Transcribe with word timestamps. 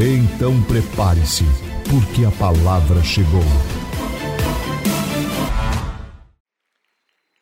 Então 0.00 0.52
prepare-se, 0.62 1.42
porque 1.90 2.22
a 2.24 2.30
palavra 2.38 3.02
chegou. 3.02 3.42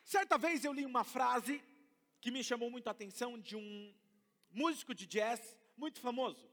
Certa 0.03 0.39
vez 0.39 0.65
eu 0.65 0.73
li 0.73 0.83
uma 0.83 1.03
frase 1.03 1.61
que 2.19 2.31
me 2.31 2.43
chamou 2.43 2.71
muito 2.71 2.87
a 2.87 2.91
atenção 2.91 3.37
de 3.39 3.55
um 3.55 3.93
músico 4.49 4.95
de 4.95 5.05
jazz 5.05 5.55
muito 5.77 5.99
famoso. 5.99 6.49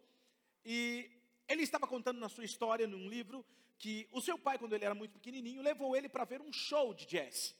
E 0.62 1.10
ele 1.48 1.62
estava 1.62 1.86
contando 1.86 2.20
na 2.20 2.28
sua 2.28 2.44
história, 2.44 2.86
num 2.86 3.08
livro, 3.08 3.42
que 3.78 4.06
o 4.12 4.20
seu 4.20 4.38
pai, 4.38 4.58
quando 4.58 4.74
ele 4.74 4.84
era 4.84 4.94
muito 4.94 5.12
pequenininho, 5.12 5.62
levou 5.62 5.96
ele 5.96 6.10
para 6.10 6.26
ver 6.26 6.42
um 6.42 6.52
show 6.52 6.92
de 6.92 7.06
jazz. 7.06 7.56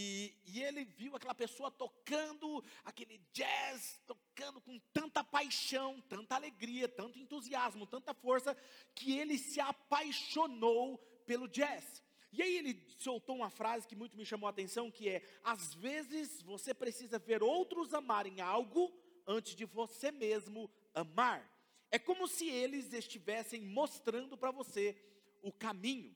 E, 0.00 0.32
e, 0.46 0.62
ele 0.62 0.84
viu 0.84 1.16
aquela 1.16 1.34
pessoa 1.34 1.72
tocando 1.72 2.62
aquele 2.84 3.20
jazz, 3.32 4.00
tocando 4.06 4.60
com 4.60 4.78
tanta 4.92 5.24
paixão, 5.24 6.00
tanta 6.02 6.36
alegria, 6.36 6.88
tanto 6.88 7.18
entusiasmo, 7.18 7.84
tanta 7.84 8.14
força, 8.14 8.56
que 8.94 9.18
ele 9.18 9.36
se 9.36 9.58
apaixonou 9.58 10.98
pelo 11.26 11.48
jazz. 11.48 12.00
E 12.32 12.40
aí 12.40 12.58
ele 12.58 12.80
soltou 13.00 13.34
uma 13.34 13.50
frase 13.50 13.88
que 13.88 13.96
muito 13.96 14.16
me 14.16 14.24
chamou 14.24 14.46
a 14.46 14.50
atenção, 14.50 14.88
que 14.88 15.08
é: 15.08 15.20
às 15.42 15.74
vezes 15.74 16.42
você 16.42 16.72
precisa 16.72 17.18
ver 17.18 17.42
outros 17.42 17.92
amarem 17.92 18.40
algo 18.40 18.96
antes 19.26 19.56
de 19.56 19.64
você 19.64 20.12
mesmo 20.12 20.70
amar. 20.94 21.42
É 21.90 21.98
como 21.98 22.28
se 22.28 22.48
eles 22.48 22.92
estivessem 22.92 23.62
mostrando 23.62 24.38
para 24.38 24.52
você 24.52 24.96
o 25.42 25.52
caminho. 25.52 26.14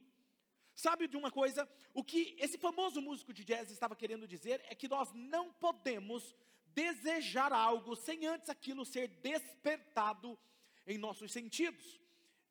Sabe 0.75 1.07
de 1.07 1.17
uma 1.17 1.31
coisa? 1.31 1.69
O 1.93 2.03
que 2.03 2.35
esse 2.39 2.57
famoso 2.57 3.01
músico 3.01 3.33
de 3.33 3.45
jazz 3.45 3.71
estava 3.71 3.95
querendo 3.95 4.27
dizer 4.27 4.65
é 4.69 4.75
que 4.75 4.89
nós 4.89 5.13
não 5.13 5.53
podemos 5.53 6.35
desejar 6.75 7.53
algo 7.53 7.95
sem 7.95 8.27
antes 8.27 8.49
aquilo 8.49 8.85
ser 8.85 9.09
despertado 9.09 10.39
em 10.87 10.99
nossos 10.99 11.31
sentidos. 11.33 12.01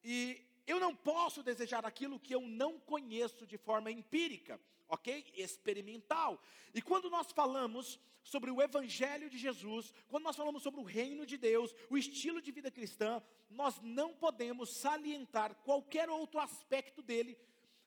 E 0.03 0.41
eu 0.67 0.79
não 0.79 0.95
posso 0.95 1.41
desejar 1.41 1.85
aquilo 1.85 2.19
que 2.19 2.33
eu 2.33 2.41
não 2.41 2.79
conheço 2.79 3.45
de 3.47 3.57
forma 3.57 3.91
empírica, 3.91 4.59
ok? 4.87 5.25
Experimental. 5.35 6.41
E 6.73 6.81
quando 6.81 7.09
nós 7.09 7.31
falamos 7.31 7.99
sobre 8.23 8.51
o 8.51 8.61
Evangelho 8.61 9.29
de 9.29 9.37
Jesus, 9.37 9.93
quando 10.07 10.23
nós 10.23 10.35
falamos 10.35 10.61
sobre 10.61 10.79
o 10.79 10.83
reino 10.83 11.25
de 11.25 11.37
Deus, 11.37 11.73
o 11.89 11.97
estilo 11.97 12.41
de 12.41 12.51
vida 12.51 12.69
cristã, 12.69 13.21
nós 13.49 13.81
não 13.81 14.13
podemos 14.13 14.69
salientar 14.69 15.55
qualquer 15.63 16.09
outro 16.09 16.39
aspecto 16.39 17.01
dele 17.01 17.37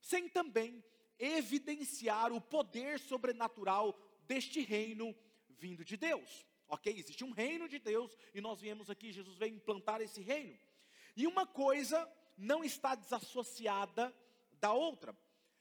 sem 0.05 0.29
também 0.29 0.85
evidenciar 1.19 2.31
o 2.31 2.41
poder 2.41 2.99
sobrenatural 3.01 3.99
deste 4.27 4.61
reino 4.61 5.17
vindo 5.49 5.83
de 5.83 5.97
Deus. 5.97 6.47
Ok? 6.69 6.95
Existe 6.95 7.25
um 7.25 7.31
reino 7.31 7.67
de 7.67 7.79
Deus 7.79 8.15
e 8.35 8.41
nós 8.41 8.61
viemos 8.61 8.91
aqui, 8.91 9.13
Jesus 9.13 9.39
veio 9.39 9.55
implantar 9.55 10.03
esse 10.03 10.21
reino. 10.21 10.59
E 11.17 11.27
uma 11.27 11.47
coisa 11.47 12.07
não 12.37 12.63
está 12.63 12.95
desassociada 12.95 14.15
da 14.61 14.73
outra. 14.73 15.17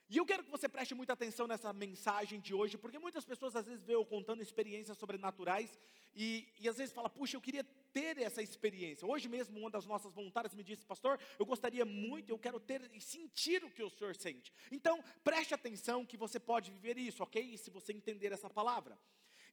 E 0.09 0.17
eu 0.17 0.25
quero 0.25 0.43
que 0.43 0.51
você 0.51 0.67
preste 0.67 0.93
muita 0.93 1.13
atenção 1.13 1.47
nessa 1.47 1.71
mensagem 1.71 2.41
de 2.41 2.53
hoje, 2.53 2.77
porque 2.77 2.99
muitas 2.99 3.23
pessoas 3.23 3.55
às 3.55 3.65
vezes 3.65 3.85
veem 3.85 3.97
eu 3.97 4.05
contando 4.05 4.41
experiências 4.41 4.97
sobrenaturais 4.97 5.79
e, 6.13 6.49
e 6.59 6.67
às 6.67 6.77
vezes 6.77 6.93
fala, 6.93 7.09
puxa, 7.09 7.37
eu 7.37 7.41
queria 7.41 7.65
ter 7.93 8.17
essa 8.17 8.41
experiência. 8.41 9.07
Hoje 9.07 9.29
mesmo, 9.29 9.57
uma 9.59 9.69
das 9.69 9.85
nossas 9.85 10.11
voluntárias 10.13 10.55
me 10.55 10.63
disse, 10.63 10.85
pastor, 10.85 11.19
eu 11.37 11.45
gostaria 11.45 11.85
muito, 11.85 12.29
eu 12.29 12.39
quero 12.39 12.59
ter 12.59 12.89
e 12.91 12.99
sentir 12.99 13.63
o 13.63 13.69
que 13.69 13.83
o 13.83 13.89
senhor 13.89 14.15
sente. 14.15 14.51
Então, 14.71 15.01
preste 15.23 15.53
atenção 15.53 16.05
que 16.05 16.17
você 16.17 16.39
pode 16.39 16.71
viver 16.71 16.97
isso, 16.97 17.21
ok? 17.21 17.57
Se 17.57 17.69
você 17.69 17.93
entender 17.93 18.31
essa 18.31 18.49
palavra. 18.49 18.97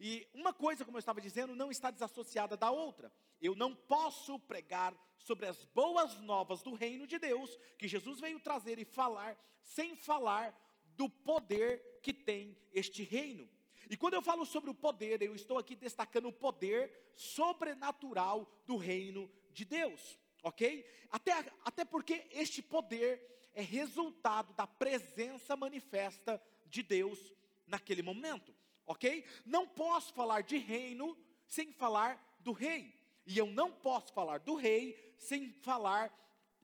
E 0.00 0.27
uma 0.33 0.55
coisa, 0.55 0.83
como 0.83 0.97
eu 0.97 1.00
estava 1.00 1.21
dizendo, 1.21 1.55
não 1.55 1.71
está 1.71 1.91
desassociada 1.91 2.56
da 2.56 2.71
outra. 2.71 3.12
Eu 3.41 3.55
não 3.55 3.75
posso 3.75 4.39
pregar 4.39 4.97
sobre 5.19 5.47
as 5.47 5.62
boas 5.67 6.19
novas 6.21 6.62
do 6.62 6.73
reino 6.73 7.06
de 7.06 7.19
Deus, 7.19 7.59
que 7.77 7.87
Jesus 7.87 8.19
veio 8.19 8.41
trazer 8.41 8.79
e 8.79 8.84
falar, 8.87 9.39
sem 9.62 9.95
falar 9.95 10.59
do 10.97 11.09
poder 11.09 12.00
que 12.03 12.15
tem 12.15 12.56
este 12.73 13.03
reino. 13.03 13.47
E 13.91 13.97
quando 13.97 14.15
eu 14.15 14.23
falo 14.23 14.47
sobre 14.47 14.71
o 14.71 14.75
poder, 14.75 15.21
eu 15.21 15.34
estou 15.34 15.59
aqui 15.59 15.75
destacando 15.75 16.28
o 16.28 16.33
poder 16.33 17.12
sobrenatural 17.17 18.49
do 18.65 18.77
reino 18.77 19.28
de 19.53 19.65
Deus, 19.65 20.17
ok? 20.45 20.89
Até, 21.11 21.53
até 21.65 21.84
porque 21.84 22.25
este 22.31 22.62
poder 22.62 23.50
é 23.53 23.61
resultado 23.61 24.55
da 24.55 24.65
presença 24.65 25.56
manifesta 25.56 26.41
de 26.67 26.84
Deus 26.84 27.34
naquele 27.67 28.00
momento, 28.00 28.55
ok? 28.87 29.25
Não 29.45 29.67
posso 29.67 30.15
falar 30.15 30.45
de 30.45 30.56
reino 30.56 31.19
sem 31.49 31.73
falar 31.73 32.39
do 32.39 32.53
rei, 32.53 32.95
e 33.27 33.37
eu 33.37 33.47
não 33.47 33.73
posso 33.73 34.12
falar 34.12 34.39
do 34.39 34.55
rei 34.55 35.17
sem 35.19 35.53
falar 35.53 36.17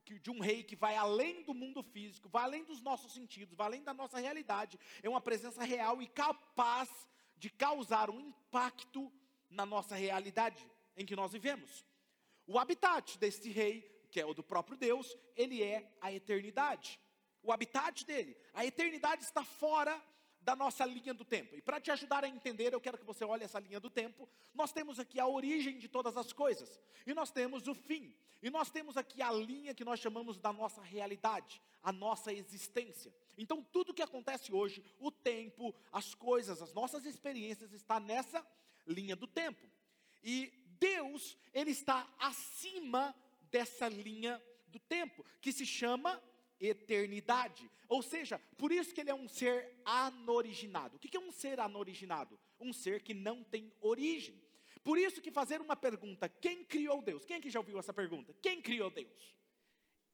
de 0.05 0.31
um 0.31 0.39
rei 0.39 0.63
que 0.63 0.77
vai 0.77 0.95
além 0.95 1.43
do 1.43 1.53
mundo 1.53 1.83
físico, 1.83 2.29
vai 2.29 2.45
além 2.45 2.63
dos 2.63 2.81
nossos 2.81 3.13
sentidos, 3.13 3.57
vai 3.57 3.67
além 3.67 3.83
da 3.83 3.93
nossa 3.93 4.17
realidade, 4.17 4.79
é 5.03 5.09
uma 5.09 5.19
presença 5.19 5.61
real 5.65 6.01
e 6.01 6.07
capaz 6.07 6.89
de 7.37 7.49
causar 7.49 8.09
um 8.09 8.19
impacto 8.19 9.11
na 9.49 9.65
nossa 9.65 9.95
realidade 9.95 10.65
em 10.95 11.05
que 11.05 11.15
nós 11.15 11.31
vivemos. 11.31 11.85
O 12.45 12.57
habitat 12.57 13.17
desse 13.17 13.49
rei, 13.49 13.81
que 14.09 14.19
é 14.19 14.25
o 14.25 14.33
do 14.33 14.43
próprio 14.43 14.77
Deus, 14.77 15.15
ele 15.35 15.61
é 15.61 15.91
a 16.01 16.11
eternidade. 16.11 16.99
O 17.43 17.51
habitat 17.51 18.05
dele, 18.05 18.35
a 18.53 18.65
eternidade 18.65 19.23
está 19.23 19.43
fora 19.43 20.01
da 20.47 20.55
nossa 20.55 20.85
linha 20.85 21.13
do 21.13 21.25
tempo. 21.25 21.57
E 21.57 21.61
para 21.61 21.77
te 21.77 21.91
ajudar 21.91 22.23
a 22.23 22.29
entender, 22.29 22.73
eu 22.73 22.79
quero 22.79 22.97
que 22.97 23.03
você 23.03 23.25
olhe 23.25 23.43
essa 23.43 23.59
linha 23.59 23.81
do 23.81 23.89
tempo. 23.89 24.29
Nós 24.53 24.71
temos 24.71 24.97
aqui 24.97 25.19
a 25.19 25.27
origem 25.27 25.77
de 25.77 25.89
todas 25.89 26.15
as 26.15 26.31
coisas, 26.31 26.79
e 27.05 27.13
nós 27.13 27.29
temos 27.31 27.67
o 27.67 27.75
fim. 27.75 28.15
E 28.41 28.49
nós 28.49 28.69
temos 28.69 28.95
aqui 28.95 29.21
a 29.21 29.29
linha 29.29 29.73
que 29.73 29.83
nós 29.83 29.99
chamamos 29.99 30.37
da 30.37 30.53
nossa 30.53 30.81
realidade, 30.81 31.61
a 31.83 31.91
nossa 31.91 32.31
existência. 32.31 33.13
Então, 33.37 33.61
tudo 33.61 33.93
que 33.93 34.01
acontece 34.01 34.53
hoje, 34.53 34.81
o 34.99 35.11
tempo, 35.11 35.75
as 35.91 36.15
coisas, 36.15 36.61
as 36.61 36.73
nossas 36.73 37.05
experiências, 37.05 37.73
está 37.73 37.99
nessa 37.99 38.41
linha 38.85 39.17
do 39.17 39.27
tempo. 39.27 39.67
E 40.23 40.53
Deus, 40.79 41.37
Ele 41.53 41.71
está 41.71 42.07
acima 42.17 43.13
dessa 43.51 43.89
linha 43.89 44.41
do 44.67 44.79
tempo, 44.79 45.25
que 45.41 45.51
se 45.51 45.65
chama 45.65 46.23
eternidade. 46.59 47.69
Ou 47.87 48.01
seja, 48.01 48.39
por 48.57 48.71
isso 48.71 48.93
que 48.93 49.01
ele 49.01 49.09
é 49.09 49.15
um 49.15 49.27
ser 49.27 49.79
anoriginado. 49.85 50.97
O 50.97 50.99
que 50.99 51.15
é 51.15 51.19
um 51.19 51.31
ser 51.31 51.59
anoriginado? 51.59 52.39
Um 52.59 52.73
ser 52.73 53.01
que 53.01 53.13
não 53.13 53.43
tem 53.43 53.71
origem. 53.81 54.41
Por 54.83 54.97
isso 54.97 55.21
que 55.21 55.31
fazer 55.31 55.59
uma 55.59 55.75
pergunta, 55.75 56.29
quem 56.29 56.63
criou 56.63 57.01
Deus? 57.01 57.25
Quem 57.25 57.41
que 57.41 57.49
já 57.49 57.59
ouviu 57.59 57.77
essa 57.77 57.93
pergunta? 57.93 58.33
Quem 58.41 58.61
criou 58.61 58.89
Deus? 58.89 59.35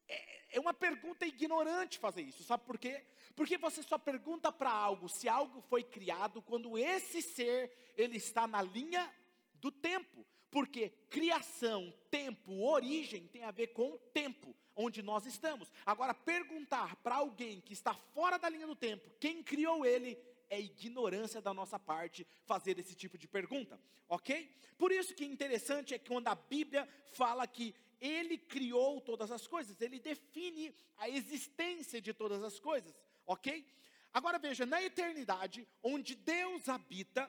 É, 0.08 0.56
é 0.56 0.60
uma 0.60 0.74
pergunta 0.74 1.26
ignorante 1.26 1.98
fazer 1.98 2.22
isso, 2.22 2.42
sabe 2.42 2.64
por 2.64 2.78
quê? 2.78 3.04
Porque 3.34 3.56
você 3.56 3.82
só 3.82 3.98
pergunta 3.98 4.52
para 4.52 4.70
algo 4.70 5.08
se 5.08 5.28
algo 5.28 5.60
foi 5.62 5.82
criado 5.82 6.42
quando 6.42 6.76
esse 6.78 7.22
ser 7.22 7.72
ele 7.96 8.16
está 8.16 8.46
na 8.46 8.62
linha 8.62 9.12
do 9.54 9.70
tempo. 9.70 10.26
Porque 10.54 10.90
criação, 11.10 11.92
tempo, 12.08 12.62
origem 12.62 13.26
tem 13.26 13.42
a 13.42 13.50
ver 13.50 13.72
com 13.72 13.90
o 13.90 13.98
tempo 13.98 14.54
onde 14.76 15.02
nós 15.02 15.26
estamos. 15.26 15.68
Agora, 15.84 16.14
perguntar 16.14 16.94
para 17.02 17.16
alguém 17.16 17.60
que 17.60 17.72
está 17.72 17.92
fora 17.92 18.38
da 18.38 18.48
linha 18.48 18.64
do 18.64 18.76
tempo 18.76 19.10
quem 19.18 19.42
criou 19.42 19.84
ele 19.84 20.16
é 20.48 20.60
ignorância 20.60 21.42
da 21.42 21.52
nossa 21.52 21.76
parte 21.76 22.24
fazer 22.44 22.78
esse 22.78 22.94
tipo 22.94 23.18
de 23.18 23.26
pergunta, 23.26 23.80
ok? 24.08 24.48
Por 24.78 24.92
isso 24.92 25.12
que 25.12 25.24
interessante 25.24 25.92
é 25.92 25.98
que 25.98 26.06
quando 26.06 26.28
a 26.28 26.36
Bíblia 26.36 26.88
fala 27.10 27.48
que 27.48 27.74
ele 28.00 28.38
criou 28.38 29.00
todas 29.00 29.32
as 29.32 29.48
coisas, 29.48 29.80
ele 29.80 29.98
define 29.98 30.72
a 30.98 31.08
existência 31.08 32.00
de 32.00 32.14
todas 32.14 32.44
as 32.44 32.60
coisas, 32.60 32.94
ok? 33.26 33.66
Agora 34.12 34.38
veja, 34.38 34.64
na 34.64 34.80
eternidade, 34.80 35.66
onde 35.82 36.14
Deus 36.14 36.68
habita, 36.68 37.28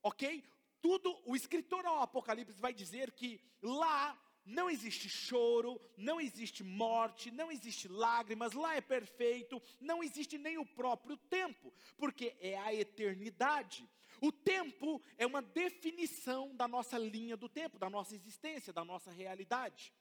ok? 0.00 0.44
Tudo, 0.82 1.16
o 1.24 1.36
escritor 1.36 1.86
ao 1.86 2.02
Apocalipse 2.02 2.60
vai 2.60 2.74
dizer 2.74 3.12
que 3.12 3.40
lá 3.62 4.20
não 4.44 4.68
existe 4.68 5.08
choro, 5.08 5.80
não 5.96 6.20
existe 6.20 6.64
morte, 6.64 7.30
não 7.30 7.50
existe 7.52 7.86
lágrimas, 7.86 8.52
lá 8.52 8.74
é 8.76 8.80
perfeito, 8.80 9.62
não 9.80 10.02
existe 10.02 10.36
nem 10.36 10.58
o 10.58 10.66
próprio 10.66 11.16
tempo, 11.16 11.72
porque 11.96 12.36
é 12.40 12.58
a 12.58 12.74
eternidade. 12.74 13.88
O 14.20 14.32
tempo 14.32 15.00
é 15.16 15.24
uma 15.24 15.40
definição 15.40 16.54
da 16.56 16.66
nossa 16.66 16.98
linha 16.98 17.36
do 17.36 17.48
tempo, 17.48 17.78
da 17.78 17.88
nossa 17.88 18.16
existência, 18.16 18.72
da 18.72 18.84
nossa 18.84 19.10
realidade. 19.10 19.92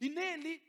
E 0.00 0.08
nele, 0.08 0.62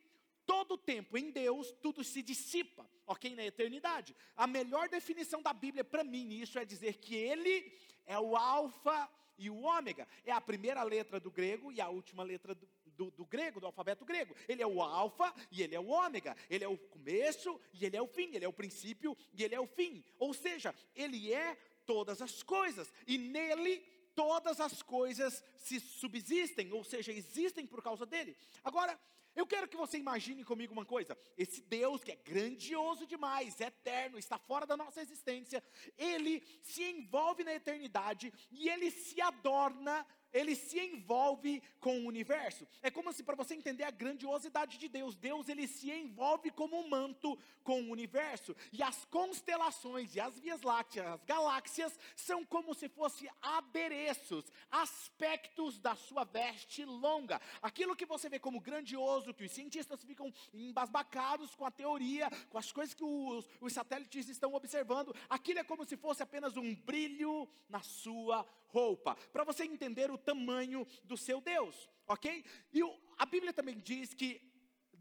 todo 0.45 0.77
tempo 0.77 1.17
em 1.17 1.31
Deus, 1.31 1.71
tudo 1.81 2.03
se 2.03 2.21
dissipa, 2.21 2.89
ok? 3.07 3.33
Na 3.35 3.45
eternidade. 3.45 4.13
A 4.35 4.45
melhor 4.45 4.89
definição 4.89 5.41
da 5.41 5.53
Bíblia 5.53 5.83
para 5.83 6.03
mim 6.03 6.25
nisso 6.25 6.59
é 6.59 6.65
dizer 6.65 6.97
que 6.97 7.15
Ele 7.15 7.71
é 8.05 8.19
o 8.19 8.35
Alfa 8.35 9.09
e 9.37 9.49
o 9.49 9.61
Ômega. 9.61 10.07
É 10.25 10.31
a 10.31 10.41
primeira 10.41 10.83
letra 10.83 11.19
do 11.19 11.31
grego 11.31 11.71
e 11.71 11.81
a 11.81 11.89
última 11.89 12.23
letra 12.23 12.53
do, 12.53 12.67
do, 12.85 13.11
do, 13.11 13.25
grego, 13.25 13.59
do 13.59 13.65
alfabeto 13.65 14.05
grego. 14.05 14.35
Ele 14.47 14.61
é 14.61 14.67
o 14.67 14.81
alfa 14.81 15.33
e 15.51 15.61
ele 15.61 15.75
é 15.75 15.79
o 15.79 15.87
ômega. 15.87 16.35
Ele 16.49 16.63
é 16.63 16.67
o 16.67 16.77
começo 16.77 17.59
e 17.73 17.85
ele 17.85 17.97
é 17.97 18.01
o 18.01 18.07
fim. 18.07 18.33
Ele 18.33 18.45
é 18.45 18.47
o 18.47 18.53
princípio 18.53 19.17
e 19.33 19.43
ele 19.43 19.55
é 19.55 19.59
o 19.59 19.67
fim. 19.67 20.03
Ou 20.19 20.33
seja, 20.33 20.73
ele 20.95 21.33
é 21.33 21.57
todas 21.85 22.21
as 22.21 22.43
coisas. 22.43 22.93
E 23.07 23.17
nele 23.17 23.83
todas 24.15 24.59
as 24.59 24.81
coisas 24.81 25.43
se 25.57 25.79
subsistem, 25.79 26.71
ou 26.71 26.83
seja, 26.83 27.11
existem 27.11 27.65
por 27.65 27.81
causa 27.81 28.05
dele. 28.05 28.37
Agora, 28.63 28.99
eu 29.35 29.47
quero 29.47 29.67
que 29.67 29.77
você 29.77 29.97
imagine 29.97 30.43
comigo 30.43 30.73
uma 30.73 30.85
coisa: 30.85 31.17
esse 31.37 31.61
Deus 31.61 32.03
que 32.03 32.11
é 32.11 32.15
grandioso 32.15 33.05
demais, 33.07 33.59
eterno, 33.59 34.17
está 34.17 34.37
fora 34.37 34.65
da 34.65 34.77
nossa 34.77 35.01
existência, 35.01 35.63
ele 35.97 36.43
se 36.61 36.83
envolve 36.83 37.43
na 37.43 37.53
eternidade 37.53 38.33
e 38.51 38.69
ele 38.69 38.91
se 38.91 39.19
adorna 39.21 40.05
ele 40.33 40.55
se 40.55 40.79
envolve 40.79 41.61
com 41.79 41.99
o 41.99 42.07
universo. 42.07 42.67
É 42.81 42.89
como 42.89 43.13
se 43.13 43.23
para 43.23 43.35
você 43.35 43.53
entender 43.53 43.83
a 43.83 43.91
grandiosidade 43.91 44.77
de 44.77 44.89
Deus, 44.89 45.15
Deus 45.15 45.47
ele 45.47 45.67
se 45.67 45.91
envolve 45.91 46.49
como 46.51 46.79
um 46.79 46.89
manto 46.89 47.37
com 47.63 47.81
o 47.81 47.91
universo. 47.91 48.55
E 48.71 48.81
as 48.81 49.05
constelações 49.05 50.15
e 50.15 50.19
as 50.19 50.39
vias 50.39 50.61
lácteas, 50.63 51.07
as 51.07 51.23
galáxias 51.23 51.97
são 52.15 52.43
como 52.43 52.73
se 52.73 52.89
fossem 52.89 53.29
adereços, 53.41 54.51
aspectos 54.71 55.77
da 55.79 55.95
sua 55.95 56.23
veste 56.23 56.83
longa. 56.83 57.39
Aquilo 57.61 57.95
que 57.95 58.05
você 58.05 58.27
vê 58.27 58.39
como 58.39 58.59
grandioso, 58.59 59.33
que 59.33 59.45
os 59.45 59.51
cientistas 59.51 60.03
ficam 60.03 60.33
embasbacados 60.53 61.53
com 61.55 61.65
a 61.65 61.71
teoria, 61.71 62.29
com 62.49 62.57
as 62.57 62.71
coisas 62.71 62.95
que 62.95 63.03
os, 63.03 63.47
os 63.61 63.73
satélites 63.73 64.27
estão 64.29 64.53
observando, 64.53 65.15
aquilo 65.29 65.59
é 65.59 65.63
como 65.63 65.85
se 65.85 65.95
fosse 65.95 66.23
apenas 66.23 66.57
um 66.57 66.73
brilho 66.75 67.47
na 67.69 67.81
sua 67.81 68.45
roupa. 68.73 69.15
Para 69.31 69.43
você 69.43 69.63
entender 69.63 70.09
o 70.09 70.17
tamanho 70.17 70.85
do 71.03 71.15
seu 71.15 71.39
Deus, 71.39 71.89
ok? 72.07 72.43
E 72.73 72.83
o, 72.83 72.99
a 73.17 73.25
Bíblia 73.25 73.53
também 73.53 73.77
diz 73.77 74.13
que 74.13 74.41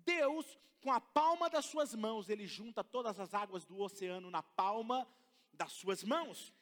Deus, 0.05 0.59
com 0.83 0.93
a 0.93 1.01
palma 1.01 1.49
das 1.49 1.65
suas 1.65 1.95
mãos, 1.95 2.29
ele 2.29 2.47
junta 2.47 2.85
todas 2.85 3.19
as 3.19 3.33
águas 3.33 3.65
do 3.65 3.81
oceano 3.81 4.31
na 4.31 4.43
palma 4.43 5.09
das 5.55 5.73
suas 5.73 6.05
mãos. 6.05 6.53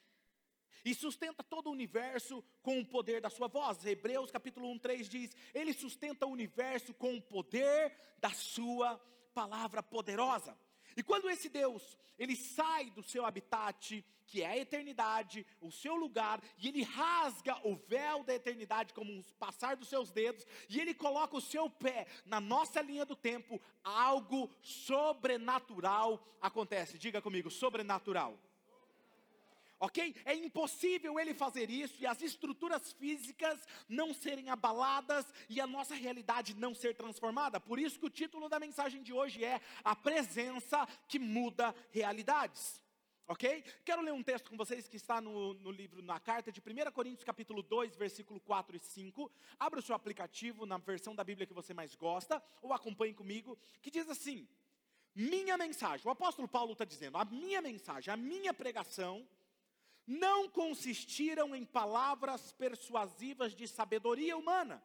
E 0.83 0.95
sustenta 0.95 1.43
todo 1.43 1.67
o 1.67 1.73
universo 1.73 2.43
com 2.62 2.79
o 2.81 2.87
poder 2.87 3.21
da 3.21 3.29
sua 3.29 3.49
voz. 3.49 3.85
Hebreus 3.85 4.31
capítulo 4.31 4.71
1, 4.71 4.79
3 4.79 5.09
diz: 5.09 5.37
Ele 5.53 5.75
sustenta 5.75 6.27
o 6.27 6.31
universo 6.31 6.95
com 6.95 7.15
o 7.17 7.21
poder 7.21 7.95
da 8.19 8.31
sua 8.31 8.99
palavra 9.35 9.83
poderosa. 9.83 10.57
E 10.96 11.02
quando 11.02 11.28
esse 11.31 11.48
Deus, 11.48 11.98
ele 12.19 12.37
sai 12.37 12.90
do 12.90 13.02
seu 13.02 13.25
habitat, 13.25 14.04
que 14.26 14.42
é 14.42 14.46
a 14.46 14.56
eternidade, 14.56 15.44
o 15.60 15.72
seu 15.72 15.96
lugar, 15.96 16.40
e 16.56 16.69
ele 16.69 16.82
rasga 16.82 17.58
o 17.64 17.75
véu 17.75 18.22
da 18.22 18.34
eternidade 18.34 18.94
como 18.94 19.12
um 19.12 19.22
passar 19.38 19.76
dos 19.76 19.88
seus 19.88 20.10
dedos, 20.12 20.46
e 20.69 20.81
ele 20.81 20.94
coloca 20.94 21.37
o 21.37 21.40
seu 21.40 21.69
pé 21.69 22.06
na 22.25 22.40
nossa 22.40 22.81
linha 22.81 23.04
do 23.04 23.16
tempo, 23.16 23.60
algo 23.82 24.48
sobrenatural 24.62 26.25
acontece. 26.40 26.96
Diga 26.96 27.20
comigo, 27.20 27.50
sobrenatural. 27.50 28.38
Ok? 29.82 30.15
É 30.27 30.35
impossível 30.35 31.19
ele 31.19 31.32
fazer 31.32 31.71
isso 31.71 31.94
e 31.99 32.06
as 32.06 32.21
estruturas 32.21 32.93
físicas 32.93 33.67
não 33.88 34.12
serem 34.12 34.50
abaladas 34.50 35.25
e 35.49 35.59
a 35.59 35.67
nossa 35.67 35.94
realidade 35.94 36.55
não 36.55 36.75
ser 36.75 36.94
transformada. 36.94 37.59
Por 37.59 37.79
isso 37.79 37.99
que 37.99 38.05
o 38.05 38.11
título 38.11 38.47
da 38.47 38.61
mensagem 38.61 39.03
de 39.03 39.11
hoje 39.11 39.43
é 39.43 39.59
A 39.82 39.97
Presença 39.97 40.87
que 41.09 41.19
Muda 41.19 41.75
Realidades 41.91 42.79
ok? 43.31 43.62
Quero 43.85 44.03
ler 44.03 44.12
um 44.12 44.25
texto 44.25 44.50
com 44.50 44.56
vocês 44.56 44.88
que 44.88 44.97
está 44.97 45.21
no, 45.21 45.55
no, 45.55 45.71
livro, 45.71 46.03
na 46.03 46.19
carta 46.19 46.50
de 46.50 46.61
1 46.61 46.91
Coríntios, 46.91 47.23
capítulo 47.23 47.62
2, 47.62 47.94
versículo 47.94 48.41
4 48.41 48.76
e 48.76 48.81
5. 48.81 49.31
Abra 49.56 49.79
o 49.79 49.83
seu 49.83 49.94
aplicativo 49.94 50.67
na 50.67 50.79
versão 50.79 51.15
da 51.15 51.23
Bíblia 51.23 51.47
que 51.47 51.55
você 51.55 51.73
mais 51.73 51.94
gosta, 51.94 52.43
ou 52.61 52.73
acompanhe 52.73 53.15
comigo, 53.15 53.56
que 53.81 53.88
diz 53.88 54.11
assim: 54.11 54.49
Minha 55.15 55.56
mensagem, 55.56 56.05
o 56.09 56.11
apóstolo 56.11 56.49
Paulo 56.49 56.73
está 56.73 56.85
dizendo, 56.85 57.19
a 57.19 57.25
minha 57.25 57.62
mensagem, 57.62 58.12
a 58.12 58.17
minha 58.17 58.53
pregação, 58.53 59.25
não 60.06 60.49
consistiram 60.49 61.55
em 61.55 61.64
palavras 61.64 62.52
persuasivas 62.52 63.55
de 63.55 63.67
sabedoria 63.69 64.37
humana, 64.37 64.82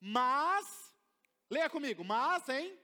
mas, 0.00 0.94
leia 1.50 1.68
comigo, 1.68 2.04
mas 2.04 2.48
em 2.48 2.78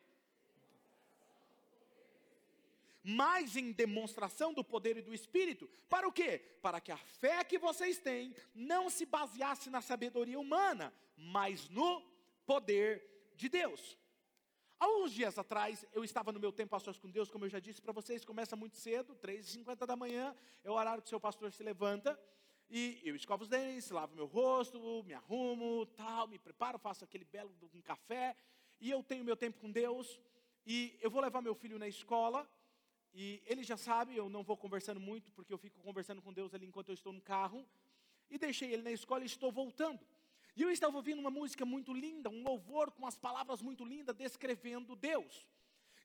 mas 3.07 3.55
em 3.55 3.71
demonstração 3.71 4.55
do 4.55 4.65
poder 4.65 4.97
e 4.97 5.03
do 5.03 5.13
Espírito. 5.13 5.69
Para 5.91 6.09
o 6.09 6.13
quê? 6.13 6.39
Para 6.63 6.81
que 6.81 6.91
a 6.91 6.97
fé 6.97 7.45
que 7.45 7.59
vocês 7.59 7.99
têm 7.99 8.35
não 8.55 8.89
se 8.89 9.05
baseasse 9.05 9.69
na 9.69 9.83
sabedoria 9.83 10.41
humana, 10.41 10.91
mas 11.15 11.69
no 11.69 12.01
poder 12.47 13.33
de 13.37 13.51
Deus. 13.51 13.99
Há 14.79 14.89
uns 14.89 15.13
dias 15.13 15.39
atrás, 15.39 15.87
eu 15.93 16.05
estava 16.05 16.33
no 16.33 16.41
meu 16.41 16.53
tempo 16.53 16.75
a 16.75 16.79
sós 16.81 16.99
com 16.99 17.11
Deus, 17.11 17.31
como 17.31 17.45
eu 17.45 17.49
já 17.49 17.59
disse 17.59 17.81
para 17.81 17.93
vocês, 17.93 18.25
começa 18.25 18.57
muito 18.57 18.77
cedo, 18.77 19.15
3h50 19.17 19.87
da 19.87 19.97
manhã, 19.97 20.35
é 20.63 20.71
o 20.71 20.75
horário 20.75 21.03
que 21.03 21.07
o 21.07 21.09
seu 21.09 21.21
pastor 21.21 21.51
se 21.53 21.63
levanta, 21.63 22.19
e 22.69 23.01
eu 23.05 23.15
escovo 23.15 23.45
os 23.45 23.49
dentes, 23.49 23.91
lavo 23.91 24.15
meu 24.15 24.27
rosto, 24.27 25.03
me 25.05 25.15
arrumo, 25.15 25.87
tal, 25.87 26.27
me 26.27 26.39
preparo, 26.39 26.79
faço 26.79 27.05
aquele 27.05 27.25
belo 27.25 27.55
um 27.73 27.81
café, 27.81 28.37
e 28.81 28.91
eu 28.91 29.03
tenho 29.03 29.25
meu 29.25 29.37
tempo 29.37 29.59
com 29.61 29.71
Deus, 29.71 30.21
e 30.67 30.99
eu 31.01 31.11
vou 31.11 31.21
levar 31.21 31.41
meu 31.41 31.55
filho 31.55 31.79
na 31.79 31.89
escola, 31.89 32.49
e 33.15 33.41
ele 33.47 33.63
já 33.63 33.77
sabe, 33.77 34.17
eu 34.17 34.29
não 34.29 34.43
vou 34.43 34.57
conversando 34.57 34.99
muito, 34.99 35.31
porque 35.33 35.53
eu 35.53 35.59
fico 35.59 35.79
conversando 35.81 36.21
com 36.21 36.33
Deus 36.33 36.53
ali 36.53 36.67
enquanto 36.67 36.89
eu 36.89 36.95
estou 36.95 37.13
no 37.13 37.21
carro. 37.21 37.65
E 38.29 38.37
deixei 38.37 38.73
ele 38.73 38.83
na 38.83 38.91
escola 38.91 39.23
e 39.23 39.27
estou 39.27 39.53
voltando. 39.53 40.01
E 40.57 40.63
eu 40.63 40.71
estava 40.71 40.97
ouvindo 40.97 41.19
uma 41.19 41.31
música 41.31 41.65
muito 41.65 41.93
linda, 41.93 42.31
um 42.31 42.43
louvor 42.43 42.91
com 42.93 43.07
as 43.07 43.19
palavras 43.19 43.61
muito 43.61 43.85
lindas, 43.85 44.15
descrevendo 44.15 44.95
Deus. 44.95 45.47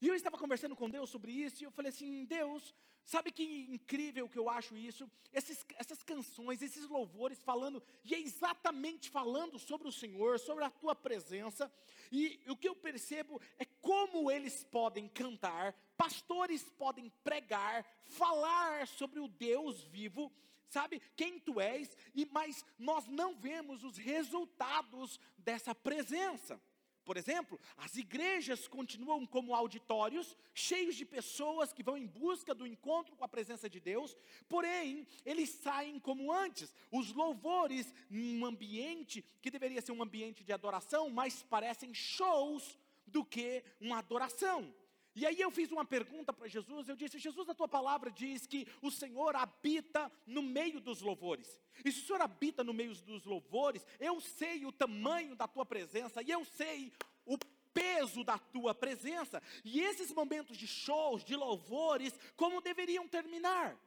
E 0.01 0.07
eu 0.07 0.15
estava 0.15 0.37
conversando 0.37 0.75
com 0.75 0.89
Deus 0.89 1.09
sobre 1.09 1.31
isso, 1.31 1.61
e 1.61 1.65
eu 1.65 1.71
falei 1.71 1.89
assim: 1.89 2.23
Deus, 2.23 2.73
sabe 3.03 3.31
que 3.31 3.43
incrível 3.69 4.29
que 4.29 4.39
eu 4.39 4.49
acho 4.49 4.75
isso? 4.77 5.09
Essas 5.31 6.01
canções, 6.03 6.61
esses 6.61 6.87
louvores 6.87 7.43
falando, 7.43 7.83
e 8.03 8.15
é 8.15 8.19
exatamente 8.19 9.09
falando 9.09 9.59
sobre 9.59 9.87
o 9.89 9.91
Senhor, 9.91 10.39
sobre 10.39 10.63
a 10.63 10.69
tua 10.69 10.95
presença, 10.95 11.71
e 12.11 12.39
o 12.47 12.55
que 12.55 12.69
eu 12.69 12.75
percebo 12.75 13.41
é 13.57 13.65
como 13.65 14.31
eles 14.31 14.63
podem 14.63 15.07
cantar, 15.09 15.73
pastores 15.97 16.63
podem 16.77 17.09
pregar, 17.23 17.85
falar 18.05 18.87
sobre 18.87 19.19
o 19.19 19.27
Deus 19.27 19.83
vivo, 19.83 20.31
sabe 20.69 21.01
quem 21.15 21.39
tu 21.39 21.59
és, 21.59 21.97
e 22.13 22.25
mas 22.25 22.65
nós 22.77 23.07
não 23.07 23.35
vemos 23.35 23.83
os 23.83 23.97
resultados 23.97 25.19
dessa 25.37 25.73
presença. 25.73 26.61
Por 27.09 27.17
exemplo, 27.17 27.59
as 27.75 27.95
igrejas 27.95 28.67
continuam 28.67 29.25
como 29.25 29.55
auditórios, 29.55 30.37
cheios 30.53 30.95
de 30.95 31.03
pessoas 31.03 31.73
que 31.73 31.81
vão 31.81 31.97
em 31.97 32.05
busca 32.05 32.53
do 32.53 32.67
encontro 32.67 33.15
com 33.15 33.25
a 33.25 33.27
presença 33.27 33.67
de 33.67 33.79
Deus, 33.79 34.15
porém, 34.47 35.07
eles 35.25 35.49
saem 35.49 35.99
como 35.99 36.31
antes. 36.31 36.71
Os 36.91 37.11
louvores, 37.11 37.91
num 38.11 38.45
ambiente 38.45 39.25
que 39.41 39.49
deveria 39.49 39.81
ser 39.81 39.91
um 39.91 40.03
ambiente 40.03 40.43
de 40.43 40.53
adoração, 40.53 41.09
mais 41.09 41.41
parecem 41.41 41.95
shows 41.95 42.77
do 43.07 43.25
que 43.25 43.63
uma 43.81 43.97
adoração. 43.97 44.71
E 45.19 45.25
aí 45.25 45.41
eu 45.41 45.51
fiz 45.51 45.69
uma 45.69 45.83
pergunta 45.83 46.31
para 46.31 46.47
Jesus, 46.47 46.87
eu 46.87 46.95
disse: 46.95 47.19
Jesus, 47.19 47.49
a 47.49 47.53
tua 47.53 47.67
palavra 47.67 48.09
diz 48.09 48.47
que 48.47 48.65
o 48.81 48.89
Senhor 48.89 49.35
habita 49.35 50.09
no 50.25 50.41
meio 50.41 50.79
dos 50.79 51.01
louvores. 51.01 51.59
E 51.83 51.91
se 51.91 51.99
o 51.99 52.05
Senhor 52.05 52.21
habita 52.21 52.63
no 52.63 52.73
meio 52.73 52.95
dos 52.95 53.25
louvores, 53.25 53.85
eu 53.99 54.21
sei 54.21 54.65
o 54.65 54.71
tamanho 54.71 55.35
da 55.35 55.45
tua 55.45 55.65
presença 55.65 56.21
e 56.21 56.31
eu 56.31 56.45
sei 56.45 56.93
o 57.25 57.37
peso 57.73 58.23
da 58.23 58.37
tua 58.37 58.73
presença. 58.73 59.43
E 59.65 59.81
esses 59.81 60.09
momentos 60.13 60.55
de 60.55 60.65
shows, 60.65 61.21
de 61.21 61.35
louvores, 61.35 62.17
como 62.37 62.61
deveriam 62.61 63.05
terminar? 63.05 63.77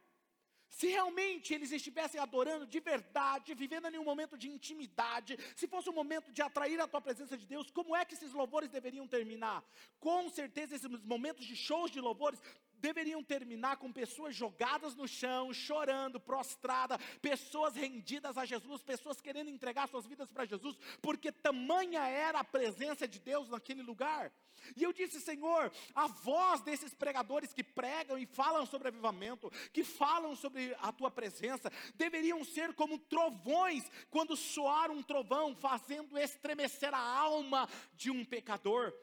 Se 0.73 0.87
realmente 0.87 1.53
eles 1.53 1.71
estivessem 1.71 2.19
adorando 2.19 2.65
de 2.65 2.79
verdade, 2.79 3.53
vivendo 3.53 3.87
em 3.87 3.99
um 3.99 4.03
momento 4.03 4.35
de 4.35 4.49
intimidade, 4.49 5.37
se 5.55 5.67
fosse 5.67 5.87
um 5.87 5.93
momento 5.93 6.31
de 6.31 6.41
atrair 6.41 6.79
a 6.81 6.87
tua 6.87 6.99
presença 6.99 7.37
de 7.37 7.45
Deus, 7.45 7.69
como 7.69 7.95
é 7.95 8.03
que 8.03 8.15
esses 8.15 8.33
louvores 8.33 8.69
deveriam 8.69 9.07
terminar? 9.07 9.63
Com 9.99 10.29
certeza, 10.29 10.75
esses 10.75 10.89
momentos 11.13 11.45
de 11.45 11.55
shows 11.55 11.91
de 11.91 12.01
louvores 12.01 12.41
deveriam 12.83 13.23
terminar 13.23 13.77
com 13.77 13.93
pessoas 13.93 14.35
jogadas 14.35 14.93
no 14.93 15.07
chão, 15.07 15.53
chorando, 15.53 16.19
prostrada, 16.19 16.99
pessoas 17.21 17.75
rendidas 17.75 18.37
a 18.37 18.43
Jesus, 18.43 18.83
pessoas 18.83 19.21
querendo 19.21 19.49
entregar 19.49 19.87
suas 19.87 20.05
vidas 20.05 20.29
para 20.29 20.43
Jesus, 20.43 20.77
porque 21.01 21.31
tamanha 21.31 22.01
era 22.01 22.39
a 22.39 22.43
presença 22.43 23.07
de 23.07 23.19
Deus 23.19 23.47
naquele 23.47 23.81
lugar. 23.81 24.33
E 24.75 24.83
eu 24.83 24.93
disse, 24.93 25.19
Senhor, 25.19 25.71
a 25.93 26.07
voz 26.07 26.61
desses 26.61 26.93
pregadores 26.93 27.53
que 27.53 27.63
pregam 27.63 28.17
e 28.17 28.25
falam 28.25 28.65
sobre 28.65 28.87
avivamento, 28.87 29.51
que 29.71 29.83
falam 29.83 30.35
sobre 30.35 30.75
a 30.79 30.91
tua 30.91 31.11
presença, 31.11 31.71
deveriam 31.95 32.43
ser 32.43 32.73
como 32.73 32.97
trovões 32.97 33.83
quando 34.09 34.35
soar 34.35 34.91
um 34.91 35.03
trovão, 35.03 35.55
fazendo 35.55 36.17
estremecer 36.17 36.93
a 36.93 36.99
alma 36.99 37.67
de 37.95 38.09
um 38.09 38.23
pecador. 38.23 38.93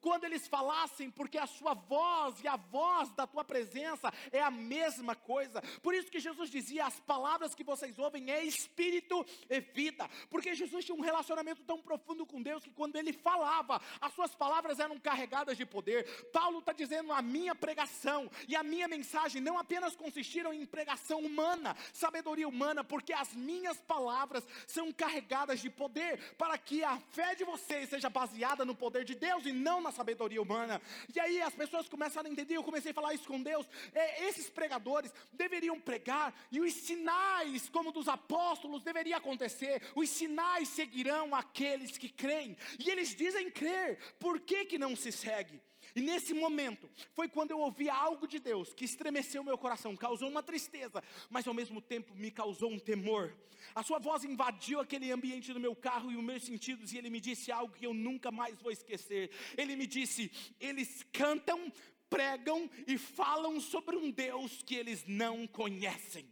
Quando 0.00 0.24
eles 0.24 0.48
falassem, 0.48 1.10
porque 1.10 1.38
a 1.38 1.46
sua 1.46 1.74
voz 1.74 2.42
e 2.42 2.48
a 2.48 2.56
voz 2.56 3.12
da 3.12 3.26
tua 3.30 3.44
presença 3.44 4.12
é 4.32 4.40
a 4.40 4.50
mesma 4.50 5.14
coisa. 5.14 5.62
Por 5.82 5.94
isso 5.94 6.10
que 6.10 6.20
Jesus 6.20 6.50
dizia: 6.50 6.86
as 6.86 7.00
palavras 7.00 7.54
que 7.54 7.64
vocês 7.64 7.98
ouvem 7.98 8.30
é 8.30 8.44
espírito 8.44 9.24
e 9.48 9.60
vida. 9.60 10.08
Porque 10.28 10.54
Jesus 10.54 10.84
tinha 10.84 10.96
um 10.96 11.00
relacionamento 11.00 11.62
tão 11.62 11.80
profundo 11.80 12.26
com 12.26 12.42
Deus 12.42 12.62
que 12.62 12.70
quando 12.70 12.96
ele 12.96 13.12
falava, 13.12 13.80
as 14.00 14.12
suas 14.14 14.34
palavras 14.34 14.78
eram 14.78 14.98
carregadas 14.98 15.56
de 15.56 15.64
poder. 15.64 16.04
Paulo 16.32 16.58
está 16.58 16.72
dizendo: 16.72 17.12
a 17.12 17.22
minha 17.22 17.54
pregação 17.54 18.30
e 18.48 18.56
a 18.56 18.62
minha 18.62 18.88
mensagem 18.88 19.40
não 19.40 19.58
apenas 19.58 19.96
consistiram 19.96 20.52
em 20.52 20.66
pregação 20.66 21.20
humana, 21.20 21.76
sabedoria 21.92 22.48
humana, 22.48 22.82
porque 22.82 23.12
as 23.12 23.34
minhas 23.34 23.80
palavras 23.80 24.46
são 24.66 24.92
carregadas 24.92 25.60
de 25.60 25.70
poder, 25.70 26.34
para 26.36 26.56
que 26.58 26.82
a 26.82 26.98
fé 26.98 27.34
de 27.34 27.44
vocês 27.44 27.88
seja 27.88 28.10
baseada 28.10 28.64
no 28.64 28.74
poder 28.74 29.04
de 29.04 29.14
Deus 29.14 29.44
e 29.46 29.52
não 29.52 29.80
na 29.80 29.92
sabedoria 29.92 30.42
humana. 30.42 30.80
E 31.14 31.20
aí 31.20 31.40
as 31.42 31.54
pessoas 31.54 31.88
começaram 31.88 32.28
a 32.28 32.32
entender, 32.32 32.56
eu 32.56 32.64
comecei 32.64 32.90
a 32.90 32.94
falar 32.94 33.14
isso 33.14 33.19
com 33.26 33.42
Deus. 33.42 33.66
É, 33.94 34.28
esses 34.28 34.48
pregadores 34.50 35.12
deveriam 35.32 35.80
pregar, 35.80 36.34
e 36.50 36.60
os 36.60 36.72
sinais, 36.72 37.68
como 37.68 37.92
dos 37.92 38.08
apóstolos, 38.08 38.82
deveriam 38.82 39.18
acontecer. 39.18 39.82
Os 39.94 40.08
sinais 40.08 40.68
seguirão 40.68 41.34
aqueles 41.34 41.96
que 41.96 42.08
creem. 42.08 42.56
E 42.78 42.90
eles 42.90 43.14
dizem 43.14 43.50
crer, 43.50 43.98
por 44.18 44.40
que, 44.40 44.64
que 44.64 44.78
não 44.78 44.94
se 44.96 45.12
segue. 45.12 45.60
E 45.94 46.00
nesse 46.00 46.32
momento, 46.32 46.88
foi 47.12 47.28
quando 47.28 47.50
eu 47.50 47.58
ouvi 47.58 47.88
algo 47.88 48.26
de 48.26 48.38
Deus 48.38 48.72
que 48.72 48.84
estremeceu 48.84 49.42
meu 49.42 49.58
coração, 49.58 49.96
causou 49.96 50.28
uma 50.28 50.42
tristeza, 50.42 51.02
mas 51.28 51.46
ao 51.46 51.54
mesmo 51.54 51.80
tempo 51.80 52.14
me 52.14 52.30
causou 52.30 52.70
um 52.70 52.78
temor. 52.78 53.36
A 53.74 53.82
sua 53.82 53.98
voz 53.98 54.24
invadiu 54.24 54.80
aquele 54.80 55.10
ambiente 55.10 55.52
do 55.52 55.60
meu 55.60 55.74
carro 55.74 56.10
e 56.10 56.16
os 56.16 56.22
meus 56.22 56.44
sentidos, 56.44 56.92
e 56.92 56.98
ele 56.98 57.10
me 57.10 57.20
disse 57.20 57.52
algo 57.52 57.74
que 57.74 57.86
eu 57.86 57.92
nunca 57.92 58.30
mais 58.30 58.60
vou 58.60 58.72
esquecer. 58.72 59.30
Ele 59.56 59.76
me 59.76 59.86
disse: 59.86 60.30
eles 60.60 61.04
cantam, 61.12 61.72
pregam 62.10 62.68
e 62.86 62.98
falam 62.98 63.60
sobre 63.60 63.96
um 63.96 64.10
Deus 64.10 64.62
que 64.62 64.74
eles 64.74 65.04
não 65.06 65.46
conhecem. 65.46 66.28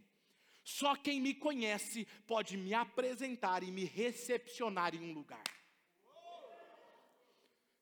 Só 0.63 0.95
quem 0.95 1.19
me 1.19 1.33
conhece 1.33 2.05
pode 2.27 2.55
me 2.57 2.75
apresentar 2.75 3.63
e 3.63 3.71
me 3.71 3.85
recepcionar 3.85 4.93
em 4.93 4.99
um 4.99 5.13
lugar. 5.13 5.43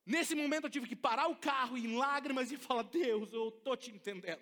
Nesse 0.06 0.34
momento 0.36 0.68
eu 0.68 0.70
tive 0.70 0.88
que 0.88 0.96
parar 0.96 1.28
o 1.28 1.36
carro 1.36 1.78
em 1.78 1.98
lágrimas 1.98 2.50
e 2.50 2.56
falar: 2.56 2.84
Deus, 2.84 3.34
eu 3.34 3.50
estou 3.50 3.76
te 3.76 3.92
entendendo. 3.92 4.42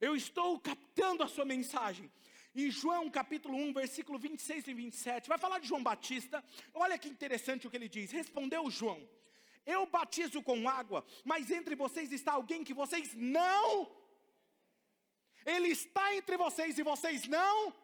Eu 0.00 0.16
estou 0.16 0.58
captando 0.58 1.22
a 1.22 1.28
sua 1.28 1.44
mensagem. 1.44 2.10
Em 2.54 2.70
João 2.70 3.10
capítulo 3.10 3.56
1, 3.56 3.74
versículo 3.74 4.18
26 4.18 4.68
e 4.68 4.74
27, 4.74 5.28
vai 5.28 5.36
falar 5.36 5.58
de 5.58 5.68
João 5.68 5.82
Batista. 5.82 6.42
Olha 6.72 6.98
que 6.98 7.08
interessante 7.08 7.66
o 7.66 7.70
que 7.70 7.76
ele 7.76 7.90
diz. 7.90 8.10
Respondeu 8.10 8.70
João: 8.70 9.06
Eu 9.66 9.86
batizo 9.86 10.42
com 10.42 10.68
água, 10.68 11.04
mas 11.24 11.50
entre 11.50 11.74
vocês 11.74 12.12
está 12.12 12.32
alguém 12.32 12.64
que 12.64 12.74
vocês 12.74 13.14
não. 13.14 13.90
Ele 15.44 15.68
está 15.68 16.14
entre 16.14 16.36
vocês 16.36 16.78
e 16.78 16.82
vocês 16.82 17.26
não. 17.26 17.74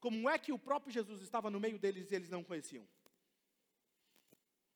Como 0.00 0.28
é 0.28 0.38
que 0.38 0.52
o 0.52 0.58
próprio 0.58 0.92
Jesus 0.92 1.22
estava 1.22 1.50
no 1.50 1.60
meio 1.60 1.78
deles 1.78 2.10
e 2.10 2.14
eles 2.14 2.30
não 2.30 2.44
conheciam? 2.44 2.86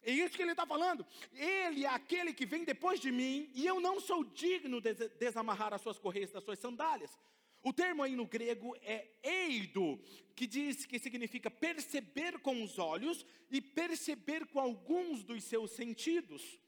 É 0.03 0.11
isso 0.11 0.37
que 0.37 0.43
ele 0.43 0.51
está 0.51 0.67
falando. 0.67 1.07
Ele 1.33 1.85
é 1.85 1.89
aquele 1.89 2.33
que 2.33 2.45
vem 2.45 2.65
depois 2.65 2.99
de 3.01 3.13
mim, 3.13 3.51
e 3.55 3.65
eu 3.67 3.81
não 3.81 4.01
sou 4.01 4.25
digno 4.25 4.81
de 4.81 4.95
desamarrar 4.95 5.73
as 5.73 5.81
suas 5.81 5.99
correias 5.99 6.33
das 6.33 6.43
suas 6.43 6.59
sandálias. 6.59 7.17
O 7.63 7.73
termo 7.73 8.03
aí 8.03 8.17
no 8.17 8.27
grego 8.27 8.77
é 8.83 9.07
eido, 9.23 10.01
que 10.35 10.47
diz 10.47 10.85
que 10.85 10.99
significa 10.99 11.51
perceber 11.51 12.41
com 12.41 12.63
os 12.63 12.79
olhos 12.79 13.25
e 13.51 13.61
perceber 13.61 14.47
com 14.47 14.59
alguns 14.59 15.23
dos 15.23 15.45
seus 15.45 15.71
sentidos. 15.71 16.59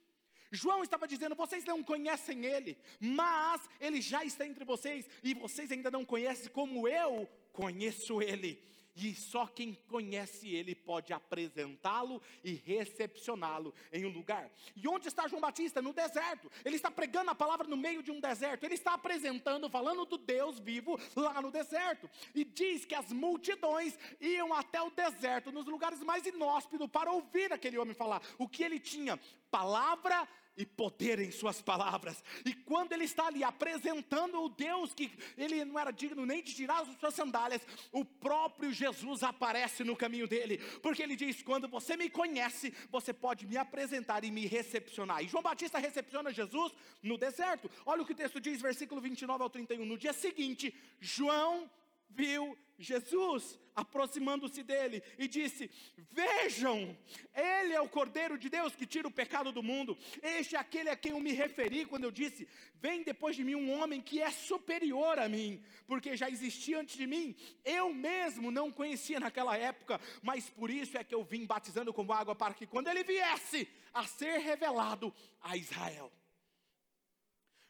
João 0.53 0.85
estava 0.85 1.09
dizendo: 1.09 1.35
vocês 1.35 1.65
não 1.65 1.83
conhecem 1.83 2.45
ele, 2.45 2.79
mas 3.01 3.69
ele 3.81 4.01
já 4.01 4.25
está 4.25 4.47
entre 4.47 4.65
vocês 4.65 5.09
e 5.23 5.35
vocês 5.35 5.73
ainda 5.73 5.91
não 5.91 6.05
conhecem 6.05 6.51
como 6.51 6.87
eu 6.87 7.29
conheço 7.53 8.23
ele 8.23 8.63
e 8.97 9.15
só 9.15 9.47
quem 9.47 9.75
conhece 9.89 10.55
ele 10.55 10.75
pode 10.75 11.13
apresentá-lo 11.13 12.23
e 12.43 12.55
recepcioná-lo 12.55 13.75
em 13.93 14.05
um 14.05 14.11
lugar. 14.11 14.51
E 14.77 14.87
onde 14.87 15.09
está 15.09 15.27
João 15.27 15.41
Batista? 15.41 15.83
No 15.83 15.93
deserto. 15.93 16.51
Ele 16.65 16.77
está 16.77 16.91
pregando 16.91 17.31
a 17.31 17.35
palavra 17.35 17.67
no 17.67 17.77
meio 17.77 18.03
de 18.03 18.11
um 18.11 18.21
deserto. 18.21 18.65
Ele 18.65 18.75
está 18.75 18.95
apresentando, 18.95 19.69
falando 19.69 20.05
do 20.05 20.17
Deus 20.17 20.59
vivo 20.59 20.99
lá 21.17 21.43
no 21.43 21.51
deserto. 21.51 22.09
E 22.35 22.45
diz 22.45 22.85
que 22.85 22.95
as 22.95 23.11
multidões 23.13 23.99
iam 24.21 24.53
até 24.53 24.81
o 24.81 24.91
deserto, 24.91 25.51
nos 25.51 25.67
lugares 25.67 26.01
mais 26.01 26.25
inóspitos, 26.27 26.89
para 26.89 27.11
ouvir 27.11 27.53
aquele 27.53 27.79
homem 27.79 27.95
falar. 27.95 28.23
O 28.39 28.49
que 28.49 28.63
ele 28.63 28.79
tinha? 28.79 29.19
Palavra 29.51 30.29
e 30.57 30.65
poder 30.65 31.19
em 31.19 31.31
suas 31.31 31.61
palavras. 31.61 32.23
E 32.45 32.55
quando 32.55 32.93
ele 32.93 33.05
está 33.05 33.27
ali 33.27 33.43
apresentando 33.43 34.41
o 34.41 34.49
Deus 34.49 34.95
que 34.95 35.11
ele 35.37 35.65
não 35.65 35.79
era 35.79 35.91
digno 35.91 36.25
nem 36.25 36.43
de 36.43 36.55
tirar 36.55 36.83
as 36.83 36.99
suas 36.99 37.15
sandálias, 37.15 37.67
o 37.93 38.05
próprio 38.05 38.73
Jesus 38.73 39.23
aparece 39.23 39.83
no 39.85 39.97
caminho 39.97 40.29
dele, 40.29 40.59
porque 40.83 41.03
ele 41.03 41.17
diz: 41.17 41.43
"Quando 41.43 41.69
você 41.69 41.97
me 41.97 42.09
conhece, 42.09 42.73
você 42.91 43.13
pode 43.13 43.47
me 43.47 43.57
apresentar 43.57 44.25
e 44.25 44.31
me 44.31 44.47
recepcionar". 44.47 45.23
E 45.23 45.29
João 45.29 45.43
Batista 45.43 45.79
recepciona 45.79 46.33
Jesus 46.33 46.73
no 47.03 47.19
deserto. 47.19 47.71
Olha 47.85 48.03
o 48.03 48.07
que 48.07 48.13
o 48.13 48.17
texto 48.17 48.41
diz, 48.41 48.61
versículo 48.61 49.01
29 49.01 49.43
ao 49.43 49.51
31. 49.51 49.85
No 49.85 49.99
dia 49.99 50.13
seguinte, 50.13 50.75
João 51.01 51.71
viu 52.09 52.57
Jesus 52.79 53.59
aproximando-se 53.75 54.63
dele 54.63 55.03
e 55.19 55.27
disse: 55.27 55.71
Vejam, 56.11 56.97
ele 57.35 57.73
é 57.73 57.81
o 57.81 57.89
Cordeiro 57.89 58.39
de 58.39 58.49
Deus 58.49 58.75
que 58.75 58.87
tira 58.87 59.09
o 59.09 59.11
pecado 59.11 59.53
do 59.53 59.63
mundo. 59.63 59.97
Este 60.23 60.57
é 60.57 60.59
aquele 60.59 60.91
a 60.91 60.97
quem 60.97 61.13
eu 61.13 61.21
me 61.21 61.33
referi 61.33 61.85
quando 61.85 62.05
eu 62.05 62.11
disse: 62.11 62.49
Vem 62.77 63.03
depois 63.03 63.37
de 63.37 63.45
mim 63.45 63.55
um 63.55 63.73
homem 63.73 64.01
que 64.01 64.21
é 64.21 64.31
superior 64.31 65.19
a 65.19 65.29
mim, 65.29 65.63
porque 65.87 66.17
já 66.17 66.31
existia 66.31 66.81
antes 66.81 66.97
de 66.97 67.07
mim. 67.07 67.35
Eu 67.65 67.93
mesmo 67.93 68.51
não 68.51 68.71
conhecia 68.71 69.19
naquela 69.19 69.57
época, 69.57 70.01
mas 70.23 70.49
por 70.51 70.71
isso 70.71 70.97
é 70.97 71.05
que 71.05 71.15
eu 71.15 71.25
vim 71.25 71.45
batizando 71.45 71.93
com 71.93 72.11
água, 72.13 72.35
para 72.35 72.55
que 72.55 72.67
quando 72.67 72.89
ele 72.89 73.03
viesse 73.03 73.69
a 73.93 74.07
ser 74.07 74.39
revelado 74.39 75.15
a 75.41 75.57
Israel. 75.57 76.13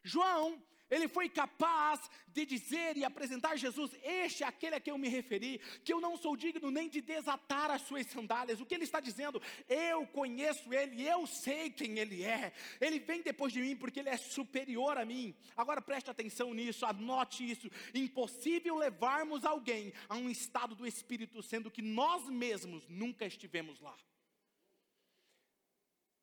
João 0.03 0.63
ele 0.95 1.09
foi 1.09 1.29
capaz 1.29 2.09
de 2.29 2.47
dizer 2.47 2.97
e 2.97 3.05
apresentar 3.05 3.57
Jesus: 3.57 3.91
Este 4.03 4.45
é 4.45 4.47
aquele 4.47 4.77
a 4.77 4.81
quem 4.81 4.93
eu 4.93 4.99
me 4.99 5.09
referi, 5.09 5.61
que 5.85 5.93
eu 5.93 6.01
não 6.01 6.17
sou 6.17 6.37
digno 6.37 6.71
nem 6.71 6.89
de 6.89 7.01
desatar 7.01 7.71
as 7.71 7.83
suas 7.83 8.07
sandálias. 8.07 8.61
O 8.61 8.67
que 8.67 8.75
ele 8.75 8.85
está 8.85 9.01
dizendo? 9.01 9.43
Eu 9.69 10.07
conheço 10.07 10.73
ele, 10.73 11.07
eu 11.07 11.27
sei 11.27 11.71
quem 11.71 11.99
ele 11.99 12.23
é. 12.23 12.53
Ele 12.81 12.99
vem 13.01 13.23
depois 13.23 13.53
de 13.53 13.61
mim 13.61 13.77
porque 13.77 14.01
ele 14.01 14.09
é 14.09 14.17
superior 14.17 14.97
a 14.97 15.05
mim. 15.05 15.35
Agora 15.57 15.83
preste 15.83 16.11
atenção 16.11 16.55
nisso, 16.55 16.87
anote 16.87 17.49
isso. 17.51 17.69
Impossível 17.93 18.77
levarmos 18.77 19.45
alguém 19.45 19.93
a 20.09 20.15
um 20.15 20.31
estado 20.31 20.75
do 20.75 20.87
espírito, 20.87 21.43
sendo 21.43 21.71
que 21.71 21.83
nós 21.83 22.29
mesmos 22.29 22.87
nunca 22.89 23.27
estivemos 23.27 23.81
lá. 23.81 23.97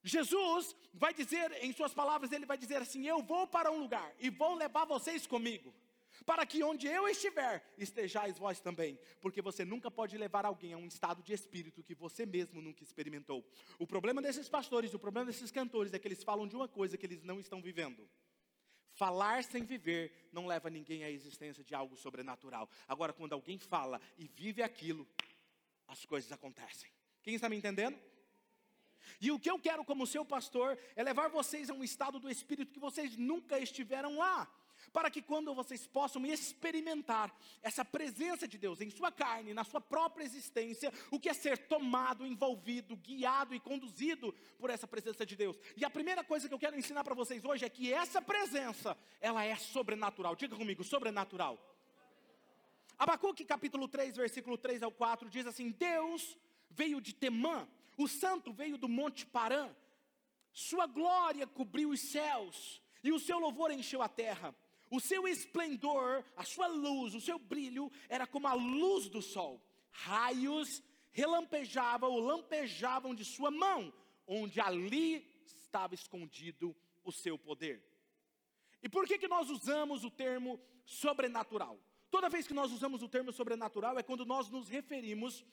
Jesus 0.03 0.75
vai 0.93 1.13
dizer, 1.13 1.51
em 1.63 1.71
suas 1.73 1.93
palavras, 1.93 2.31
ele 2.31 2.45
vai 2.45 2.57
dizer 2.57 2.81
assim: 2.81 3.07
Eu 3.07 3.21
vou 3.21 3.47
para 3.47 3.71
um 3.71 3.79
lugar 3.79 4.13
e 4.19 4.29
vou 4.29 4.55
levar 4.55 4.85
vocês 4.85 5.27
comigo, 5.27 5.73
para 6.25 6.45
que 6.45 6.63
onde 6.63 6.87
eu 6.87 7.07
estiver, 7.07 7.63
estejais 7.77 8.37
vós 8.37 8.59
também, 8.59 8.99
porque 9.19 9.41
você 9.41 9.63
nunca 9.63 9.91
pode 9.91 10.17
levar 10.17 10.45
alguém 10.45 10.73
a 10.73 10.77
um 10.77 10.87
estado 10.87 11.21
de 11.21 11.33
espírito 11.33 11.83
que 11.83 11.93
você 11.93 12.25
mesmo 12.25 12.61
nunca 12.61 12.83
experimentou. 12.83 13.45
O 13.77 13.85
problema 13.85 14.21
desses 14.21 14.49
pastores, 14.49 14.93
o 14.93 14.99
problema 14.99 15.27
desses 15.27 15.51
cantores 15.51 15.93
é 15.93 15.99
que 15.99 16.07
eles 16.07 16.23
falam 16.23 16.47
de 16.47 16.55
uma 16.55 16.67
coisa 16.67 16.97
que 16.97 17.05
eles 17.05 17.23
não 17.23 17.39
estão 17.39 17.61
vivendo. 17.61 18.09
Falar 18.93 19.43
sem 19.43 19.63
viver 19.63 20.29
não 20.33 20.47
leva 20.47 20.69
ninguém 20.69 21.03
à 21.03 21.09
existência 21.09 21.63
de 21.63 21.73
algo 21.73 21.95
sobrenatural. 21.95 22.69
Agora, 22.87 23.13
quando 23.13 23.33
alguém 23.33 23.57
fala 23.57 24.01
e 24.17 24.27
vive 24.27 24.61
aquilo, 24.61 25.07
as 25.87 26.05
coisas 26.05 26.31
acontecem. 26.31 26.89
Quem 27.23 27.35
está 27.35 27.47
me 27.47 27.55
entendendo? 27.55 27.97
E 29.19 29.31
o 29.31 29.39
que 29.39 29.49
eu 29.49 29.59
quero 29.59 29.83
como 29.83 30.07
seu 30.07 30.25
pastor 30.25 30.77
é 30.95 31.03
levar 31.03 31.29
vocês 31.29 31.69
a 31.69 31.73
um 31.73 31.83
estado 31.83 32.19
do 32.19 32.29
espírito 32.29 32.73
que 32.73 32.79
vocês 32.79 33.17
nunca 33.17 33.59
estiveram 33.59 34.17
lá. 34.17 34.47
para 34.91 35.11
que 35.11 35.21
quando 35.21 35.53
vocês 35.53 35.87
possam 35.87 36.25
experimentar 36.25 37.33
essa 37.61 37.85
presença 37.85 38.47
de 38.47 38.57
Deus 38.57 38.81
em 38.81 38.89
sua 38.89 39.11
carne, 39.11 39.53
na 39.53 39.63
sua 39.63 39.79
própria 39.79 40.23
existência, 40.23 40.91
o 41.09 41.19
que 41.19 41.29
é 41.29 41.33
ser 41.33 41.57
tomado, 41.57 42.25
envolvido, 42.25 42.95
guiado 42.97 43.53
e 43.53 43.59
conduzido 43.59 44.33
por 44.57 44.69
essa 44.69 44.87
presença 44.87 45.25
de 45.25 45.35
Deus. 45.35 45.57
E 45.77 45.85
a 45.85 45.89
primeira 45.89 46.23
coisa 46.23 46.47
que 46.47 46.53
eu 46.53 46.59
quero 46.59 46.77
ensinar 46.77 47.03
para 47.03 47.15
vocês 47.15 47.43
hoje 47.45 47.63
é 47.63 47.69
que 47.69 47.93
essa 47.93 48.21
presença, 48.21 48.97
ela 49.19 49.43
é 49.43 49.55
sobrenatural. 49.55 50.35
Diga 50.35 50.55
comigo, 50.55 50.83
sobrenatural. 50.83 51.59
Abacuque 52.97 53.43
capítulo 53.43 53.87
3, 53.87 54.15
versículo 54.15 54.57
3 54.57 54.83
ao 54.83 54.91
4 54.91 55.29
diz 55.29 55.47
assim: 55.47 55.71
Deus 55.71 56.37
veio 56.69 57.01
de 57.01 57.15
Temã, 57.15 57.67
o 57.97 58.07
santo 58.07 58.51
veio 58.51 58.77
do 58.77 58.87
monte 58.87 59.25
Parã. 59.25 59.69
Sua 60.51 60.85
glória 60.85 61.47
cobriu 61.47 61.89
os 61.89 62.01
céus 62.01 62.81
e 63.03 63.11
o 63.11 63.19
seu 63.19 63.39
louvor 63.39 63.71
encheu 63.71 64.01
a 64.01 64.09
terra. 64.09 64.55
O 64.89 64.99
seu 64.99 65.27
esplendor, 65.27 66.25
a 66.35 66.43
sua 66.43 66.67
luz, 66.67 67.15
o 67.15 67.21
seu 67.21 67.39
brilho 67.39 67.89
era 68.09 68.27
como 68.27 68.47
a 68.47 68.53
luz 68.53 69.07
do 69.07 69.21
sol. 69.21 69.65
Raios 69.89 70.83
relampejavam 71.11 72.11
ou 72.11 72.19
lampejavam 72.19 73.15
de 73.15 73.23
sua 73.23 73.49
mão, 73.49 73.93
onde 74.27 74.59
ali 74.59 75.25
estava 75.45 75.95
escondido 75.95 76.75
o 77.03 77.11
seu 77.11 77.37
poder. 77.37 77.81
E 78.83 78.89
por 78.89 79.07
que, 79.07 79.17
que 79.17 79.27
nós 79.27 79.49
usamos 79.49 80.03
o 80.03 80.11
termo 80.11 80.59
sobrenatural? 80.85 81.79
Toda 82.09 82.29
vez 82.29 82.45
que 82.45 82.53
nós 82.53 82.71
usamos 82.71 83.01
o 83.01 83.07
termo 83.07 83.31
sobrenatural 83.31 83.97
é 83.97 84.03
quando 84.03 84.25
nós 84.25 84.49
nos 84.49 84.67
referimos 84.67 85.45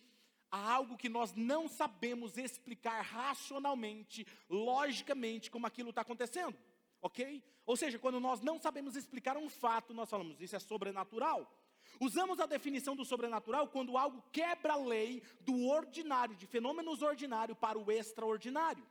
a 0.51 0.73
algo 0.73 0.97
que 0.97 1.09
nós 1.09 1.35
não 1.35 1.69
sabemos 1.69 2.37
explicar 2.37 3.03
racionalmente, 3.03 4.27
logicamente, 4.49 5.51
como 5.51 5.67
aquilo 5.67 5.91
está 5.91 6.03
acontecendo 6.03 6.57
ok? 7.01 7.43
Ou 7.67 7.77
seja, 7.77 7.99
quando 7.99 8.21
nós 8.21 8.41
não 8.41 8.59
sabemos 8.59 8.97
explicar 8.97 9.37
um 9.37 9.49
fato, 9.49 9.95
nós 9.95 10.11
falamos, 10.11 10.41
isso 10.41 10.57
é 10.57 10.59
sobrenatural. 10.59 11.53
Usamos 12.01 12.39
a 12.39 12.47
definição 12.47 12.95
do 12.95 13.05
sobrenatural 13.05 13.69
quando 13.69 13.97
algo 13.97 14.23
quebra 14.33 14.75
a 14.75 14.77
lei 14.77 15.23
do 15.41 15.67
ordinário, 15.67 16.37
de 16.37 16.47
fenômenos 16.47 17.03
ordinários 17.03 17.59
para 17.59 17.79
o 17.79 17.91
extraordinário. 17.91 18.87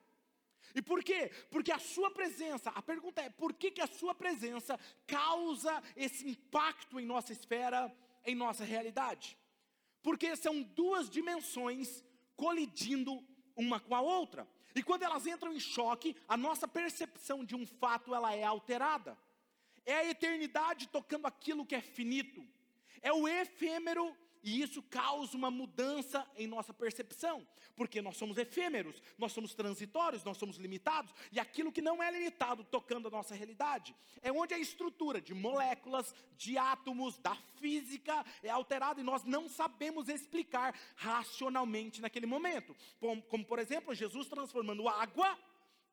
E 0.76 0.82
por 0.82 1.04
quê? 1.04 1.32
Porque 1.50 1.72
a 1.72 1.80
sua 1.80 2.12
presença, 2.12 2.70
a 2.72 2.82
pergunta 2.82 3.22
é, 3.22 3.30
por 3.30 3.54
que, 3.54 3.72
que 3.72 3.82
a 3.82 3.88
sua 3.88 4.14
presença 4.14 4.78
causa 5.06 5.82
esse 5.96 6.28
impacto 6.28 7.00
em 7.00 7.06
nossa 7.06 7.32
esfera, 7.32 7.94
em 8.26 8.36
nossa 8.36 8.66
realidade? 8.66 9.37
Porque 10.08 10.38
são 10.38 10.64
duas 10.64 11.10
dimensões 11.10 12.02
colidindo 12.38 13.22
uma 13.58 13.78
com 13.78 13.94
a 13.94 14.00
outra. 14.00 14.48
E 14.74 14.82
quando 14.82 15.04
elas 15.04 15.28
entram 15.28 15.52
em 15.52 15.60
choque, 15.60 16.16
a 16.30 16.38
nossa 16.38 16.66
percepção 16.66 17.44
de 17.44 17.54
um 17.58 17.66
fato 17.66 18.16
ela 18.16 18.34
é 18.34 18.42
alterada. 18.42 19.18
É 19.86 19.96
a 19.96 20.10
eternidade 20.10 20.88
tocando 20.88 21.28
aquilo 21.28 21.66
que 21.66 21.76
é 21.76 21.82
finito. 21.82 22.48
É 23.02 23.12
o 23.12 23.28
efêmero 23.28 24.16
e 24.48 24.62
isso 24.62 24.82
causa 24.82 25.36
uma 25.36 25.52
mudança 25.52 26.26
em 26.38 26.48
nossa 26.48 26.74
percepção, 26.74 27.46
porque 27.76 28.02
nós 28.02 28.16
somos 28.16 28.38
efêmeros, 28.38 29.04
nós 29.18 29.34
somos 29.34 29.54
transitórios, 29.54 30.24
nós 30.24 30.38
somos 30.38 30.56
limitados, 30.56 31.14
e 31.34 31.38
aquilo 31.38 31.70
que 31.70 31.82
não 31.82 32.02
é 32.02 32.10
limitado 32.10 32.64
tocando 32.64 33.10
a 33.10 33.12
nossa 33.12 33.36
realidade, 33.36 33.94
é 34.22 34.32
onde 34.32 34.54
a 34.54 34.58
estrutura 34.58 35.20
de 35.20 35.34
moléculas, 35.34 36.16
de 36.38 36.58
átomos, 36.58 37.18
da 37.18 37.36
física 37.60 38.26
é 38.42 38.50
alterada 38.50 39.02
e 39.02 39.04
nós 39.04 39.26
não 39.26 39.50
sabemos 39.50 40.08
explicar 40.08 40.74
racionalmente 40.96 42.00
naquele 42.00 42.26
momento. 42.26 42.74
Como, 43.28 43.44
por 43.44 43.60
exemplo, 43.60 43.94
Jesus 43.94 44.30
transformando 44.30 44.88
água 44.88 45.38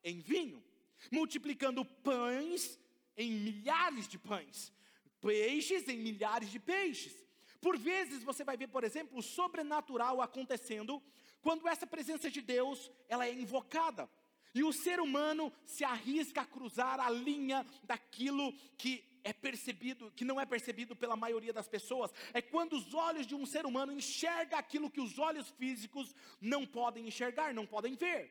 em 0.04 0.20
vinho, 0.20 0.62
multiplicando 1.10 1.84
pães 1.84 2.78
em 3.16 3.32
milhares 3.32 4.06
de 4.06 4.16
pães, 4.16 4.72
peixes 5.20 5.88
em 5.88 5.96
milhares 5.96 6.52
de 6.52 6.60
peixes. 6.60 7.23
Por 7.64 7.78
vezes 7.78 8.22
você 8.22 8.44
vai 8.44 8.58
ver, 8.58 8.68
por 8.68 8.84
exemplo, 8.84 9.18
o 9.18 9.22
sobrenatural 9.22 10.20
acontecendo 10.20 11.02
quando 11.40 11.66
essa 11.66 11.86
presença 11.86 12.30
de 12.30 12.42
Deus 12.42 12.90
ela 13.08 13.26
é 13.26 13.32
invocada. 13.32 14.06
E 14.54 14.62
o 14.62 14.70
ser 14.70 15.00
humano 15.00 15.50
se 15.64 15.82
arrisca 15.82 16.42
a 16.42 16.44
cruzar 16.44 17.00
a 17.00 17.08
linha 17.08 17.64
daquilo 17.82 18.52
que 18.76 19.02
é 19.24 19.32
percebido, 19.32 20.12
que 20.14 20.26
não 20.26 20.38
é 20.38 20.44
percebido 20.44 20.94
pela 20.94 21.16
maioria 21.16 21.54
das 21.54 21.66
pessoas. 21.66 22.12
É 22.34 22.42
quando 22.42 22.74
os 22.74 22.92
olhos 22.92 23.26
de 23.26 23.34
um 23.34 23.46
ser 23.46 23.64
humano 23.64 23.92
enxerga 23.92 24.58
aquilo 24.58 24.90
que 24.90 25.00
os 25.00 25.18
olhos 25.18 25.48
físicos 25.52 26.14
não 26.42 26.66
podem 26.66 27.08
enxergar, 27.08 27.54
não 27.54 27.66
podem 27.66 27.94
ver. 27.94 28.30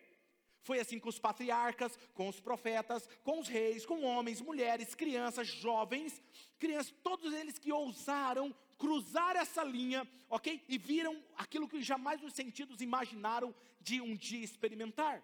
Foi 0.62 0.80
assim 0.80 1.00
com 1.00 1.10
os 1.10 1.18
patriarcas, 1.18 1.98
com 2.14 2.30
os 2.30 2.40
profetas, 2.40 3.10
com 3.24 3.40
os 3.40 3.48
reis, 3.48 3.84
com 3.84 4.04
homens, 4.04 4.40
mulheres, 4.40 4.94
crianças, 4.94 5.48
jovens, 5.48 6.22
crianças, 6.60 6.94
todos 7.02 7.34
eles 7.34 7.58
que 7.58 7.74
ousaram 7.74 8.56
cruzar 8.78 9.36
essa 9.36 9.64
linha, 9.64 10.08
ok? 10.30 10.64
E 10.68 10.78
viram 10.78 11.22
aquilo 11.38 11.68
que 11.68 11.82
jamais 11.82 12.24
os 12.24 12.34
sentidos 12.34 12.82
imaginaram 12.82 13.54
de 13.80 14.02
um 14.02 14.16
dia 14.16 14.44
experimentar. 14.44 15.24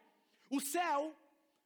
O 0.50 0.60
céu, 0.60 1.16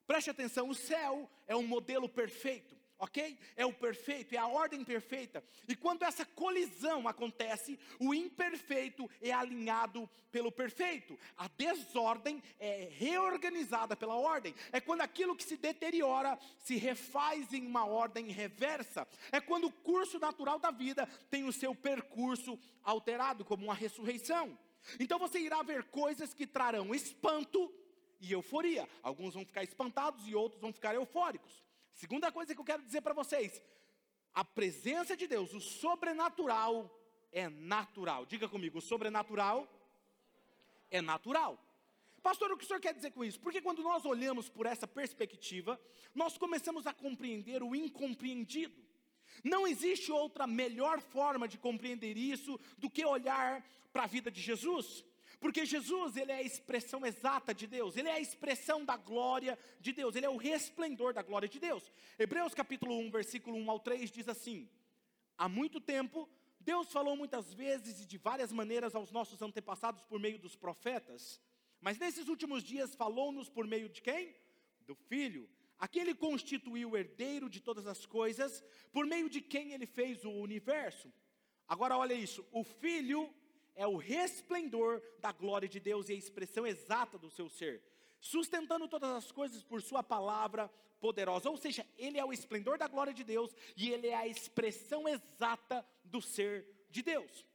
preste 0.05 0.29
atenção, 0.29 0.69
o 0.69 0.75
céu 0.75 1.29
é 1.47 1.55
um 1.55 1.65
modelo 1.65 2.07
perfeito 2.09 2.82
ok? 3.03 3.37
É 3.57 3.65
o 3.65 3.73
perfeito, 3.73 4.33
é 4.33 4.37
a 4.37 4.47
ordem 4.47 4.83
perfeita. 4.83 5.43
E 5.67 5.75
quando 5.75 6.03
essa 6.03 6.25
colisão 6.25 7.05
acontece, 7.07 7.77
o 7.99 8.13
imperfeito 8.13 9.09
é 9.21 9.31
alinhado 9.31 10.09
pelo 10.31 10.51
perfeito. 10.51 11.19
A 11.37 11.49
desordem 11.49 12.41
é 12.59 12.87
reorganizada 12.91 13.95
pela 13.95 14.15
ordem. 14.15 14.55
É 14.71 14.79
quando 14.79 15.01
aquilo 15.01 15.35
que 15.35 15.43
se 15.43 15.57
deteriora 15.57 16.39
se 16.57 16.77
refaz 16.77 17.53
em 17.53 17.67
uma 17.67 17.85
ordem 17.85 18.27
reversa. 18.31 19.05
É 19.31 19.41
quando 19.41 19.65
o 19.65 19.71
curso 19.71 20.17
natural 20.17 20.57
da 20.57 20.71
vida 20.71 21.05
tem 21.29 21.43
o 21.43 21.53
seu 21.53 21.75
percurso 21.75 22.57
alterado, 22.81 23.43
como 23.43 23.65
uma 23.65 23.75
ressurreição. 23.75 24.57
Então 24.97 25.19
você 25.19 25.39
irá 25.39 25.61
ver 25.61 25.83
coisas 25.85 26.33
que 26.33 26.47
trarão 26.47 26.95
espanto 26.95 27.71
e 28.21 28.31
euforia. 28.31 28.87
Alguns 29.01 29.33
vão 29.33 29.45
ficar 29.45 29.63
espantados 29.63 30.25
e 30.25 30.33
outros 30.33 30.61
vão 30.61 30.71
ficar 30.71 30.95
eufóricos. 30.95 31.63
Segunda 31.93 32.31
coisa 32.31 32.53
que 32.53 32.61
eu 32.61 32.65
quero 32.65 32.83
dizer 32.83 33.01
para 33.01 33.13
vocês: 33.13 33.61
a 34.33 34.43
presença 34.43 35.15
de 35.15 35.27
Deus, 35.27 35.53
o 35.53 35.61
sobrenatural, 35.61 36.89
é 37.31 37.49
natural. 37.49 38.25
Diga 38.25 38.47
comigo, 38.47 38.77
o 38.77 38.81
sobrenatural 38.81 39.67
é 40.89 41.01
natural. 41.01 41.59
Pastor, 42.21 42.51
o 42.51 42.57
que 42.57 42.63
o 42.63 42.67
senhor 42.67 42.79
quer 42.79 42.93
dizer 42.93 43.11
com 43.11 43.23
isso? 43.25 43.39
Porque 43.39 43.61
quando 43.61 43.83
nós 43.83 44.05
olhamos 44.05 44.47
por 44.47 44.65
essa 44.65 44.87
perspectiva, 44.87 45.79
nós 46.15 46.37
começamos 46.37 46.87
a 46.87 46.93
compreender 46.93 47.61
o 47.61 47.75
incompreendido. 47.75 48.81
Não 49.43 49.67
existe 49.67 50.11
outra 50.11 50.47
melhor 50.47 51.01
forma 51.01 51.47
de 51.47 51.57
compreender 51.57 52.17
isso 52.17 52.59
do 52.77 52.89
que 52.89 53.05
olhar 53.05 53.65
para 53.91 54.03
a 54.03 54.07
vida 54.07 54.31
de 54.31 54.41
Jesus. 54.41 55.03
Porque 55.43 55.65
Jesus, 55.65 56.15
ele 56.15 56.31
é 56.31 56.35
a 56.35 56.41
expressão 56.41 57.05
exata 57.05 57.53
de 57.53 57.67
Deus, 57.67 57.97
ele 57.97 58.07
é 58.07 58.13
a 58.13 58.19
expressão 58.21 58.85
da 58.85 58.95
glória 58.95 59.59
de 59.77 59.91
Deus, 59.91 60.15
ele 60.15 60.25
é 60.25 60.29
o 60.29 60.37
resplendor 60.37 61.13
da 61.13 61.21
glória 61.21 61.49
de 61.49 61.59
Deus. 61.59 61.91
Hebreus 62.17 62.53
capítulo 62.53 62.97
1, 62.97 63.11
versículo 63.11 63.57
1 63.57 63.69
ao 63.69 63.77
3 63.77 64.09
diz 64.09 64.29
assim: 64.29 64.69
Há 65.37 65.49
muito 65.49 65.81
tempo, 65.81 66.29
Deus 66.61 66.93
falou 66.93 67.17
muitas 67.17 67.53
vezes 67.53 67.99
e 67.99 68.05
de 68.05 68.17
várias 68.17 68.53
maneiras 68.53 68.95
aos 68.95 69.11
nossos 69.11 69.41
antepassados 69.41 70.05
por 70.05 70.17
meio 70.17 70.39
dos 70.39 70.55
profetas, 70.55 71.41
mas 71.81 71.99
nesses 71.99 72.29
últimos 72.29 72.63
dias 72.63 72.95
falou-nos 72.95 73.49
por 73.49 73.67
meio 73.67 73.89
de 73.89 74.01
quem? 74.01 74.33
Do 74.87 74.95
Filho. 74.95 75.49
Aquele 75.77 76.15
constituiu 76.15 76.91
o 76.91 76.97
herdeiro 76.97 77.49
de 77.49 77.59
todas 77.59 77.85
as 77.85 78.05
coisas, 78.05 78.63
por 78.93 79.05
meio 79.05 79.29
de 79.29 79.41
quem 79.41 79.73
ele 79.73 79.87
fez 79.87 80.23
o 80.23 80.31
universo. 80.31 81.11
Agora 81.67 81.97
olha 81.97 82.13
isso, 82.13 82.47
o 82.49 82.63
Filho 82.63 83.29
é 83.75 83.87
o 83.87 83.97
resplendor 83.97 85.01
da 85.19 85.31
glória 85.31 85.67
de 85.67 85.79
Deus 85.79 86.09
e 86.09 86.13
a 86.13 86.15
expressão 86.15 86.65
exata 86.65 87.17
do 87.17 87.29
seu 87.29 87.49
ser, 87.49 87.81
sustentando 88.19 88.87
todas 88.87 89.09
as 89.09 89.31
coisas 89.31 89.63
por 89.63 89.81
sua 89.81 90.03
palavra 90.03 90.69
poderosa. 90.99 91.49
Ou 91.49 91.57
seja, 91.57 91.85
ele 91.97 92.17
é 92.17 92.25
o 92.25 92.31
esplendor 92.31 92.77
da 92.77 92.87
glória 92.87 93.13
de 93.13 93.23
Deus 93.23 93.53
e 93.75 93.89
ele 93.89 94.07
é 94.07 94.15
a 94.15 94.27
expressão 94.27 95.07
exata 95.07 95.85
do 96.03 96.21
ser 96.21 96.65
de 96.89 97.01
Deus. 97.01 97.45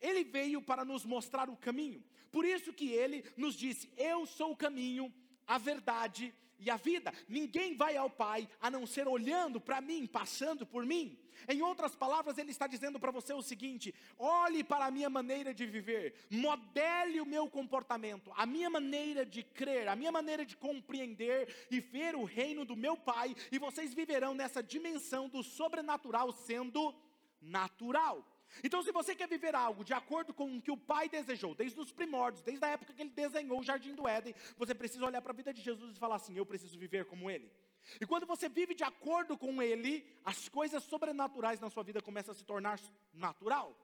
Ele 0.00 0.24
veio 0.24 0.62
para 0.62 0.84
nos 0.84 1.04
mostrar 1.04 1.48
o 1.50 1.56
caminho. 1.56 2.02
Por 2.30 2.44
isso 2.44 2.72
que 2.72 2.90
ele 2.90 3.24
nos 3.36 3.54
disse: 3.54 3.92
"Eu 3.96 4.26
sou 4.26 4.52
o 4.52 4.56
caminho, 4.56 5.12
a 5.46 5.58
verdade 5.58 6.34
e 6.58 6.70
a 6.70 6.76
vida. 6.76 7.12
Ninguém 7.28 7.76
vai 7.76 7.96
ao 7.96 8.10
Pai 8.10 8.48
a 8.60 8.70
não 8.70 8.86
ser 8.86 9.06
olhando 9.06 9.60
para 9.60 9.80
mim, 9.80 10.06
passando 10.06 10.66
por 10.66 10.84
mim. 10.84 11.18
Em 11.46 11.62
outras 11.62 11.94
palavras, 11.94 12.36
ele 12.36 12.50
está 12.50 12.66
dizendo 12.66 12.98
para 12.98 13.12
você 13.12 13.32
o 13.32 13.42
seguinte: 13.42 13.94
olhe 14.18 14.64
para 14.64 14.86
a 14.86 14.90
minha 14.90 15.08
maneira 15.08 15.54
de 15.54 15.66
viver, 15.66 16.14
modele 16.30 17.20
o 17.20 17.26
meu 17.26 17.48
comportamento, 17.48 18.32
a 18.36 18.44
minha 18.44 18.68
maneira 18.68 19.24
de 19.24 19.42
crer, 19.42 19.88
a 19.88 19.94
minha 19.94 20.10
maneira 20.10 20.44
de 20.44 20.56
compreender 20.56 21.66
e 21.70 21.80
ver 21.80 22.16
o 22.16 22.24
reino 22.24 22.64
do 22.64 22.74
meu 22.76 22.96
Pai, 22.96 23.36
e 23.52 23.58
vocês 23.58 23.94
viverão 23.94 24.34
nessa 24.34 24.62
dimensão 24.62 25.28
do 25.28 25.42
sobrenatural 25.42 26.32
sendo 26.32 26.94
natural. 27.40 28.26
Então, 28.62 28.82
se 28.82 28.90
você 28.92 29.14
quer 29.14 29.28
viver 29.28 29.54
algo 29.54 29.84
de 29.84 29.92
acordo 29.92 30.32
com 30.32 30.56
o 30.56 30.62
que 30.62 30.70
o 30.70 30.76
Pai 30.76 31.08
desejou, 31.08 31.54
desde 31.54 31.78
os 31.78 31.92
primórdios, 31.92 32.42
desde 32.42 32.64
a 32.64 32.68
época 32.68 32.92
que 32.92 33.02
ele 33.02 33.10
desenhou 33.10 33.60
o 33.60 33.62
jardim 33.62 33.94
do 33.94 34.08
Éden, 34.08 34.34
você 34.56 34.74
precisa 34.74 35.04
olhar 35.04 35.22
para 35.22 35.32
a 35.32 35.36
vida 35.36 35.52
de 35.52 35.62
Jesus 35.62 35.96
e 35.96 35.98
falar 35.98 36.16
assim: 36.16 36.36
eu 36.36 36.46
preciso 36.46 36.78
viver 36.78 37.04
como 37.04 37.30
ele. 37.30 37.50
E 38.00 38.06
quando 38.06 38.26
você 38.26 38.48
vive 38.48 38.74
de 38.74 38.84
acordo 38.84 39.36
com 39.36 39.62
ele, 39.62 40.04
as 40.24 40.48
coisas 40.48 40.82
sobrenaturais 40.82 41.60
na 41.60 41.70
sua 41.70 41.82
vida 41.82 42.02
começam 42.02 42.32
a 42.32 42.34
se 42.34 42.44
tornar 42.44 42.78
natural. 43.12 43.76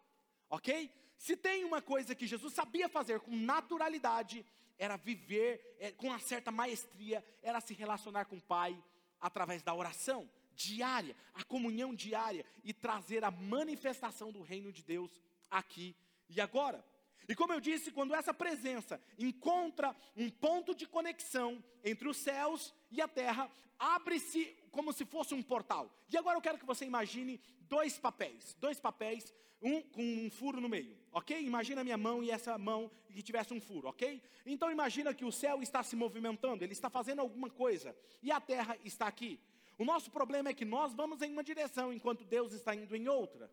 Ok? 0.50 0.90
Se 1.16 1.37
tem 1.37 1.64
uma 1.64 1.81
coisa 1.81 2.14
que 2.14 2.27
Jesus 2.27 2.53
sabia 2.53 2.88
fazer 2.88 3.20
com 3.20 3.35
naturalidade, 3.35 4.44
era 4.77 4.96
viver 4.96 5.77
é, 5.79 5.92
com 5.92 6.09
uma 6.09 6.18
certa 6.18 6.50
maestria, 6.50 7.24
era 7.42 7.61
se 7.61 7.72
relacionar 7.72 8.24
com 8.27 8.37
o 8.37 8.42
Pai 8.42 8.77
através 9.20 9.62
da 9.62 9.74
oração 9.74 10.29
diária, 10.56 11.16
a 11.34 11.44
comunhão 11.44 11.94
diária 11.94 12.44
e 12.62 12.72
trazer 12.72 13.24
a 13.24 13.30
manifestação 13.30 14.32
do 14.32 14.42
reino 14.42 14.72
de 14.72 14.82
Deus 14.82 15.10
aqui 15.50 15.96
e 16.28 16.40
agora. 16.40 16.84
E 17.28 17.34
como 17.34 17.52
eu 17.52 17.60
disse, 17.60 17.90
quando 17.90 18.14
essa 18.14 18.34
presença 18.34 19.00
encontra 19.18 19.96
um 20.16 20.28
ponto 20.28 20.74
de 20.74 20.86
conexão 20.86 21.62
entre 21.82 22.08
os 22.08 22.16
céus 22.18 22.74
e 22.90 23.00
a 23.00 23.08
terra, 23.08 23.50
abre-se 23.78 24.56
como 24.70 24.92
se 24.92 25.04
fosse 25.04 25.34
um 25.34 25.42
portal. 25.42 25.90
E 26.10 26.16
agora 26.16 26.36
eu 26.36 26.42
quero 26.42 26.58
que 26.58 26.66
você 26.66 26.84
imagine 26.84 27.40
dois 27.62 27.98
papéis, 27.98 28.54
dois 28.60 28.78
papéis, 28.78 29.32
um 29.62 29.80
com 29.80 30.02
um 30.02 30.30
furo 30.30 30.60
no 30.60 30.68
meio, 30.68 30.94
ok? 31.10 31.40
Imagina 31.40 31.80
a 31.80 31.84
minha 31.84 31.96
mão 31.96 32.22
e 32.22 32.30
essa 32.30 32.58
mão 32.58 32.90
que 33.10 33.22
tivesse 33.22 33.54
um 33.54 33.60
furo, 33.60 33.88
ok? 33.88 34.20
Então 34.44 34.70
imagina 34.70 35.14
que 35.14 35.24
o 35.24 35.32
céu 35.32 35.62
está 35.62 35.82
se 35.82 35.96
movimentando, 35.96 36.62
ele 36.62 36.74
está 36.74 36.90
fazendo 36.90 37.20
alguma 37.20 37.48
coisa 37.48 37.96
e 38.22 38.30
a 38.30 38.40
terra 38.40 38.76
está 38.84 39.06
aqui. 39.06 39.40
O 39.78 39.84
nosso 39.84 40.10
problema 40.10 40.50
é 40.50 40.54
que 40.54 40.64
nós 40.64 40.94
vamos 40.94 41.20
em 41.22 41.32
uma 41.32 41.42
direção 41.42 41.92
enquanto 41.92 42.24
Deus 42.24 42.52
está 42.52 42.74
indo 42.74 42.94
em 42.94 43.08
outra. 43.08 43.50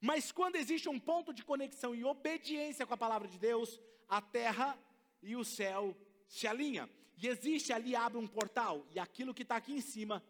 Mas 0.00 0.30
quando 0.30 0.56
existe 0.56 0.88
um 0.88 0.98
ponto 0.98 1.32
de 1.32 1.44
conexão 1.44 1.94
e 1.94 2.04
obediência 2.04 2.86
com 2.86 2.94
a 2.94 2.98
palavra 2.98 3.26
de 3.26 3.38
Deus, 3.38 3.80
a 4.08 4.20
terra 4.20 4.78
e 5.22 5.34
o 5.34 5.44
céu 5.44 5.96
se 6.26 6.46
alinham. 6.46 6.88
E 7.16 7.26
existe 7.26 7.72
ali, 7.72 7.96
abre 7.96 8.18
um 8.18 8.26
portal, 8.26 8.86
e 8.94 8.98
aquilo 8.98 9.34
que 9.34 9.42
está 9.42 9.56
aqui 9.56 9.72
em 9.72 9.80
cima 9.80 10.22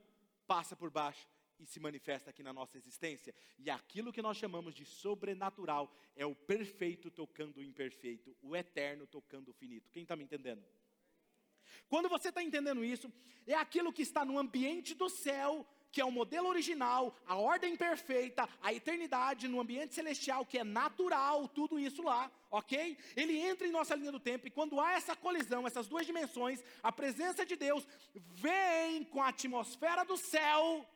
passa 0.46 0.74
por 0.74 0.90
baixo 0.90 1.28
e 1.58 1.66
se 1.66 1.80
manifesta 1.80 2.30
aqui 2.30 2.42
na 2.42 2.52
nossa 2.52 2.78
existência. 2.78 3.34
E 3.58 3.68
aquilo 3.68 4.12
que 4.12 4.22
nós 4.22 4.36
chamamos 4.36 4.74
de 4.74 4.84
sobrenatural 4.84 5.92
é 6.16 6.24
o 6.24 6.34
perfeito 6.34 7.10
tocando 7.10 7.58
o 7.58 7.62
imperfeito, 7.62 8.34
o 8.40 8.56
eterno 8.56 9.06
tocando 9.06 9.50
o 9.50 9.52
finito. 9.52 9.90
Quem 9.90 10.04
está 10.04 10.16
me 10.16 10.24
entendendo? 10.24 10.64
Quando 11.88 12.08
você 12.08 12.28
está 12.28 12.42
entendendo 12.42 12.84
isso, 12.84 13.12
é 13.46 13.54
aquilo 13.54 13.92
que 13.92 14.02
está 14.02 14.24
no 14.24 14.38
ambiente 14.38 14.94
do 14.94 15.08
céu, 15.08 15.66
que 15.90 16.00
é 16.00 16.04
o 16.04 16.10
modelo 16.10 16.48
original, 16.48 17.16
a 17.26 17.36
ordem 17.36 17.76
perfeita, 17.76 18.48
a 18.62 18.72
eternidade 18.72 19.48
no 19.48 19.60
ambiente 19.60 19.94
celestial, 19.94 20.44
que 20.44 20.58
é 20.58 20.64
natural, 20.64 21.48
tudo 21.48 21.78
isso 21.78 22.02
lá, 22.02 22.30
ok? 22.50 22.96
Ele 23.16 23.38
entra 23.38 23.66
em 23.66 23.70
nossa 23.70 23.94
linha 23.94 24.12
do 24.12 24.20
tempo 24.20 24.46
e 24.46 24.50
quando 24.50 24.80
há 24.80 24.92
essa 24.92 25.16
colisão, 25.16 25.66
essas 25.66 25.86
duas 25.86 26.04
dimensões, 26.04 26.62
a 26.82 26.92
presença 26.92 27.44
de 27.44 27.56
Deus 27.56 27.86
vem 28.14 29.04
com 29.04 29.22
a 29.22 29.28
atmosfera 29.28 30.04
do 30.04 30.16
céu 30.16 30.86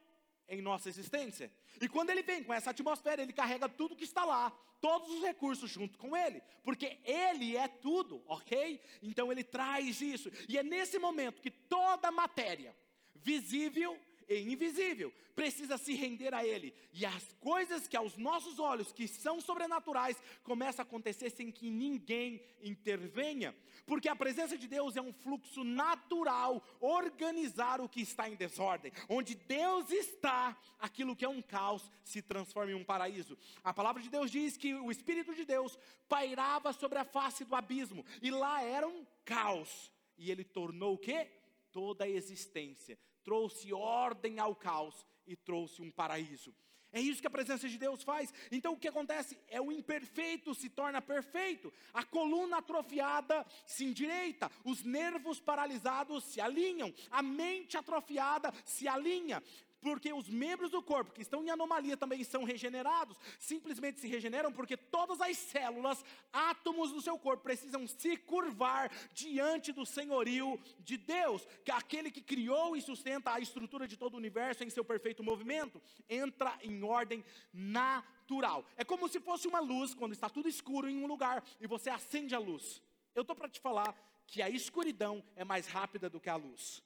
em 0.49 0.61
nossa 0.61 0.89
existência. 0.89 1.51
E 1.81 1.89
quando 1.89 2.11
ele 2.11 2.23
vem 2.23 2.45
com 2.45 2.53
essa 2.53 2.71
atmosfera, 2.71 3.23
ele 3.23 3.33
carrega 3.33 3.69
tudo 3.69 3.97
que 3.97 4.05
está 4.05 4.25
lá, 4.25 4.53
todos 4.83 5.09
os 5.11 5.23
recursos 5.23 5.71
junto 5.71 5.97
com 5.97 6.15
ele, 6.17 6.43
porque 6.65 6.99
ele 7.05 7.57
é 7.57 7.69
tudo, 7.69 8.23
ok? 8.27 8.81
Então 9.01 9.31
ele 9.31 9.45
traz 9.45 10.03
isso, 10.03 10.31
e 10.49 10.59
é 10.59 10.63
nesse 10.63 10.99
momento 10.99 11.41
que 11.41 11.51
toda 11.51 12.11
matéria, 12.11 12.77
visível 13.15 13.97
e 14.35 14.53
invisível, 14.53 15.13
precisa 15.35 15.79
se 15.79 15.95
render 15.95 16.35
a 16.35 16.45
Ele. 16.45 16.75
E 16.93 17.05
as 17.05 17.33
coisas 17.41 17.89
que 17.89 17.97
aos 17.97 18.17
nossos 18.17 18.59
olhos, 18.59 18.93
que 18.93 19.09
são 19.09 19.41
sobrenaturais, 19.41 20.17
começam 20.43 20.83
a 20.83 20.87
acontecer 20.87 21.31
sem 21.31 21.51
que 21.51 21.71
ninguém 21.71 22.43
intervenha. 22.63 23.55
Porque 23.87 24.09
a 24.09 24.17
presença 24.17 24.57
de 24.57 24.69
Deus 24.69 24.97
é 24.97 25.03
um 25.03 25.13
fluxo 25.13 25.65
natural, 25.65 26.63
organizar 26.81 27.81
o 27.81 27.89
que 27.89 28.01
está 28.01 28.29
em 28.29 28.37
desordem. 28.37 28.93
Onde 29.09 29.35
Deus 29.35 29.91
está, 29.91 30.57
aquilo 30.79 31.17
que 31.17 31.25
é 31.25 31.29
um 31.29 31.43
caos 31.43 31.91
se 32.05 32.23
transforma 32.23 32.73
em 32.73 32.75
um 32.75 32.85
paraíso. 32.85 33.37
A 33.65 33.75
palavra 33.75 34.03
de 34.03 34.11
Deus 34.11 34.31
diz 34.31 34.57
que 34.57 34.75
o 34.75 34.91
Espírito 34.91 35.35
de 35.35 35.45
Deus 35.45 35.79
pairava 36.09 36.73
sobre 36.73 36.99
a 36.99 37.05
face 37.05 37.45
do 37.45 37.55
abismo, 37.55 38.05
e 38.21 38.31
lá 38.31 38.63
era 38.63 38.87
um 38.87 39.05
caos. 39.25 39.91
E 40.17 40.31
ele 40.31 40.45
tornou 40.45 40.95
o 40.95 40.99
quê? 40.99 41.29
Toda 41.73 42.05
a 42.05 42.09
existência 42.09 42.99
trouxe 43.25 43.73
ordem 43.73 44.39
ao 44.39 44.55
caos 44.55 45.07
e 45.27 45.37
trouxe 45.37 45.81
um 45.83 45.91
paraíso. 45.91 46.55
É 46.93 47.01
isso 47.01 47.23
que 47.23 47.27
a 47.27 47.31
presença 47.31 47.67
de 47.67 47.79
Deus 47.79 48.03
faz. 48.03 48.33
Então 48.51 48.75
o 48.75 48.77
que 48.77 48.87
acontece? 48.87 49.39
É 49.49 49.59
o 49.59 49.73
imperfeito 49.73 50.55
se 50.55 50.69
torna 50.69 51.01
perfeito. 51.01 51.73
A 51.93 52.05
coluna 52.05 52.59
atrofiada 52.59 53.47
se 53.67 53.85
endireita, 53.85 54.51
os 54.63 54.85
nervos 54.85 55.41
paralisados 55.41 56.25
se 56.25 56.39
alinham, 56.39 56.93
a 57.11 57.23
mente 57.23 57.79
atrofiada 57.79 58.53
se 58.65 58.87
alinha 58.87 59.43
porque 59.83 60.13
os 60.13 60.29
membros 60.29 60.71
do 60.71 60.81
corpo 60.81 61.13
que 61.13 61.21
estão 61.21 61.45
em 61.45 61.51
anomalia 61.51 61.97
também 61.97 62.23
são 62.23 62.45
regenerados, 62.45 63.19
simplesmente 63.39 64.01
se 64.01 64.07
regeneram 64.07 64.53
porque 64.53 64.77
todas 64.77 65.21
as 65.21 65.37
células, 65.37 66.03
átomos 66.33 66.93
do 66.93 67.03
seu 67.03 67.19
corpo 67.19 67.43
precisam 67.43 67.87
se 67.87 68.17
curvar 68.17 68.91
diante 69.13 69.73
do 69.73 69.85
senhorio 69.85 70.59
de 70.79 70.97
Deus, 70.97 71.47
que 71.65 71.73
é 71.73 71.75
aquele 71.75 72.11
que 72.11 72.23
criou 72.23 72.77
e 72.77 72.81
sustenta 72.81 73.33
a 73.33 73.41
estrutura 73.41 73.89
de 73.89 73.97
todo 73.97 74.15
o 74.15 74.19
universo 74.19 74.63
em 74.63 74.71
seu 74.71 74.85
perfeito 74.85 75.23
movimento, 75.23 75.83
entra 76.09 76.57
em 76.63 76.83
ordem 76.85 77.25
natural. 77.53 78.65
É 78.77 78.85
como 78.85 79.09
se 79.09 79.19
fosse 79.19 79.49
uma 79.49 79.61
luz 79.61 79.95
quando 79.95 80.13
está 80.13 80.31
tudo 80.31 80.49
escuro 80.49 80.89
em 80.89 81.03
um 81.03 81.07
lugar 81.07 81.45
e 81.61 81.67
você 81.67 81.91
acende 81.91 82.35
a 82.35 82.39
luz. 82.39 82.81
Eu 83.15 83.23
estou 83.23 83.35
para 83.35 83.49
te 83.49 83.61
falar 83.61 83.95
que 84.29 84.41
a 84.41 84.49
escuridão 84.49 85.23
é 85.35 85.45
mais 85.45 85.67
rápida 85.67 86.09
do 86.09 86.21
que 86.21 86.31
a 86.31 86.37
luz. 86.37 86.83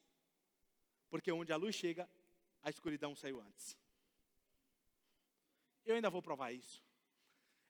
Porque 1.08 1.30
onde 1.30 1.52
a 1.52 1.56
luz 1.56 1.74
chega, 1.74 2.08
a 2.66 2.70
escuridão 2.70 3.14
saiu 3.14 3.40
antes. 3.40 3.78
Eu 5.84 5.94
ainda 5.94 6.10
vou 6.10 6.20
provar 6.20 6.50
isso. 6.50 6.82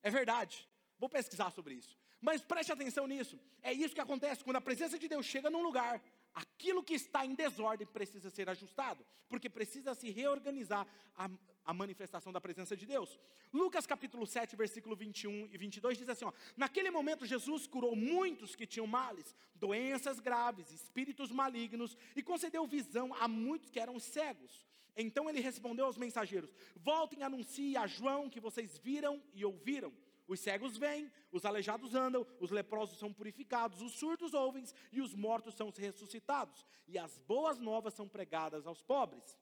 É 0.03 0.11
verdade. 0.11 0.67
Vou 0.99 1.11
pesquisar 1.11 1.51
sobre 1.51 1.75
isso. 1.75 1.95
Mas 2.19 2.41
preste 2.41 2.73
atenção 2.73 3.07
nisso. 3.07 3.39
É 3.63 3.75
isso 3.75 3.95
que 3.95 4.01
acontece 4.01 4.43
quando 4.43 4.57
a 4.57 4.61
presença 4.69 4.99
de 4.99 5.07
Deus 5.07 5.27
chega 5.27 5.51
num 5.51 5.63
lugar. 5.63 6.03
Aquilo 6.33 6.83
que 6.83 6.95
está 6.95 7.27
em 7.27 7.35
desordem 7.35 7.87
precisa 7.87 8.31
ser 8.31 8.49
ajustado, 8.49 9.05
porque 9.29 9.51
precisa 9.51 9.95
se 9.95 10.09
reorganizar 10.11 10.87
a, 11.15 11.29
a 11.63 11.75
manifestação 11.75 12.33
da 12.33 12.41
presença 12.41 12.75
de 12.75 12.87
Deus. 12.87 13.19
Lucas 13.53 13.87
capítulo 13.87 14.27
7, 14.27 14.57
versículo 14.57 14.97
21 14.97 15.51
e 15.53 15.59
22 15.59 15.99
diz 15.99 16.09
assim: 16.09 16.25
ó, 16.25 16.33
Naquele 16.57 16.91
momento 16.91 17.27
Jesus 17.27 17.67
curou 17.67 17.95
muitos 17.95 18.57
que 18.57 18.67
tinham 18.67 18.87
males, 18.87 19.37
doenças 19.55 20.21
graves, 20.21 20.71
espíritos 20.71 21.31
malignos, 21.31 21.99
e 22.15 22.23
concedeu 22.23 22.67
visão 22.67 23.13
a 23.15 23.29
muitos 23.29 23.69
que 23.69 23.79
eram 23.79 23.99
cegos. 23.99 24.67
Então 24.97 25.29
ele 25.29 25.41
respondeu 25.41 25.85
aos 25.85 25.99
mensageiros: 25.99 26.53
Voltem 26.75 27.21
e 27.21 27.23
anunciem 27.23 27.77
a 27.77 27.87
João 27.87 28.31
que 28.31 28.41
vocês 28.41 28.79
viram 28.79 29.23
e 29.35 29.45
ouviram. 29.45 29.93
Os 30.27 30.41
cegos 30.41 30.77
vêm, 30.77 31.13
os 31.31 31.45
aleijados 31.45 31.95
andam, 31.95 32.27
os 32.41 32.51
leprosos 32.51 32.99
são 32.99 33.13
purificados, 33.13 33.81
os 33.81 33.93
surdos 33.93 34.35
ouvem 34.35 34.65
e 34.91 35.01
os 35.01 35.15
mortos 35.15 35.55
são 35.55 35.71
ressuscitados. 35.71 36.67
E 36.89 36.99
as 36.99 37.19
boas 37.19 37.59
novas 37.61 37.95
são 37.95 38.09
pregadas 38.09 38.67
aos 38.67 38.83
pobres. 38.83 39.39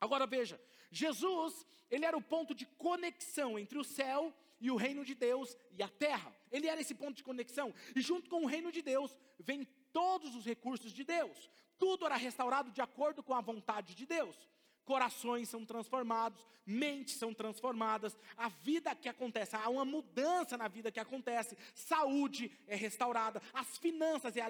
Agora 0.00 0.26
veja, 0.26 0.60
Jesus, 0.90 1.64
ele 1.90 2.04
era 2.04 2.16
o 2.16 2.22
ponto 2.22 2.54
de 2.54 2.66
conexão 2.66 3.58
entre 3.58 3.78
o 3.78 3.84
céu 3.84 4.34
e 4.58 4.70
o 4.70 4.76
reino 4.76 5.04
de 5.04 5.14
Deus 5.14 5.56
e 5.70 5.82
a 5.82 5.88
terra. 5.88 6.34
Ele 6.50 6.66
era 6.66 6.80
esse 6.80 6.94
ponto 6.94 7.16
de 7.16 7.22
conexão. 7.22 7.72
E 7.94 8.00
junto 8.00 8.28
com 8.28 8.42
o 8.42 8.46
reino 8.46 8.72
de 8.72 8.82
Deus, 8.82 9.16
vem 9.38 9.64
todos 9.92 10.34
os 10.34 10.44
recursos 10.44 10.92
de 10.92 11.04
Deus. 11.04 11.48
Tudo 11.78 12.04
era 12.04 12.16
restaurado 12.16 12.72
de 12.72 12.80
acordo 12.80 13.22
com 13.22 13.34
a 13.34 13.40
vontade 13.40 13.94
de 13.94 14.06
Deus 14.06 14.36
corações 14.90 15.48
são 15.48 15.64
transformados, 15.64 16.44
mentes 16.66 17.14
são 17.14 17.32
transformadas, 17.32 18.18
a 18.36 18.48
vida 18.48 18.92
que 18.92 19.08
acontece, 19.08 19.54
há 19.54 19.68
uma 19.68 19.84
mudança 19.84 20.58
na 20.58 20.66
vida 20.66 20.90
que 20.90 20.98
acontece, 20.98 21.56
saúde 21.76 22.50
é 22.66 22.74
restaurada, 22.74 23.40
as 23.54 23.78
finanças 23.78 24.36
é 24.36 24.42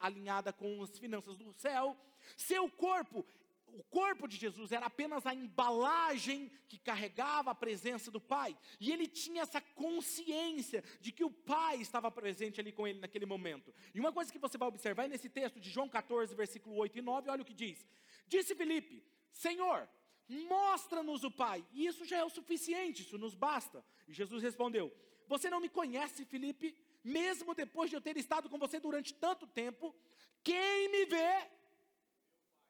alinhada 0.00 0.54
com 0.54 0.82
as 0.82 0.98
finanças 0.98 1.36
do 1.36 1.52
céu, 1.52 1.94
seu 2.34 2.66
corpo 2.70 3.26
o 3.74 3.82
corpo 3.84 4.28
de 4.28 4.36
Jesus 4.36 4.70
era 4.70 4.84
apenas 4.84 5.24
a 5.24 5.34
embalagem 5.34 6.50
que 6.68 6.76
carregava 6.76 7.50
a 7.50 7.54
presença 7.54 8.10
do 8.10 8.20
Pai. 8.20 8.54
E 8.78 8.92
ele 8.92 9.06
tinha 9.06 9.40
essa 9.40 9.62
consciência 9.62 10.84
de 11.00 11.10
que 11.10 11.24
o 11.24 11.30
Pai 11.30 11.76
estava 11.76 12.10
presente 12.10 12.60
ali 12.60 12.70
com 12.70 12.86
ele 12.86 13.00
naquele 13.00 13.24
momento. 13.24 13.72
E 13.94 13.98
uma 13.98 14.12
coisa 14.12 14.30
que 14.30 14.38
você 14.38 14.58
vai 14.58 14.68
observar 14.68 15.08
nesse 15.08 15.30
texto 15.30 15.58
de 15.58 15.70
João 15.70 15.88
14, 15.88 16.34
versículo 16.34 16.76
8 16.76 16.98
e 16.98 17.00
9, 17.00 17.30
olha 17.30 17.40
o 17.40 17.46
que 17.46 17.54
diz. 17.54 17.82
Disse 18.28 18.54
Filipe: 18.54 19.02
Senhor, 19.32 19.88
mostra-nos 20.28 21.24
o 21.24 21.30
Pai, 21.30 21.64
e 21.72 21.86
isso 21.86 22.04
já 22.04 22.18
é 22.18 22.24
o 22.24 22.30
suficiente, 22.30 23.02
isso 23.02 23.18
nos 23.18 23.34
basta. 23.34 23.84
E 24.06 24.12
Jesus 24.12 24.42
respondeu: 24.42 24.92
Você 25.26 25.50
não 25.50 25.60
me 25.60 25.68
conhece, 25.68 26.24
Felipe, 26.24 26.76
mesmo 27.02 27.54
depois 27.54 27.90
de 27.90 27.96
eu 27.96 28.00
ter 28.00 28.16
estado 28.16 28.48
com 28.48 28.58
você 28.58 28.78
durante 28.78 29.14
tanto 29.14 29.46
tempo, 29.46 29.94
quem 30.42 30.88
me 30.90 31.06
vê, 31.06 31.48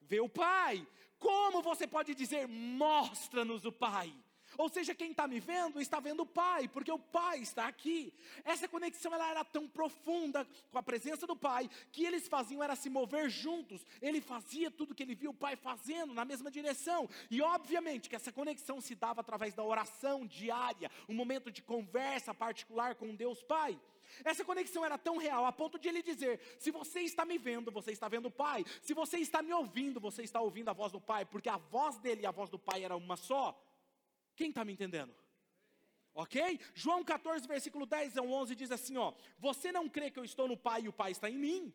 vê 0.01 0.21
o 0.21 0.29
Pai. 0.29 0.87
Como 1.19 1.63
você 1.63 1.87
pode 1.87 2.15
dizer, 2.15 2.49
mostra-nos 2.49 3.65
o 3.65 3.73
Pai? 3.73 4.13
Ou 4.59 4.69
seja, 4.69 4.95
quem 4.95 5.11
está 5.11 5.27
me 5.27 5.41
vendo 5.41 5.81
está 5.81 6.01
vendo 6.01 6.23
o 6.23 6.27
Pai, 6.27 6.69
porque 6.69 6.91
o 6.91 6.99
Pai 6.99 7.41
está 7.41 7.67
aqui. 7.67 8.13
Essa 8.45 8.69
conexão 8.69 9.13
ela 9.15 9.29
era 9.29 9.45
tão 9.45 9.69
profunda 9.69 10.47
com 10.71 10.79
a 10.79 10.83
presença 10.83 11.27
do 11.27 11.37
Pai 11.37 11.71
que 11.91 12.05
eles 12.05 12.29
faziam 12.29 12.63
era 12.63 12.77
se 12.77 12.91
mover 12.91 13.31
juntos. 13.31 13.85
Ele 14.01 14.21
fazia 14.21 14.71
tudo 14.71 14.95
que 14.95 15.03
ele 15.03 15.15
viu 15.15 15.31
o 15.31 15.35
Pai 15.35 15.57
fazendo 15.57 16.15
na 16.15 16.25
mesma 16.25 16.51
direção. 16.51 17.09
E 17.31 17.41
obviamente 17.41 18.09
que 18.09 18.17
essa 18.17 18.33
conexão 18.33 18.81
se 18.81 18.95
dava 18.95 19.21
através 19.21 19.55
da 19.55 19.65
oração 19.65 20.27
diária, 20.27 20.91
um 21.09 21.15
momento 21.15 21.51
de 21.51 21.63
conversa 21.63 22.35
particular 22.35 22.95
com 22.95 23.15
Deus 23.15 23.43
Pai. 23.43 23.79
Essa 24.25 24.45
conexão 24.45 24.85
era 24.85 24.99
tão 24.99 25.17
real 25.17 25.47
a 25.47 25.53
ponto 25.53 25.79
de 25.79 25.89
ele 25.89 26.03
dizer: 26.03 26.41
se 26.59 26.71
você 26.71 27.01
está 27.01 27.25
me 27.25 27.39
vendo, 27.39 27.71
você 27.71 27.93
está 27.93 28.09
vendo 28.09 28.27
o 28.27 28.31
Pai. 28.31 28.65
Se 28.83 28.95
você 28.95 29.19
está 29.19 29.43
me 29.43 29.53
ouvindo, 29.53 30.01
você 30.01 30.23
está 30.23 30.41
ouvindo 30.41 30.69
a 30.69 30.73
voz 30.73 30.93
do 30.93 31.01
Pai, 31.01 31.25
porque 31.25 31.49
a 31.49 31.57
voz 31.57 31.99
dele 31.99 32.23
e 32.23 32.27
a 32.27 32.31
voz 32.31 32.51
do 32.51 32.59
Pai 32.59 32.85
era 32.85 32.97
uma 32.97 33.17
só. 33.17 33.59
Quem 34.43 34.51
está 34.51 34.65
me 34.65 34.73
entendendo? 34.73 35.15
Ok? 36.13 36.59
João 36.75 37.05
14, 37.05 37.47
versículo 37.47 37.87
10 37.87 38.17
ao 38.17 38.29
11 38.29 38.57
diz 38.57 38.73
assim: 38.73 38.97
ó, 38.97 39.15
Você 39.39 39.71
não 39.71 39.89
crê 39.89 40.11
que 40.11 40.19
eu 40.19 40.25
estou 40.25 40.49
no 40.49 40.57
Pai 40.57 40.83
e 40.83 40.89
o 40.89 40.93
Pai 40.93 41.13
está 41.13 41.31
em 41.31 41.39
mim? 41.39 41.73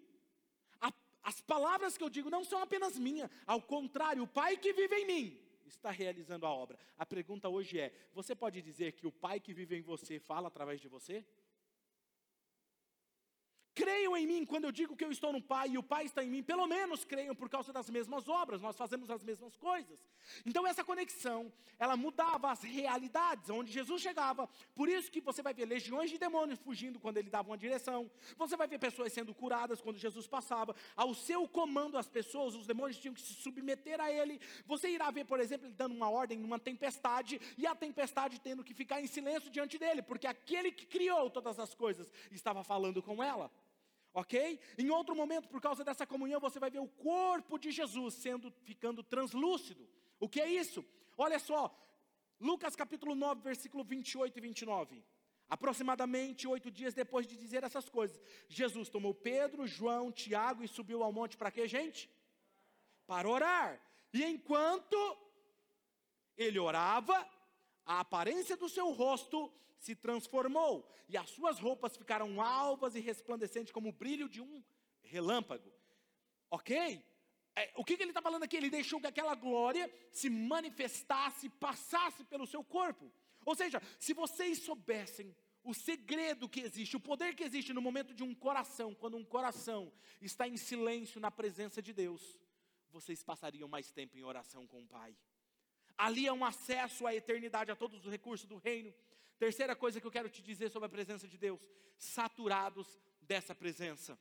A, 0.82 0.92
as 1.24 1.40
palavras 1.40 1.98
que 1.98 2.04
eu 2.04 2.10
digo 2.10 2.30
não 2.30 2.44
são 2.44 2.62
apenas 2.62 3.00
minhas, 3.00 3.32
ao 3.46 3.62
contrário, 3.62 4.22
o 4.22 4.28
Pai 4.28 4.58
que 4.58 4.74
vive 4.74 4.94
em 4.98 5.06
mim 5.06 5.40
está 5.66 5.92
realizando 5.92 6.46
a 6.46 6.50
obra. 6.50 6.78
A 6.98 7.06
pergunta 7.06 7.48
hoje 7.48 7.80
é: 7.80 7.94
Você 8.14 8.36
pode 8.36 8.62
dizer 8.62 8.92
que 8.92 9.08
o 9.08 9.14
Pai 9.14 9.40
que 9.40 9.54
vive 9.54 9.78
em 9.78 9.82
você 9.82 10.20
fala 10.20 10.50
através 10.50 10.82
de 10.82 10.90
você? 10.90 11.26
Creiam 13.78 14.18
em 14.18 14.26
mim 14.26 14.44
quando 14.44 14.64
eu 14.64 14.72
digo 14.72 14.96
que 14.96 15.06
eu 15.06 15.12
estou 15.12 15.32
no 15.32 15.40
Pai 15.40 15.68
e 15.70 15.78
o 15.78 15.84
Pai 15.84 16.06
está 16.06 16.24
em 16.24 16.32
mim, 16.32 16.42
pelo 16.42 16.66
menos 16.66 17.06
creiam 17.06 17.36
por 17.36 17.48
causa 17.48 17.72
das 17.72 17.92
mesmas 17.92 18.28
obras, 18.28 18.60
nós 18.60 18.76
fazemos 18.76 19.12
as 19.12 19.24
mesmas 19.24 19.56
coisas. 19.56 20.04
Então 20.44 20.66
essa 20.66 20.84
conexão, 20.84 21.54
ela 21.78 21.96
mudava 21.96 22.50
as 22.50 22.64
realidades, 22.64 23.52
onde 23.52 23.72
Jesus 23.72 24.02
chegava, 24.02 24.50
por 24.74 24.90
isso 24.90 25.12
que 25.12 25.22
você 25.22 25.44
vai 25.44 25.54
ver 25.54 25.66
legiões 25.66 26.10
de 26.10 26.18
demônios 26.18 26.58
fugindo 26.58 27.00
quando 27.00 27.18
ele 27.18 27.30
dava 27.30 27.52
uma 27.52 27.58
direção, 27.58 28.10
você 28.36 28.58
vai 28.58 28.68
ver 28.68 28.80
pessoas 28.80 29.14
sendo 29.14 29.32
curadas 29.32 29.80
quando 29.80 30.00
Jesus 30.00 30.26
passava, 30.26 30.76
ao 30.96 31.14
seu 31.14 31.48
comando 31.48 32.00
as 32.00 32.10
pessoas, 32.10 32.56
os 32.56 32.66
demônios 32.66 32.98
tinham 32.98 33.14
que 33.14 33.22
se 33.22 33.36
submeter 33.36 34.02
a 34.02 34.12
ele, 34.12 34.42
você 34.66 34.90
irá 34.90 35.12
ver, 35.12 35.26
por 35.26 35.40
exemplo, 35.40 35.68
ele 35.68 35.76
dando 35.76 35.94
uma 35.94 36.10
ordem 36.10 36.40
numa 36.40 36.58
tempestade, 36.58 37.40
e 37.56 37.68
a 37.68 37.76
tempestade 37.76 38.42
tendo 38.42 38.64
que 38.64 38.74
ficar 38.74 39.00
em 39.02 39.06
silêncio 39.06 39.52
diante 39.52 39.78
dele, 39.78 40.02
porque 40.02 40.26
aquele 40.26 40.72
que 40.72 40.88
criou 40.88 41.30
todas 41.30 41.60
as 41.60 41.76
coisas 41.76 42.12
estava 42.32 42.64
falando 42.64 43.04
com 43.04 43.24
ela 43.24 43.52
ok? 44.14 44.60
Em 44.78 44.90
outro 44.90 45.16
momento, 45.16 45.48
por 45.48 45.62
causa 45.62 45.84
dessa 45.84 46.06
comunhão, 46.06 46.40
você 46.40 46.60
vai 46.60 46.70
ver 46.70 46.80
o 46.80 46.88
corpo 46.88 47.58
de 47.58 47.72
Jesus 47.72 48.16
sendo 48.16 48.52
ficando 48.64 49.04
translúcido. 49.04 49.88
O 50.20 50.28
que 50.28 50.42
é 50.42 50.50
isso? 50.50 50.84
Olha 51.18 51.40
só, 51.40 51.76
Lucas 52.40 52.76
capítulo 52.76 53.16
9, 53.16 53.42
versículo 53.42 53.84
28 53.84 54.38
e 54.38 54.42
29. 54.42 55.04
Aproximadamente 55.50 56.48
oito 56.48 56.70
dias 56.70 56.94
depois 56.94 57.26
de 57.26 57.38
dizer 57.38 57.64
essas 57.64 57.88
coisas, 57.88 58.22
Jesus 58.50 58.90
tomou 58.90 59.14
Pedro, 59.14 59.66
João, 59.66 60.12
Tiago 60.12 60.64
e 60.64 60.68
subiu 60.68 61.04
ao 61.04 61.14
monte 61.14 61.38
para 61.38 61.52
quê, 61.52 61.68
gente? 61.68 62.10
Para 63.06 63.30
orar. 63.30 63.82
E 64.14 64.24
enquanto 64.26 64.98
ele 66.36 66.60
orava, 66.60 67.26
a 67.86 68.02
aparência 68.02 68.58
do 68.58 68.68
seu 68.68 68.92
rosto 68.92 69.52
se 69.78 69.96
transformou, 69.96 70.90
e 71.08 71.18
as 71.18 71.30
suas 71.30 71.60
roupas 71.60 71.96
ficaram 71.96 72.42
alvas 72.42 72.96
e 72.96 73.00
resplandecentes 73.00 73.72
como 73.72 73.90
o 73.90 73.94
brilho 73.94 74.28
de 74.28 74.42
um 74.42 74.64
relâmpago. 75.02 75.72
Ok? 76.50 77.04
É, 77.56 77.72
o 77.76 77.84
que, 77.84 77.98
que 77.98 78.04
ele 78.04 78.12
está 78.12 78.22
falando 78.22 78.44
aqui? 78.44 78.56
Ele 78.56 78.70
deixou 78.70 79.00
que 79.00 79.08
aquela 79.08 79.34
glória 79.36 79.92
se 80.12 80.30
manifestasse, 80.30 81.50
passasse 81.50 82.24
pelo 82.26 82.46
seu 82.46 82.64
corpo. 82.64 83.12
Ou 83.46 83.56
seja, 83.56 83.82
se 83.98 84.14
vocês 84.14 84.60
soubessem 84.60 85.36
o 85.64 85.74
segredo 85.74 86.48
que 86.48 86.62
existe, 86.62 86.96
o 86.96 87.00
poder 87.00 87.36
que 87.36 87.44
existe 87.44 87.74
no 87.74 87.82
momento 87.82 88.14
de 88.14 88.24
um 88.24 88.34
coração, 88.34 88.94
quando 88.94 89.18
um 89.18 89.24
coração 89.26 89.92
está 90.22 90.48
em 90.48 90.56
silêncio 90.56 91.20
na 91.20 91.32
presença 91.32 91.82
de 91.82 91.94
Deus, 91.94 92.38
vocês 92.90 93.24
passariam 93.24 93.68
mais 93.68 93.92
tempo 93.92 94.18
em 94.18 94.24
oração 94.24 94.68
com 94.68 94.82
o 94.82 94.88
Pai. 94.88 95.16
Ali 95.98 96.28
é 96.28 96.32
um 96.32 96.46
acesso 96.46 97.08
à 97.08 97.16
eternidade, 97.16 97.72
a 97.72 97.76
todos 97.76 98.06
os 98.06 98.12
recursos 98.12 98.48
do 98.48 98.58
reino. 98.58 98.94
Terceira 99.38 99.76
coisa 99.76 100.02
que 100.02 100.08
eu 100.08 100.12
quero 100.12 100.30
te 100.30 100.42
dizer 100.42 100.70
sobre 100.70 100.88
a 100.88 100.90
presença 100.90 101.28
de 101.28 101.38
Deus: 101.38 101.62
saturados 101.98 103.00
dessa 103.22 103.54
presença. 103.54 104.18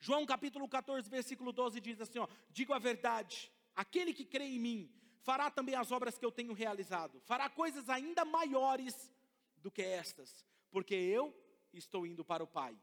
João 0.00 0.24
capítulo 0.24 0.68
14, 0.68 1.08
versículo 1.08 1.52
12 1.52 1.80
diz 1.80 2.00
assim: 2.00 2.18
ó, 2.18 2.28
Digo 2.50 2.72
a 2.72 2.78
verdade, 2.78 3.50
aquele 3.74 4.12
que 4.12 4.24
crê 4.24 4.44
em 4.44 4.58
mim 4.58 4.92
fará 5.20 5.50
também 5.50 5.74
as 5.74 5.92
obras 5.92 6.16
que 6.16 6.24
eu 6.24 6.32
tenho 6.32 6.52
realizado, 6.52 7.20
fará 7.20 7.48
coisas 7.50 7.88
ainda 7.88 8.24
maiores 8.24 9.10
do 9.56 9.70
que 9.70 9.82
estas, 9.82 10.44
porque 10.70 10.94
eu 10.94 11.34
estou 11.72 12.06
indo 12.06 12.24
para 12.24 12.42
o 12.42 12.46
Pai. 12.46 12.78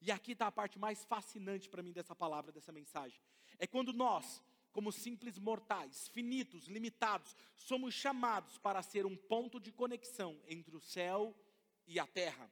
E 0.00 0.10
aqui 0.10 0.32
está 0.32 0.46
a 0.46 0.52
parte 0.52 0.78
mais 0.78 1.04
fascinante 1.04 1.68
para 1.68 1.82
mim 1.82 1.92
dessa 1.92 2.14
palavra, 2.14 2.50
dessa 2.50 2.72
mensagem. 2.72 3.20
É 3.58 3.66
quando 3.66 3.92
nós 3.92 4.42
como 4.72 4.90
simples 4.90 5.38
mortais, 5.38 6.08
finitos, 6.08 6.66
limitados, 6.66 7.36
somos 7.54 7.94
chamados 7.94 8.58
para 8.58 8.82
ser 8.82 9.06
um 9.06 9.16
ponto 9.16 9.60
de 9.60 9.70
conexão 9.70 10.40
entre 10.46 10.74
o 10.74 10.80
céu 10.80 11.34
e 11.86 12.00
a 12.00 12.06
terra. 12.06 12.50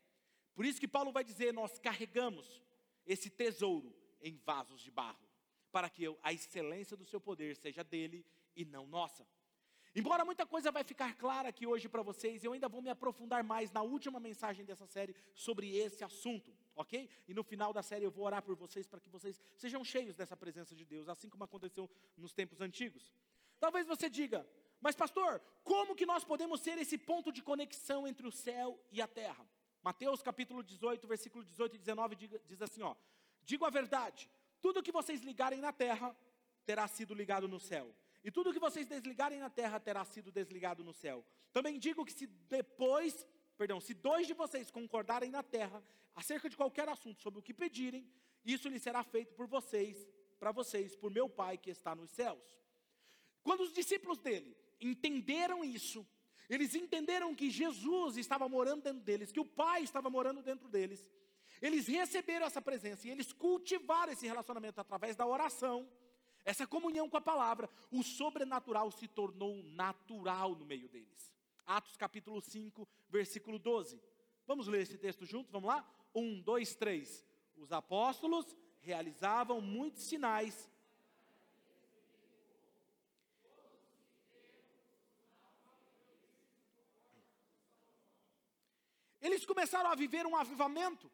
Por 0.55 0.65
isso 0.65 0.81
que 0.81 0.89
Paulo 0.89 1.13
vai 1.13 1.25
dizer: 1.25 1.53
nós 1.53 1.79
carregamos 1.79 2.63
esse 3.07 3.31
tesouro 3.31 3.95
em 4.21 4.37
vasos 4.37 4.81
de 4.83 4.91
barro, 4.91 5.27
para 5.73 5.89
que 5.89 6.05
a 6.23 6.33
excelência 6.33 6.97
do 6.97 7.05
seu 7.05 7.21
poder 7.21 7.57
seja 7.57 7.83
dele 7.83 8.25
e 8.55 8.65
não 8.65 8.87
nossa. 8.87 9.27
Embora 9.95 10.25
muita 10.25 10.47
coisa 10.47 10.71
vai 10.71 10.85
ficar 10.85 11.17
clara 11.17 11.49
aqui 11.49 11.67
hoje 11.67 11.89
para 11.89 12.03
vocês, 12.03 12.45
eu 12.45 12.53
ainda 12.53 12.69
vou 12.69 12.81
me 12.81 12.91
aprofundar 12.91 13.43
mais 13.43 13.73
na 13.73 13.83
última 13.83 14.21
mensagem 14.21 14.65
dessa 14.65 14.87
série 14.87 15.17
sobre 15.35 15.77
esse 15.77 16.05
assunto, 16.05 16.55
ok? 16.81 17.09
E 17.29 17.35
no 17.35 17.43
final 17.43 17.73
da 17.73 17.83
série 17.83 18.05
eu 18.05 18.11
vou 18.11 18.25
orar 18.25 18.43
por 18.43 18.55
vocês 18.55 18.87
para 18.87 19.01
que 19.01 19.09
vocês 19.09 19.41
sejam 19.57 19.85
cheios 19.85 20.17
dessa 20.17 20.37
presença 20.37 20.75
de 20.75 20.85
Deus, 20.85 21.09
assim 21.09 21.29
como 21.29 21.45
aconteceu 21.45 21.89
nos 22.17 22.33
tempos 22.33 22.61
antigos. 22.61 23.15
Talvez 23.59 23.87
você 23.87 24.09
diga, 24.09 24.47
mas 24.81 24.97
pastor, 24.97 25.41
como 25.63 25.95
que 25.95 26.07
nós 26.07 26.25
podemos 26.25 26.61
ser 26.61 26.79
esse 26.79 26.97
ponto 26.97 27.31
de 27.31 27.43
conexão 27.43 28.07
entre 28.07 28.27
o 28.27 28.33
céu 28.33 28.79
e 28.91 29.03
a 29.03 29.07
terra? 29.07 29.47
Mateus 29.83 30.23
capítulo 30.23 30.63
18, 30.63 31.07
versículo 31.07 31.45
18 31.45 31.77
e 31.77 31.79
19 31.79 32.17
diz 32.17 32.63
assim, 32.63 32.83
ó: 32.83 32.95
Digo 33.43 33.65
a 33.65 33.71
verdade, 33.71 34.29
tudo 34.61 34.83
que 34.83 34.93
vocês 34.93 35.23
ligarem 35.23 35.61
na 35.61 35.73
terra 35.73 36.17
terá 36.65 36.87
sido 36.89 37.15
ligado 37.15 37.47
no 37.49 37.61
céu 37.61 37.95
e 38.23 38.31
tudo 38.31 38.53
que 38.53 38.59
vocês 38.59 38.87
desligarem 38.87 39.39
na 39.39 39.49
terra 39.49 39.81
terá 39.81 40.05
sido 40.05 40.31
desligado 40.31 40.85
no 40.85 40.93
céu. 40.93 41.25
Também 41.53 41.79
digo 41.79 42.05
que 42.05 42.13
se 42.13 42.27
depois, 42.27 43.27
perdão, 43.61 43.79
se 43.79 43.93
dois 43.93 44.27
de 44.27 44.33
vocês 44.33 44.71
concordarem 44.71 45.31
na 45.31 45.43
terra 45.43 45.85
acerca 46.15 46.49
de 46.49 46.57
qualquer 46.57 46.89
assunto 46.89 47.21
sobre 47.21 47.41
o 47.41 47.43
que 47.43 47.53
pedirem, 47.53 48.09
isso 48.43 48.71
lhe 48.71 48.79
será 48.79 49.03
feito 49.05 49.35
por 49.35 49.47
vocês, 49.47 50.09
para 50.39 50.51
vocês, 50.51 50.97
por 50.97 51.11
meu 51.11 51.29
Pai 51.29 51.59
que 51.59 51.69
está 51.69 51.95
nos 51.95 52.11
céus. 52.11 52.43
Quando 53.43 53.61
os 53.61 53.73
discípulos 53.75 54.19
dele 54.19 54.57
entenderam 54.81 55.63
isso, 55.63 56.07
eles 56.49 56.75
entenderam 56.75 57.35
que 57.35 57.51
Jesus 57.51 58.17
estava 58.17 58.49
morando 58.49 58.83
dentro 58.85 59.03
deles, 59.03 59.31
que 59.31 59.41
o 59.41 59.45
Pai 59.45 59.83
estava 59.83 60.09
morando 60.09 60.41
dentro 60.43 60.67
deles. 60.67 61.07
Eles 61.61 61.87
receberam 61.87 62.47
essa 62.47 62.63
presença 62.63 63.07
e 63.07 63.11
eles 63.11 63.31
cultivaram 63.31 64.15
esse 64.15 64.27
relacionamento 64.27 64.81
através 64.81 65.17
da 65.17 65.27
oração 65.27 65.87
essa 66.45 66.67
comunhão 66.67 67.09
com 67.09 67.19
a 67.19 67.21
palavra, 67.21 67.69
o 67.91 68.03
sobrenatural 68.03 68.91
se 68.91 69.07
tornou 69.07 69.63
natural 69.63 70.55
no 70.57 70.65
meio 70.65 70.89
deles. 70.89 71.31
Atos 71.71 71.97
capítulo 71.97 72.41
5, 72.41 72.89
versículo 73.09 73.57
12. 73.57 74.03
Vamos 74.45 74.67
ler 74.67 74.81
esse 74.83 74.99
texto 74.99 75.25
juntos? 75.25 75.53
Vamos 75.53 75.69
lá? 75.69 75.89
Um, 76.13 76.41
dois, 76.41 76.75
três. 76.75 77.25
Os 77.57 77.71
apóstolos 77.71 78.57
realizavam 78.81 79.61
muitos 79.61 80.03
sinais. 80.03 80.69
Eles 89.21 89.47
começaram 89.47 89.91
a 89.91 89.95
viver 89.95 90.27
um 90.27 90.35
avivamento, 90.35 91.09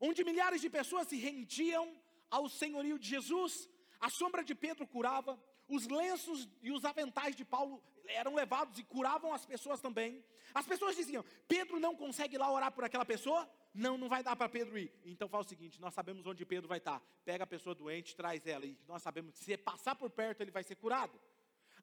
onde 0.00 0.24
milhares 0.24 0.60
de 0.60 0.68
pessoas 0.68 1.06
se 1.06 1.16
rendiam 1.16 1.96
ao 2.28 2.48
senhorio 2.48 2.98
de 2.98 3.08
Jesus, 3.08 3.68
a 4.00 4.10
sombra 4.10 4.42
de 4.42 4.52
Pedro 4.52 4.84
curava, 4.84 5.40
os 5.68 5.86
lenços 5.86 6.48
e 6.62 6.70
os 6.70 6.84
aventais 6.84 7.34
de 7.34 7.44
Paulo 7.44 7.82
eram 8.06 8.34
levados 8.34 8.78
e 8.78 8.84
curavam 8.84 9.32
as 9.32 9.44
pessoas 9.44 9.80
também. 9.80 10.24
As 10.52 10.66
pessoas 10.66 10.94
diziam: 10.94 11.24
Pedro 11.48 11.80
não 11.80 11.96
consegue 11.96 12.36
ir 12.36 12.38
lá 12.38 12.50
orar 12.50 12.72
por 12.72 12.84
aquela 12.84 13.04
pessoa? 13.04 13.48
Não, 13.72 13.98
não 13.98 14.08
vai 14.08 14.22
dar 14.22 14.36
para 14.36 14.48
Pedro 14.48 14.78
ir. 14.78 14.92
Então 15.04 15.28
faz 15.28 15.46
o 15.46 15.48
seguinte: 15.48 15.80
nós 15.80 15.94
sabemos 15.94 16.26
onde 16.26 16.44
Pedro 16.44 16.68
vai 16.68 16.78
estar. 16.78 17.02
Pega 17.24 17.44
a 17.44 17.46
pessoa 17.46 17.74
doente, 17.74 18.14
traz 18.14 18.46
ela. 18.46 18.64
E 18.64 18.78
nós 18.86 19.02
sabemos 19.02 19.38
que 19.38 19.44
se 19.44 19.56
passar 19.56 19.94
por 19.94 20.10
perto, 20.10 20.42
ele 20.42 20.50
vai 20.50 20.62
ser 20.62 20.76
curado. 20.76 21.18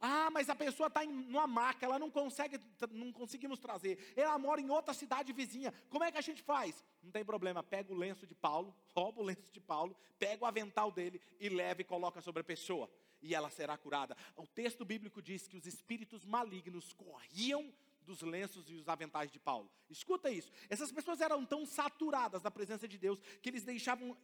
Ah, 0.03 0.31
mas 0.31 0.49
a 0.49 0.55
pessoa 0.55 0.87
está 0.87 1.05
numa 1.05 1.45
maca, 1.45 1.85
ela 1.85 1.99
não 1.99 2.09
consegue, 2.09 2.59
não 2.89 3.11
conseguimos 3.11 3.59
trazer. 3.59 4.11
Ela 4.15 4.35
mora 4.39 4.59
em 4.59 4.67
outra 4.67 4.95
cidade 4.95 5.31
vizinha. 5.31 5.71
Como 5.91 6.03
é 6.03 6.11
que 6.11 6.17
a 6.17 6.21
gente 6.21 6.41
faz? 6.41 6.83
Não 7.03 7.11
tem 7.11 7.23
problema, 7.23 7.61
pega 7.61 7.93
o 7.93 7.95
lenço 7.95 8.25
de 8.25 8.33
Paulo, 8.33 8.75
rouba 8.95 9.21
o 9.21 9.23
lenço 9.23 9.51
de 9.51 9.59
Paulo, 9.59 9.95
pega 10.17 10.43
o 10.43 10.47
avental 10.47 10.91
dele 10.91 11.21
e 11.39 11.49
leva 11.49 11.81
e 11.81 11.85
coloca 11.85 12.19
sobre 12.19 12.41
a 12.41 12.43
pessoa. 12.43 12.89
E 13.21 13.36
ela 13.36 13.49
será 13.49 13.77
curada. 13.77 14.15
O 14.36 14.47
texto 14.47 14.84
bíblico 14.84 15.21
diz 15.21 15.47
que 15.47 15.57
os 15.57 15.65
espíritos 15.65 16.25
malignos 16.25 16.93
corriam 16.93 17.71
dos 18.03 18.21
lenços 18.21 18.69
e 18.69 18.73
os 18.73 18.89
aventais 18.89 19.31
de 19.31 19.39
Paulo. 19.39 19.71
Escuta 19.89 20.29
isso. 20.29 20.51
Essas 20.69 20.91
pessoas 20.91 21.21
eram 21.21 21.45
tão 21.45 21.65
saturadas 21.65 22.41
da 22.41 22.51
presença 22.51 22.88
de 22.88 22.97
Deus 22.97 23.19
que 23.41 23.49
eles 23.49 23.63
deixavam 23.63 24.17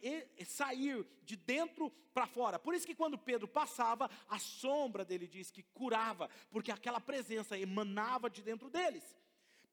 sair 0.46 1.06
de 1.22 1.36
dentro 1.36 1.90
para 2.12 2.26
fora. 2.26 2.58
Por 2.58 2.74
isso 2.74 2.86
que 2.86 2.94
quando 2.94 3.16
Pedro 3.16 3.46
passava, 3.46 4.10
a 4.28 4.38
sombra 4.38 5.04
dele 5.04 5.26
diz 5.26 5.50
que 5.50 5.62
curava, 5.62 6.28
porque 6.50 6.72
aquela 6.72 7.00
presença 7.00 7.58
emanava 7.58 8.28
de 8.28 8.42
dentro 8.42 8.68
deles. 8.68 9.16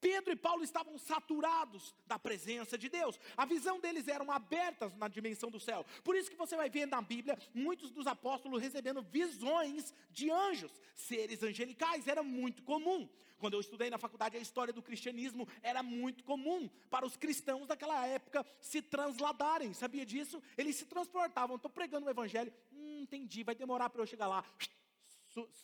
Pedro 0.06 0.32
e 0.32 0.36
Paulo 0.36 0.64
estavam 0.64 1.00
saturados 1.00 1.96
da 2.06 2.20
presença 2.20 2.78
de 2.78 2.88
Deus. 2.88 3.20
A 3.36 3.44
visão 3.44 3.80
deles 3.80 4.08
eram 4.08 4.32
abertas 4.32 4.96
na 4.98 5.08
dimensão 5.08 5.50
do 5.50 5.60
céu. 5.60 5.84
Por 6.04 6.16
isso 6.16 6.30
que 6.30 6.38
você 6.38 6.56
vai 6.56 6.70
ver 6.70 6.86
na 6.86 7.02
Bíblia 7.02 7.36
muitos 7.56 7.90
dos 7.90 8.06
apóstolos 8.06 8.62
recebendo 8.62 9.02
visões 9.02 9.96
de 10.12 10.30
anjos, 10.30 10.72
seres 10.94 11.42
angelicais, 11.42 12.08
era 12.08 12.22
muito 12.22 12.62
comum. 12.62 13.10
Quando 13.40 13.56
eu 13.56 13.60
estudei 13.60 13.90
na 13.90 13.98
faculdade 13.98 14.38
a 14.38 14.40
história 14.40 14.72
do 14.72 14.80
cristianismo, 14.80 15.48
era 15.64 15.82
muito 15.82 16.24
comum 16.24 16.70
para 16.88 17.04
os 17.04 17.18
cristãos 17.18 17.66
daquela 17.66 18.06
época 18.06 18.46
se 18.62 18.84
transladarem. 18.84 19.74
Sabia 19.74 20.06
disso? 20.06 20.40
Eles 20.56 20.76
se 20.76 20.86
transportavam. 20.86 21.56
Estou 21.56 21.72
pregando 21.72 22.06
o 22.06 22.12
evangelho. 22.12 22.54
Hum, 22.72 23.00
entendi, 23.02 23.44
vai 23.44 23.56
demorar 23.56 23.90
para 23.90 24.04
eu 24.04 24.06
chegar 24.06 24.28
lá. 24.28 24.46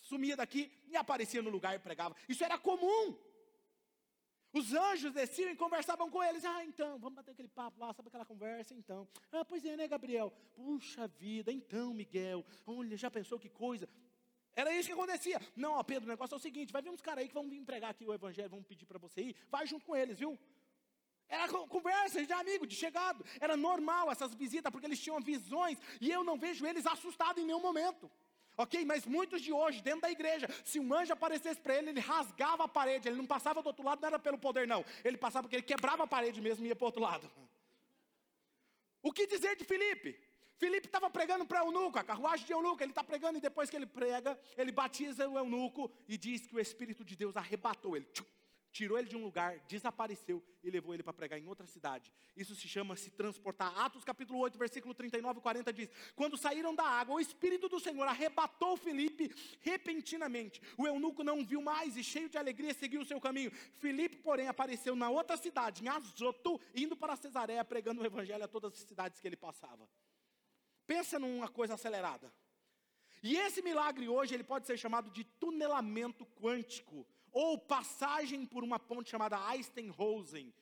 Sumia 0.02 0.36
daqui 0.36 0.72
e 0.88 0.98
aparecia 0.98 1.44
no 1.44 1.52
lugar 1.52 1.76
e 1.76 1.80
pregava. 1.80 2.16
Isso 2.28 2.44
era 2.44 2.58
comum. 2.58 3.16
Os 4.54 4.74
anjos 4.74 5.14
desciam 5.14 5.50
e 5.50 5.56
conversavam 5.56 6.10
com 6.10 6.22
eles. 6.22 6.44
Ah, 6.44 6.64
então, 6.66 7.00
vamos 7.00 7.16
bater 7.16 7.32
aquele 7.32 7.48
papo 7.48 7.80
lá, 7.80 7.94
sabe 7.94 8.10
aquela 8.10 8.26
conversa? 8.26 8.74
Então. 8.74 9.08
Ah, 9.32 9.46
pois 9.46 9.64
é, 9.64 9.78
né, 9.78 9.88
Gabriel? 9.88 10.32
Puxa 10.54 11.08
vida, 11.08 11.52
então, 11.52 11.94
Miguel. 11.94 12.46
Olha, 12.66 12.98
já 12.98 13.10
pensou 13.10 13.40
que 13.40 13.50
coisa? 13.50 13.88
Era 14.54 14.76
isso 14.76 14.88
que 14.88 14.94
acontecia. 14.94 15.40
Não, 15.56 15.74
ó, 15.74 15.84
Pedro, 15.84 16.06
o 16.06 16.10
negócio 16.10 16.34
é 16.36 16.38
o 16.38 16.40
seguinte: 16.40 16.74
vai 16.74 16.82
vir 16.82 16.90
uns 16.90 17.02
caras 17.02 17.22
aí 17.22 17.28
que 17.30 17.34
vão 17.34 17.48
vir 17.50 17.64
pregar 17.64 17.92
aqui 17.92 18.06
o 18.06 18.14
evangelho, 18.14 18.50
vão 18.50 18.62
pedir 18.62 18.86
para 18.86 19.00
você 19.00 19.22
ir. 19.22 19.36
Vai 19.50 19.66
junto 19.66 19.86
com 19.86 19.96
eles, 19.96 20.20
viu? 20.20 20.38
Era 21.30 21.48
conversa 21.48 22.26
de 22.26 22.34
amigo, 22.34 22.68
de 22.68 22.76
chegado. 22.76 23.24
Era 23.40 23.56
normal 23.56 24.12
essas 24.12 24.34
visitas, 24.34 24.70
porque 24.70 24.86
eles 24.86 25.00
tinham 25.00 25.18
visões. 25.22 25.80
E 26.02 26.12
eu 26.12 26.26
não 26.26 26.38
vejo 26.38 26.66
eles 26.66 26.86
assustados 26.86 27.42
em 27.42 27.46
nenhum 27.46 27.62
momento. 27.62 28.12
Ok? 28.62 28.86
Mas 28.86 29.06
muitos 29.06 29.42
de 29.42 29.52
hoje, 29.52 29.82
dentro 29.82 30.02
da 30.02 30.12
igreja, 30.12 30.48
se 30.64 30.80
um 30.80 30.94
anjo 30.94 31.12
aparecesse 31.14 31.60
para 31.60 31.76
ele, 31.76 31.90
ele 31.90 32.00
rasgava 32.00 32.66
a 32.66 32.68
parede, 32.68 33.08
ele 33.08 33.18
não 33.18 33.26
passava 33.26 33.62
do 33.62 33.68
outro 33.68 33.84
lado, 33.84 34.00
não 34.02 34.08
era 34.08 34.20
pelo 34.20 34.38
poder, 34.38 34.68
não. 34.68 34.86
Ele 35.04 35.18
passava 35.18 35.44
porque 35.44 35.56
ele 35.56 35.64
quebrava 35.64 36.04
a 36.04 36.08
parede 36.08 36.40
mesmo 36.40 36.64
e 36.64 36.70
ia 36.70 36.76
para 36.76 36.84
o 36.84 36.88
outro 36.88 37.02
lado. 37.02 37.30
O 39.02 39.12
que 39.12 39.26
dizer 39.26 39.56
de 39.56 39.66
Filipe? 39.66 40.16
Filipe 40.58 40.86
estava 40.86 41.10
pregando 41.10 41.44
para 41.44 41.62
eunuco, 41.62 41.98
a 41.98 42.04
carruagem 42.04 42.46
de 42.46 42.54
eunuco, 42.54 42.84
ele 42.84 42.92
está 42.92 43.04
pregando 43.04 43.40
e 43.40 43.42
depois 43.42 43.68
que 43.68 43.76
ele 43.76 43.88
prega, 43.88 44.40
ele 44.56 44.72
batiza 44.72 45.28
o 45.28 45.36
eunuco 45.40 45.92
e 46.08 46.16
diz 46.16 46.46
que 46.46 46.56
o 46.56 46.60
Espírito 46.60 47.04
de 47.04 47.16
Deus 47.16 47.36
arrebatou 47.36 47.96
ele. 47.96 48.06
Tchum, 48.14 48.24
tirou 48.72 48.98
ele 48.98 49.08
de 49.08 49.16
um 49.16 49.24
lugar, 49.24 49.60
desapareceu 49.68 50.44
e 50.64 50.70
levou 50.70 50.94
ele 50.94 51.04
para 51.04 51.14
pregar 51.14 51.40
em 51.40 51.48
outra 51.48 51.68
cidade. 51.68 52.12
Isso 52.36 52.56
se 52.56 52.68
chama 52.68 52.96
se 52.96 53.12
transportar. 53.12 53.78
Atos 53.78 54.04
capítulo 54.04 54.40
8, 54.40 54.58
versículo 54.58 54.94
39 54.94 55.40
e 55.40 55.42
40 55.42 55.74
diz: 55.74 55.90
Quando 56.16 56.38
saíram 56.38 56.74
da 56.74 56.84
água, 56.84 57.16
o 57.16 57.20
Espírito 57.20 57.68
do 57.68 57.80
Senhor 57.80 58.08
arrebatou 58.08 58.78
Filipe 58.78 59.34
repentinamente. 59.62 60.62
O 60.78 60.88
eunuco 60.88 61.24
não 61.24 61.46
viu 61.46 61.62
mais 61.62 61.98
e, 61.98 62.04
cheio 62.04 62.30
de 62.30 62.38
alegria, 62.38 62.74
seguiu 62.74 63.02
o 63.02 63.06
seu 63.06 63.20
caminho. 63.20 63.52
Filipe, 63.52 64.18
porém, 64.18 64.48
apareceu 64.48 64.96
na 64.96 65.10
outra 65.10 65.36
cidade, 65.36 65.84
em 65.84 65.88
Azoto, 65.88 66.60
indo 66.74 66.96
para 66.96 67.16
Cesareia, 67.16 67.66
pregando 67.66 68.02
o 68.02 68.06
evangelho 68.06 68.44
a 68.44 68.48
todas 68.48 68.74
as 68.74 68.80
cidades 68.80 69.20
que 69.20 69.28
ele 69.28 69.36
passava. 69.36 69.88
Pensa 70.88 71.20
numa 71.20 71.48
coisa 71.48 71.74
acelerada. 71.74 72.34
E 73.24 73.38
esse 73.38 73.62
milagre 73.62 74.08
hoje 74.08 74.34
ele 74.34 74.44
pode 74.44 74.66
ser 74.66 74.78
chamado 74.78 75.12
de 75.12 75.24
tunelamento 75.24 76.26
quântico 76.26 77.06
ou 77.32 77.58
passagem 77.58 78.46
por 78.46 78.64
uma 78.64 78.80
ponte 78.80 79.10
chamada 79.10 79.38
Eisenhosen. 79.54 80.54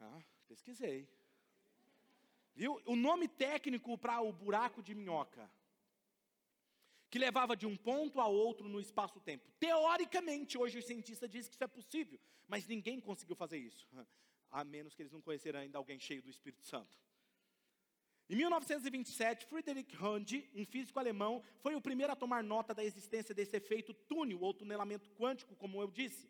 Ah, 0.00 0.22
pesquisei. 0.48 1.08
Viu? 2.54 2.80
O 2.86 2.96
nome 2.96 3.28
técnico 3.28 3.96
para 3.96 4.20
o 4.20 4.32
buraco 4.32 4.82
de 4.82 4.94
minhoca. 4.94 5.50
Que 7.08 7.18
levava 7.18 7.56
de 7.56 7.66
um 7.66 7.76
ponto 7.76 8.20
a 8.20 8.26
outro 8.26 8.68
no 8.68 8.80
espaço-tempo. 8.80 9.50
Teoricamente, 9.58 10.56
hoje 10.56 10.78
os 10.78 10.86
cientistas 10.86 11.30
dizem 11.30 11.50
que 11.50 11.56
isso 11.56 11.64
é 11.64 11.66
possível, 11.66 12.18
mas 12.48 12.66
ninguém 12.66 13.00
conseguiu 13.00 13.36
fazer 13.36 13.58
isso. 13.58 13.86
A 14.50 14.64
menos 14.64 14.94
que 14.94 15.00
eles 15.00 15.12
não 15.12 15.22
conheceram 15.22 15.60
ainda 15.60 15.78
alguém 15.78 15.98
cheio 15.98 16.22
do 16.22 16.28
Espírito 16.28 16.66
Santo. 16.66 16.98
Em 18.30 18.36
1927, 18.36 19.46
Friedrich 19.46 19.96
Hund, 19.96 20.48
um 20.54 20.64
físico 20.64 20.98
alemão, 20.98 21.42
foi 21.60 21.74
o 21.74 21.80
primeiro 21.80 22.12
a 22.12 22.16
tomar 22.16 22.42
nota 22.42 22.72
da 22.72 22.84
existência 22.84 23.34
desse 23.34 23.56
efeito 23.56 23.92
túnel 23.92 24.40
ou 24.40 24.54
tunelamento 24.54 25.10
quântico, 25.10 25.54
como 25.56 25.80
eu 25.80 25.90
disse. 25.90 26.28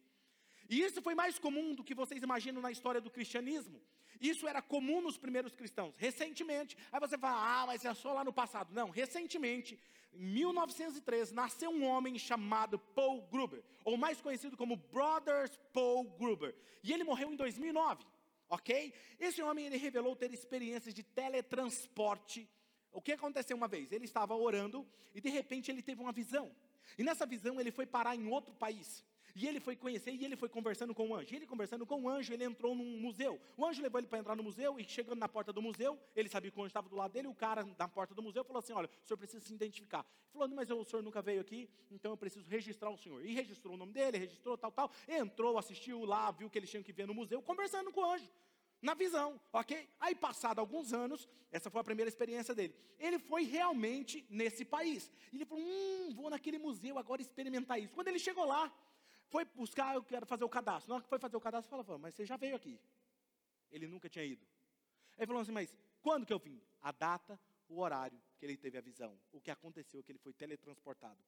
E 0.68 0.80
isso 0.80 1.02
foi 1.02 1.14
mais 1.14 1.38
comum 1.38 1.74
do 1.74 1.84
que 1.84 1.94
vocês 1.94 2.22
imaginam 2.22 2.62
na 2.62 2.70
história 2.70 3.00
do 3.00 3.10
cristianismo. 3.10 3.80
Isso 4.20 4.46
era 4.46 4.62
comum 4.62 5.00
nos 5.00 5.18
primeiros 5.18 5.54
cristãos. 5.54 5.94
Recentemente, 5.96 6.76
aí 6.90 7.00
você 7.00 7.18
fala, 7.18 7.62
ah, 7.62 7.66
mas 7.66 7.84
é 7.84 7.92
só 7.92 8.12
lá 8.12 8.24
no 8.24 8.32
passado. 8.32 8.72
Não, 8.72 8.88
recentemente, 8.88 9.78
em 10.12 10.24
1913, 10.26 11.34
nasceu 11.34 11.70
um 11.70 11.84
homem 11.84 12.18
chamado 12.18 12.78
Paul 12.78 13.22
Gruber, 13.22 13.62
ou 13.84 13.96
mais 13.96 14.20
conhecido 14.20 14.56
como 14.56 14.76
Brothers 14.76 15.58
Paul 15.72 16.04
Gruber. 16.04 16.54
E 16.82 16.92
ele 16.92 17.04
morreu 17.04 17.32
em 17.32 17.36
2009 17.36 18.04
ok? 18.52 18.92
Esse 19.18 19.42
homem 19.42 19.64
ele 19.64 19.78
revelou 19.78 20.14
ter 20.14 20.30
experiências 20.32 20.92
de 20.92 21.02
teletransporte. 21.02 22.46
O 22.92 23.00
que 23.00 23.12
aconteceu 23.12 23.56
uma 23.56 23.66
vez? 23.66 23.90
Ele 23.90 24.04
estava 24.04 24.36
orando 24.36 24.86
e 25.14 25.22
de 25.22 25.30
repente 25.30 25.70
ele 25.70 25.80
teve 25.80 26.02
uma 26.02 26.12
visão. 26.12 26.54
E 26.98 27.02
nessa 27.02 27.24
visão 27.24 27.58
ele 27.58 27.70
foi 27.70 27.86
parar 27.86 28.14
em 28.14 28.26
outro 28.26 28.54
país. 28.54 29.02
E 29.34 29.46
ele 29.46 29.60
foi 29.60 29.74
conhecer 29.74 30.12
e 30.12 30.24
ele 30.24 30.36
foi 30.36 30.48
conversando 30.48 30.94
com 30.94 31.08
o 31.08 31.14
anjo. 31.14 31.32
E 31.32 31.36
ele 31.36 31.46
conversando 31.46 31.86
com 31.86 32.02
o 32.02 32.08
anjo, 32.08 32.32
ele 32.32 32.44
entrou 32.44 32.74
num 32.74 33.00
museu. 33.00 33.40
O 33.56 33.64
anjo 33.64 33.82
levou 33.82 33.98
ele 33.98 34.06
para 34.06 34.18
entrar 34.18 34.36
no 34.36 34.42
museu 34.42 34.78
e 34.78 34.84
chegando 34.84 35.18
na 35.18 35.28
porta 35.28 35.52
do 35.52 35.62
museu, 35.62 35.98
ele 36.14 36.28
sabia 36.28 36.50
que 36.50 36.58
o 36.58 36.62
anjo 36.62 36.68
estava 36.68 36.88
do 36.88 36.96
lado 36.96 37.12
dele. 37.12 37.28
O 37.28 37.34
cara 37.34 37.64
na 37.78 37.88
porta 37.88 38.14
do 38.14 38.22
museu 38.22 38.44
falou 38.44 38.60
assim: 38.60 38.72
Olha, 38.72 38.88
o 39.02 39.06
senhor 39.06 39.16
precisa 39.16 39.44
se 39.44 39.54
identificar. 39.54 40.00
Ele 40.00 40.32
falou: 40.32 40.48
Mas 40.48 40.70
o 40.70 40.84
senhor 40.84 41.02
nunca 41.02 41.22
veio 41.22 41.40
aqui, 41.40 41.68
então 41.90 42.12
eu 42.12 42.16
preciso 42.16 42.48
registrar 42.48 42.90
o 42.90 42.98
senhor. 42.98 43.24
E 43.24 43.32
registrou 43.32 43.74
o 43.74 43.76
nome 43.76 43.92
dele, 43.92 44.18
registrou 44.18 44.56
tal, 44.58 44.70
tal. 44.70 44.90
Entrou, 45.08 45.56
assistiu 45.56 46.04
lá, 46.04 46.30
viu 46.30 46.50
que 46.50 46.58
eles 46.58 46.70
tinham 46.70 46.82
que 46.82 46.92
ver 46.92 47.06
no 47.06 47.14
museu, 47.14 47.40
conversando 47.42 47.90
com 47.90 48.00
o 48.00 48.04
anjo 48.04 48.28
na 48.82 48.94
visão, 48.94 49.40
ok? 49.52 49.88
Aí, 50.00 50.12
passado 50.12 50.58
alguns 50.58 50.92
anos, 50.92 51.28
essa 51.52 51.70
foi 51.70 51.80
a 51.80 51.84
primeira 51.84 52.08
experiência 52.08 52.52
dele. 52.52 52.74
Ele 52.98 53.18
foi 53.18 53.44
realmente 53.44 54.26
nesse 54.28 54.64
país. 54.64 55.10
Ele 55.32 55.44
falou: 55.44 55.62
hum, 55.64 56.12
vou 56.14 56.28
naquele 56.28 56.58
museu 56.58 56.98
agora 56.98 57.22
experimentar 57.22 57.80
isso. 57.80 57.94
Quando 57.94 58.08
ele 58.08 58.18
chegou 58.18 58.44
lá, 58.44 58.72
foi 59.32 59.46
buscar, 59.46 59.94
eu 59.94 60.02
quero 60.02 60.26
fazer 60.26 60.44
o 60.44 60.48
cadastro. 60.48 60.90
Na 60.90 60.96
hora 60.96 61.02
que 61.02 61.08
foi 61.08 61.18
fazer 61.18 61.36
o 61.38 61.40
cadastro, 61.40 61.82
falou: 61.82 61.98
mas 61.98 62.14
você 62.14 62.26
já 62.26 62.36
veio 62.36 62.54
aqui. 62.54 62.78
Ele 63.70 63.86
nunca 63.88 64.06
tinha 64.06 64.24
ido. 64.24 64.46
Ele 65.16 65.26
falou 65.26 65.40
assim: 65.40 65.52
mas 65.52 65.74
quando 66.02 66.26
que 66.26 66.32
eu 66.32 66.38
vim? 66.38 66.60
A 66.82 66.92
data, 66.92 67.40
o 67.66 67.80
horário 67.80 68.20
que 68.38 68.44
ele 68.44 68.58
teve 68.58 68.76
a 68.76 68.82
visão. 68.82 69.18
O 69.32 69.40
que 69.40 69.50
aconteceu, 69.50 70.02
que 70.02 70.12
ele 70.12 70.18
foi 70.18 70.34
teletransportado. 70.34 71.18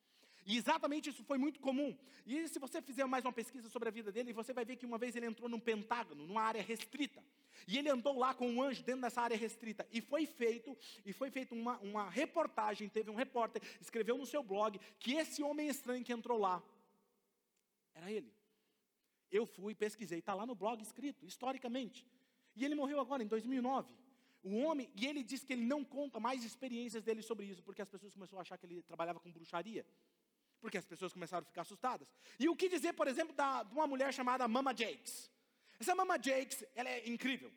E 0.46 0.58
exatamente 0.58 1.08
isso 1.08 1.24
foi 1.24 1.38
muito 1.38 1.58
comum. 1.58 1.96
E 2.26 2.46
se 2.48 2.58
você 2.58 2.82
fizer 2.82 3.06
mais 3.06 3.24
uma 3.24 3.32
pesquisa 3.32 3.70
sobre 3.70 3.88
a 3.88 3.92
vida 3.92 4.12
dele, 4.12 4.34
você 4.34 4.52
vai 4.52 4.66
ver 4.66 4.76
que 4.76 4.84
uma 4.84 4.98
vez 4.98 5.16
ele 5.16 5.24
entrou 5.24 5.48
num 5.48 5.58
pentágono, 5.58 6.26
numa 6.26 6.42
área 6.42 6.62
restrita. 6.62 7.24
E 7.66 7.78
ele 7.78 7.88
andou 7.88 8.18
lá 8.18 8.34
com 8.34 8.46
um 8.46 8.62
anjo 8.62 8.82
dentro 8.82 9.00
dessa 9.00 9.22
área 9.22 9.36
restrita. 9.36 9.86
E 9.90 10.02
foi 10.02 10.26
feito, 10.26 10.76
e 11.06 11.12
foi 11.14 11.30
feita 11.30 11.54
uma, 11.54 11.78
uma 11.78 12.10
reportagem, 12.10 12.90
teve 12.90 13.10
um 13.10 13.14
repórter, 13.14 13.62
escreveu 13.80 14.18
no 14.18 14.26
seu 14.26 14.42
blog, 14.42 14.78
que 14.98 15.14
esse 15.14 15.42
homem 15.42 15.68
estranho 15.68 16.04
que 16.04 16.12
entrou 16.12 16.38
lá, 16.38 16.62
era 17.94 18.10
ele. 18.10 18.32
Eu 19.30 19.46
fui, 19.46 19.74
pesquisei, 19.74 20.18
está 20.18 20.34
lá 20.34 20.46
no 20.46 20.54
blog 20.54 20.80
escrito, 20.82 21.26
historicamente. 21.26 22.06
E 22.54 22.64
ele 22.64 22.74
morreu 22.74 23.00
agora, 23.00 23.22
em 23.22 23.26
2009. 23.26 23.92
O 24.42 24.56
homem, 24.58 24.90
e 24.94 25.06
ele 25.06 25.22
diz 25.22 25.42
que 25.42 25.54
ele 25.54 25.64
não 25.64 25.82
conta 25.82 26.20
mais 26.20 26.44
experiências 26.44 27.02
dele 27.02 27.22
sobre 27.22 27.46
isso, 27.46 27.62
porque 27.62 27.80
as 27.80 27.88
pessoas 27.88 28.12
começaram 28.12 28.38
a 28.38 28.42
achar 28.42 28.58
que 28.58 28.66
ele 28.66 28.82
trabalhava 28.82 29.18
com 29.18 29.32
bruxaria. 29.32 29.86
Porque 30.60 30.78
as 30.78 30.84
pessoas 30.84 31.12
começaram 31.12 31.42
a 31.42 31.46
ficar 31.46 31.62
assustadas. 31.62 32.06
E 32.38 32.48
o 32.48 32.56
que 32.56 32.68
dizer, 32.68 32.92
por 32.92 33.08
exemplo, 33.08 33.34
da, 33.34 33.62
de 33.62 33.74
uma 33.74 33.86
mulher 33.86 34.12
chamada 34.12 34.46
Mama 34.46 34.74
Jakes? 34.76 35.30
Essa 35.80 35.94
Mama 35.94 36.16
Jakes, 36.20 36.64
ela 36.74 36.88
é 36.88 37.08
incrível. 37.08 37.50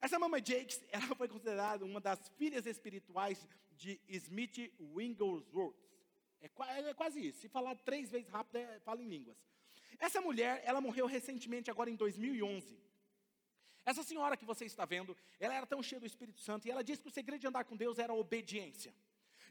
Essa 0.00 0.18
Mama 0.18 0.38
Jakes, 0.38 0.84
ela 0.92 1.14
foi 1.16 1.28
considerada 1.28 1.84
uma 1.84 2.00
das 2.00 2.28
filhas 2.36 2.66
espirituais 2.66 3.46
de 3.72 4.00
Smith 4.08 4.72
Wigglesworth. 4.78 5.74
É, 6.40 6.90
é, 6.90 6.94
quase 6.94 7.26
isso. 7.26 7.40
Se 7.40 7.48
falar 7.48 7.74
três 7.76 8.10
vezes 8.10 8.28
rápido, 8.28 8.56
é, 8.56 8.78
fala 8.80 9.02
em 9.02 9.08
línguas. 9.08 9.36
Essa 9.98 10.20
mulher, 10.20 10.62
ela 10.64 10.80
morreu 10.80 11.06
recentemente, 11.06 11.70
agora 11.70 11.90
em 11.90 11.96
2011. 11.96 12.78
Essa 13.84 14.02
senhora 14.02 14.36
que 14.36 14.44
você 14.44 14.64
está 14.64 14.84
vendo, 14.84 15.16
ela 15.38 15.54
era 15.54 15.66
tão 15.66 15.82
cheia 15.82 16.00
do 16.00 16.06
Espírito 16.06 16.40
Santo 16.40 16.66
e 16.66 16.70
ela 16.70 16.82
disse 16.82 17.02
que 17.02 17.08
o 17.08 17.12
segredo 17.12 17.40
de 17.40 17.46
andar 17.46 17.64
com 17.64 17.76
Deus 17.76 17.98
era 17.98 18.12
a 18.12 18.16
obediência. 18.16 18.94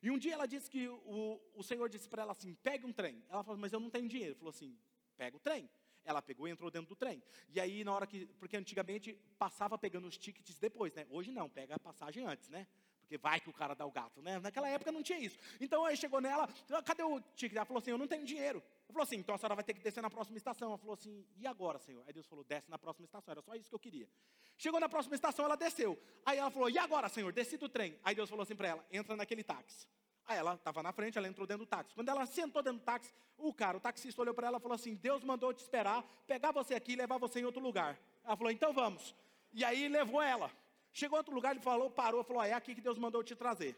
E 0.01 0.09
um 0.09 0.17
dia 0.17 0.33
ela 0.33 0.47
disse 0.47 0.69
que 0.69 0.87
o, 0.87 1.39
o 1.53 1.63
Senhor 1.63 1.87
disse 1.87 2.09
para 2.09 2.23
ela 2.23 2.31
assim: 2.31 2.55
pegue 2.55 2.85
um 2.85 2.91
trem. 2.91 3.23
Ela 3.29 3.43
falou, 3.43 3.59
mas 3.59 3.71
eu 3.71 3.79
não 3.79 3.89
tenho 3.89 4.09
dinheiro. 4.09 4.31
Ele 4.31 4.39
falou 4.39 4.49
assim: 4.49 4.77
pega 5.15 5.37
o 5.37 5.39
trem. 5.39 5.69
Ela 6.03 6.21
pegou 6.21 6.47
e 6.47 6.51
entrou 6.51 6.69
dentro 6.69 6.89
do 6.89 6.95
trem. 6.95 7.23
E 7.47 7.59
aí, 7.59 7.83
na 7.83 7.93
hora 7.93 8.05
que. 8.05 8.25
Porque 8.37 8.57
antigamente 8.57 9.13
passava 9.37 9.77
pegando 9.77 10.07
os 10.07 10.17
tickets 10.17 10.59
depois, 10.59 10.93
né? 10.93 11.07
Hoje 11.09 11.31
não, 11.31 11.49
pega 11.49 11.75
a 11.75 11.79
passagem 11.79 12.25
antes, 12.25 12.49
né? 12.49 12.67
Porque 13.13 13.17
vai 13.17 13.39
que 13.39 13.47
o 13.47 13.53
cara 13.53 13.75
dá 13.75 13.85
o 13.85 13.91
gato, 13.91 14.23
né? 14.23 14.39
Naquela 14.39 14.67
época 14.67 14.91
não 14.91 15.03
tinha 15.03 15.19
isso. 15.19 15.37
Então 15.61 15.85
aí 15.85 15.95
chegou 15.95 16.19
nela, 16.19 16.49
cadê 16.83 17.03
o 17.03 17.21
ticket? 17.35 17.55
Ela 17.55 17.65
falou 17.65 17.79
assim: 17.79 17.91
eu 17.91 17.97
não 17.97 18.07
tenho 18.07 18.25
dinheiro. 18.25 18.57
Ela 18.57 18.91
falou 18.91 19.03
assim: 19.03 19.17
então 19.17 19.35
a 19.35 19.37
senhora 19.37 19.53
vai 19.53 19.63
ter 19.63 19.75
que 19.75 19.81
descer 19.81 20.01
na 20.01 20.09
próxima 20.09 20.35
estação. 20.35 20.69
Ela 20.69 20.79
falou 20.79 20.95
assim: 20.95 21.23
e 21.37 21.45
agora, 21.45 21.77
senhor? 21.77 22.03
Aí 22.07 22.13
Deus 22.13 22.25
falou: 22.25 22.43
desce 22.43 22.71
na 22.71 22.79
próxima 22.79 23.05
estação. 23.05 23.31
Era 23.31 23.41
só 23.43 23.53
isso 23.53 23.69
que 23.69 23.75
eu 23.75 23.79
queria. 23.79 24.09
Chegou 24.57 24.79
na 24.79 24.89
próxima 24.89 25.13
estação, 25.13 25.45
ela 25.45 25.55
desceu. 25.55 25.95
Aí 26.25 26.39
ela 26.39 26.49
falou: 26.49 26.71
e 26.71 26.77
agora, 26.79 27.07
senhor? 27.07 27.31
Desci 27.31 27.55
do 27.55 27.69
trem. 27.69 27.95
Aí 28.03 28.15
Deus 28.15 28.27
falou 28.27 28.41
assim 28.41 28.55
para 28.55 28.69
ela: 28.69 28.85
entra 28.91 29.15
naquele 29.15 29.43
táxi. 29.43 29.87
Aí 30.25 30.39
ela 30.39 30.55
estava 30.55 30.81
na 30.81 30.91
frente, 30.91 31.15
ela 31.15 31.27
entrou 31.27 31.45
dentro 31.45 31.65
do 31.65 31.69
táxi. 31.69 31.93
Quando 31.93 32.09
ela 32.09 32.25
sentou 32.25 32.63
dentro 32.63 32.79
do 32.79 32.83
táxi, 32.83 33.13
o 33.37 33.53
cara, 33.53 33.77
o 33.77 33.79
taxista 33.79 34.21
olhou 34.21 34.33
para 34.33 34.47
ela 34.47 34.57
e 34.57 34.59
falou 34.59 34.73
assim: 34.73 34.95
Deus 34.95 35.23
mandou 35.23 35.53
te 35.53 35.59
esperar, 35.59 36.03
pegar 36.25 36.51
você 36.51 36.73
aqui 36.73 36.93
e 36.93 36.95
levar 36.95 37.19
você 37.19 37.41
em 37.41 37.45
outro 37.45 37.61
lugar. 37.61 37.95
Ela 38.23 38.35
falou: 38.35 38.51
então 38.51 38.73
vamos. 38.73 39.13
E 39.51 39.63
aí 39.63 39.87
levou 39.87 40.19
ela. 40.19 40.49
Chegou 40.93 41.17
em 41.17 41.21
outro 41.21 41.33
lugar, 41.33 41.51
ele 41.51 41.59
falou, 41.59 41.89
parou, 41.89 42.23
falou: 42.23 42.43
é 42.43 42.53
aqui 42.53 42.75
que 42.75 42.81
Deus 42.81 42.97
mandou 42.97 43.23
te 43.23 43.35
trazer. 43.35 43.75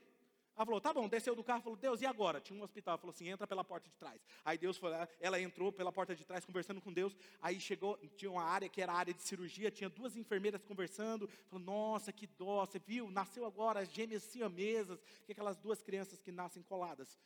Ela 0.56 0.66
falou, 0.66 0.80
tá 0.80 0.94
bom, 0.94 1.08
desceu 1.08 1.36
do 1.36 1.44
carro, 1.44 1.62
falou, 1.62 1.78
Deus, 1.78 2.02
e 2.02 2.06
agora? 2.06 2.40
Tinha 2.40 2.58
um 2.58 2.64
hospital, 2.64 2.98
falou 2.98 3.14
assim, 3.14 3.28
entra 3.28 3.46
pela 3.46 3.62
porta 3.62 3.90
de 3.90 3.96
trás. 3.98 4.22
Aí 4.44 4.58
Deus 4.58 4.80
lá, 4.80 5.08
ela 5.20 5.40
entrou 5.40 5.70
pela 5.70 5.92
porta 5.92 6.16
de 6.16 6.24
trás, 6.24 6.46
conversando 6.46 6.80
com 6.80 6.94
Deus, 6.94 7.14
aí 7.42 7.60
chegou, 7.60 7.98
tinha 8.16 8.32
uma 8.32 8.44
área 8.44 8.70
que 8.70 8.82
era 8.82 8.94
área 8.94 9.14
de 9.14 9.22
cirurgia, 9.22 9.70
tinha 9.70 9.90
duas 9.90 10.16
enfermeiras 10.16 10.64
conversando, 10.64 11.28
falou, 11.50 11.66
nossa, 11.66 12.14
que 12.14 12.26
dó, 12.26 12.66
você 12.66 12.80
viu, 12.80 13.12
nasceu 13.12 13.46
agora 13.46 13.82
as 13.82 13.92
gêmeas 13.92 14.24
siamesas, 14.24 14.98
que 15.26 15.32
é 15.32 15.34
aquelas 15.34 15.58
duas 15.58 15.82
crianças 15.82 16.22
que 16.22 16.32
nascem 16.32 16.64
coladas. 16.64 17.20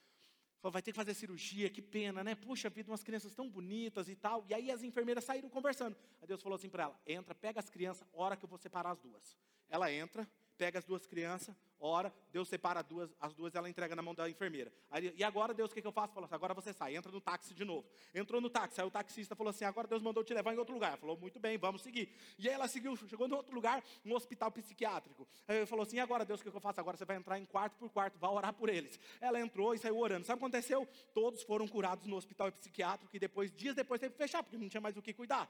Falou, 0.59 0.73
vai 0.73 0.81
ter 0.81 0.91
que 0.91 0.97
fazer 0.97 1.13
cirurgia, 1.13 1.69
que 1.69 1.83
pena, 1.83 2.23
né? 2.23 2.33
Puxa 2.33 2.67
vida, 2.67 2.91
umas 2.91 3.03
crianças 3.03 3.33
tão 3.35 3.47
bonitas 3.47 4.09
e 4.09 4.15
tal. 4.15 4.43
E 4.49 4.53
aí 4.55 4.71
as 4.71 4.83
enfermeiras 4.83 5.23
saíram 5.23 5.49
conversando. 5.49 5.95
Aí 6.19 6.27
Deus 6.27 6.41
falou 6.41 6.57
assim 6.57 6.67
para 6.67 6.83
ela: 6.83 6.99
entra, 7.07 7.33
pega 7.33 7.61
as 7.61 7.69
crianças, 7.69 8.05
hora 8.11 8.35
que 8.35 8.43
eu 8.43 8.49
vou 8.49 8.57
separar 8.57 8.91
as 8.91 8.99
duas. 8.99 9.37
Ela 9.69 9.91
entra, 9.91 10.27
pega 10.57 10.77
as 10.77 10.83
duas 10.83 11.05
crianças, 11.05 11.55
ora, 11.79 12.13
Deus 12.33 12.49
separa 12.49 12.81
duas, 12.81 13.09
as 13.19 13.33
duas, 13.33 13.55
ela 13.55 13.69
entrega 13.69 13.95
na 13.95 14.01
mão 14.01 14.13
da 14.13 14.29
enfermeira. 14.29 14.71
Aí, 14.91 15.13
e 15.15 15.23
agora, 15.23 15.53
Deus, 15.53 15.71
o 15.71 15.73
que, 15.73 15.81
que 15.81 15.87
eu 15.87 15.91
faço? 15.91 16.13
Falou 16.13 16.25
assim, 16.25 16.35
agora 16.35 16.53
você 16.53 16.73
sai, 16.73 16.97
entra 16.97 17.09
no 17.09 17.21
táxi 17.21 17.53
de 17.53 17.63
novo. 17.63 17.87
Entrou 18.13 18.41
no 18.41 18.49
táxi, 18.49 18.81
aí 18.81 18.85
o 18.85 18.91
taxista 18.91 19.37
falou 19.37 19.51
assim, 19.51 19.63
agora 19.63 19.87
Deus 19.87 20.01
mandou 20.01 20.21
te 20.21 20.33
levar 20.33 20.53
em 20.53 20.57
outro 20.57 20.73
lugar. 20.73 20.89
Ela 20.89 20.97
falou, 20.97 21.17
muito 21.17 21.39
bem, 21.39 21.57
vamos 21.57 21.81
seguir. 21.81 22.13
E 22.37 22.49
aí 22.49 22.53
ela 22.53 22.67
seguiu, 22.67 22.93
chegou 22.97 23.25
em 23.25 23.31
outro 23.31 23.55
lugar, 23.55 23.81
um 24.05 24.13
hospital 24.13 24.51
psiquiátrico. 24.51 25.25
Aí 25.47 25.57
ele 25.57 25.65
falou 25.65 25.83
assim, 25.83 25.99
agora 25.99 26.25
Deus, 26.25 26.41
o 26.41 26.43
que, 26.43 26.51
que 26.51 26.57
eu 26.57 26.61
faço? 26.61 26.81
Agora 26.81 26.97
você 26.97 27.05
vai 27.05 27.15
entrar 27.15 27.39
em 27.39 27.45
quarto 27.45 27.77
por 27.77 27.89
quarto, 27.89 28.19
vai 28.19 28.29
orar 28.29 28.53
por 28.53 28.67
eles. 28.67 28.99
Ela 29.21 29.39
entrou 29.39 29.73
e 29.73 29.77
saiu 29.77 29.97
orando. 29.97 30.25
Sabe 30.25 30.37
o 30.37 30.39
que 30.39 30.45
aconteceu? 30.45 30.85
Todos 31.13 31.41
foram 31.43 31.67
curados 31.67 32.05
no 32.05 32.17
hospital 32.17 32.51
psiquiátrico 32.51 33.15
e 33.15 33.19
depois, 33.19 33.49
dias 33.49 33.75
depois, 33.75 34.01
teve 34.01 34.11
que 34.11 34.17
fechar, 34.17 34.43
porque 34.43 34.57
não 34.57 34.67
tinha 34.67 34.81
mais 34.81 34.97
o 34.97 35.01
que 35.01 35.13
cuidar. 35.13 35.49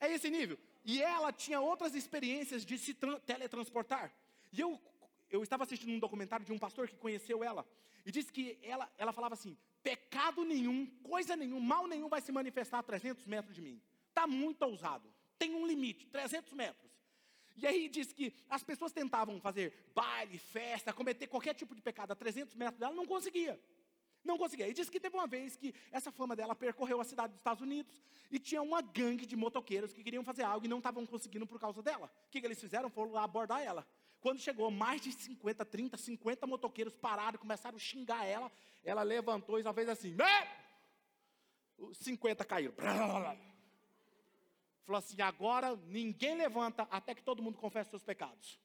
É 0.00 0.12
esse 0.12 0.30
nível. 0.30 0.58
E 0.84 1.02
ela 1.02 1.32
tinha 1.32 1.60
outras 1.60 1.94
experiências 1.94 2.64
de 2.64 2.78
se 2.78 2.94
teletransportar. 3.26 4.12
E 4.52 4.60
eu, 4.60 4.80
eu 5.30 5.42
estava 5.42 5.64
assistindo 5.64 5.92
um 5.92 5.98
documentário 5.98 6.44
de 6.44 6.52
um 6.52 6.58
pastor 6.58 6.88
que 6.88 6.96
conheceu 6.96 7.44
ela. 7.44 7.66
E 8.04 8.10
disse 8.10 8.32
que 8.32 8.58
ela, 8.62 8.90
ela 8.96 9.12
falava 9.12 9.34
assim: 9.34 9.56
pecado 9.82 10.44
nenhum, 10.44 10.86
coisa 11.02 11.36
nenhum, 11.36 11.60
mal 11.60 11.86
nenhum 11.86 12.08
vai 12.08 12.20
se 12.20 12.32
manifestar 12.32 12.78
a 12.78 12.82
300 12.82 13.26
metros 13.26 13.54
de 13.54 13.60
mim. 13.60 13.80
Está 14.08 14.26
muito 14.26 14.62
ousado. 14.62 15.12
Tem 15.38 15.54
um 15.54 15.66
limite, 15.66 16.06
300 16.06 16.52
metros. 16.52 16.90
E 17.56 17.66
aí 17.66 17.88
diz 17.88 18.12
que 18.12 18.32
as 18.48 18.62
pessoas 18.62 18.92
tentavam 18.92 19.38
fazer 19.40 19.72
baile, 19.94 20.38
festa, 20.38 20.92
cometer 20.92 21.26
qualquer 21.26 21.54
tipo 21.54 21.74
de 21.74 21.82
pecado 21.82 22.12
a 22.12 22.16
300 22.16 22.54
metros 22.54 22.78
dela, 22.78 22.94
não 22.94 23.06
conseguia. 23.06 23.60
Não 24.24 24.36
conseguia. 24.36 24.68
E 24.68 24.72
disse 24.72 24.90
que 24.90 25.00
teve 25.00 25.16
uma 25.16 25.26
vez 25.26 25.56
que 25.56 25.74
essa 25.90 26.12
fama 26.12 26.36
dela 26.36 26.54
percorreu 26.54 27.00
a 27.00 27.04
cidade 27.04 27.32
dos 27.32 27.40
Estados 27.40 27.62
Unidos 27.62 28.02
e 28.30 28.38
tinha 28.38 28.62
uma 28.62 28.80
gangue 28.82 29.26
de 29.26 29.36
motoqueiros 29.36 29.92
que 29.92 30.02
queriam 30.02 30.22
fazer 30.22 30.42
algo 30.42 30.66
e 30.66 30.68
não 30.68 30.78
estavam 30.78 31.04
conseguindo 31.06 31.46
por 31.46 31.58
causa 31.58 31.82
dela. 31.82 32.10
O 32.26 32.30
que, 32.30 32.40
que 32.40 32.46
eles 32.46 32.60
fizeram? 32.60 32.90
Foram 32.90 33.12
lá 33.12 33.24
abordar 33.24 33.62
ela. 33.62 33.86
Quando 34.20 34.38
chegou 34.38 34.70
mais 34.70 35.00
de 35.00 35.12
50, 35.12 35.64
30, 35.64 35.96
50 35.96 36.46
motoqueiros 36.46 36.94
pararam, 36.94 37.38
começaram 37.38 37.76
a 37.76 37.80
xingar 37.80 38.24
ela. 38.26 38.52
Ela 38.84 39.02
levantou 39.02 39.58
e 39.58 39.62
só 39.62 39.72
fez 39.72 39.88
assim: 39.88 40.14
Os 41.78 41.96
50 41.98 42.44
caíram. 42.44 42.74
Falou 44.84 44.98
assim: 44.98 45.20
agora 45.22 45.76
ninguém 45.86 46.34
levanta 46.34 46.82
até 46.90 47.14
que 47.14 47.22
todo 47.22 47.42
mundo 47.42 47.56
confesse 47.56 47.90
seus 47.90 48.02
pecados. 48.02 48.60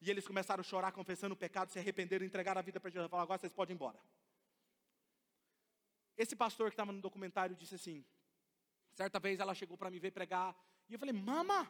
E 0.00 0.10
eles 0.10 0.26
começaram 0.26 0.60
a 0.60 0.64
chorar, 0.64 0.92
confessando 0.92 1.34
o 1.34 1.36
pecado, 1.36 1.70
se 1.70 1.78
arrependeram, 1.78 2.26
entregaram 2.26 2.58
a 2.58 2.62
vida 2.62 2.78
para 2.78 2.90
Jesus. 2.90 3.10
Falaram: 3.10 3.24
agora 3.24 3.40
vocês 3.40 3.52
podem 3.52 3.74
ir 3.74 3.76
embora. 3.76 3.98
Esse 6.16 6.36
pastor 6.36 6.70
que 6.70 6.74
estava 6.74 6.92
no 6.92 7.00
documentário 7.00 7.56
disse 7.56 7.74
assim: 7.74 8.04
certa 8.92 9.18
vez 9.18 9.40
ela 9.40 9.54
chegou 9.54 9.76
para 9.76 9.90
me 9.90 9.98
ver 9.98 10.10
pregar, 10.10 10.56
e 10.88 10.92
eu 10.92 10.98
falei: 10.98 11.14
Mama, 11.14 11.62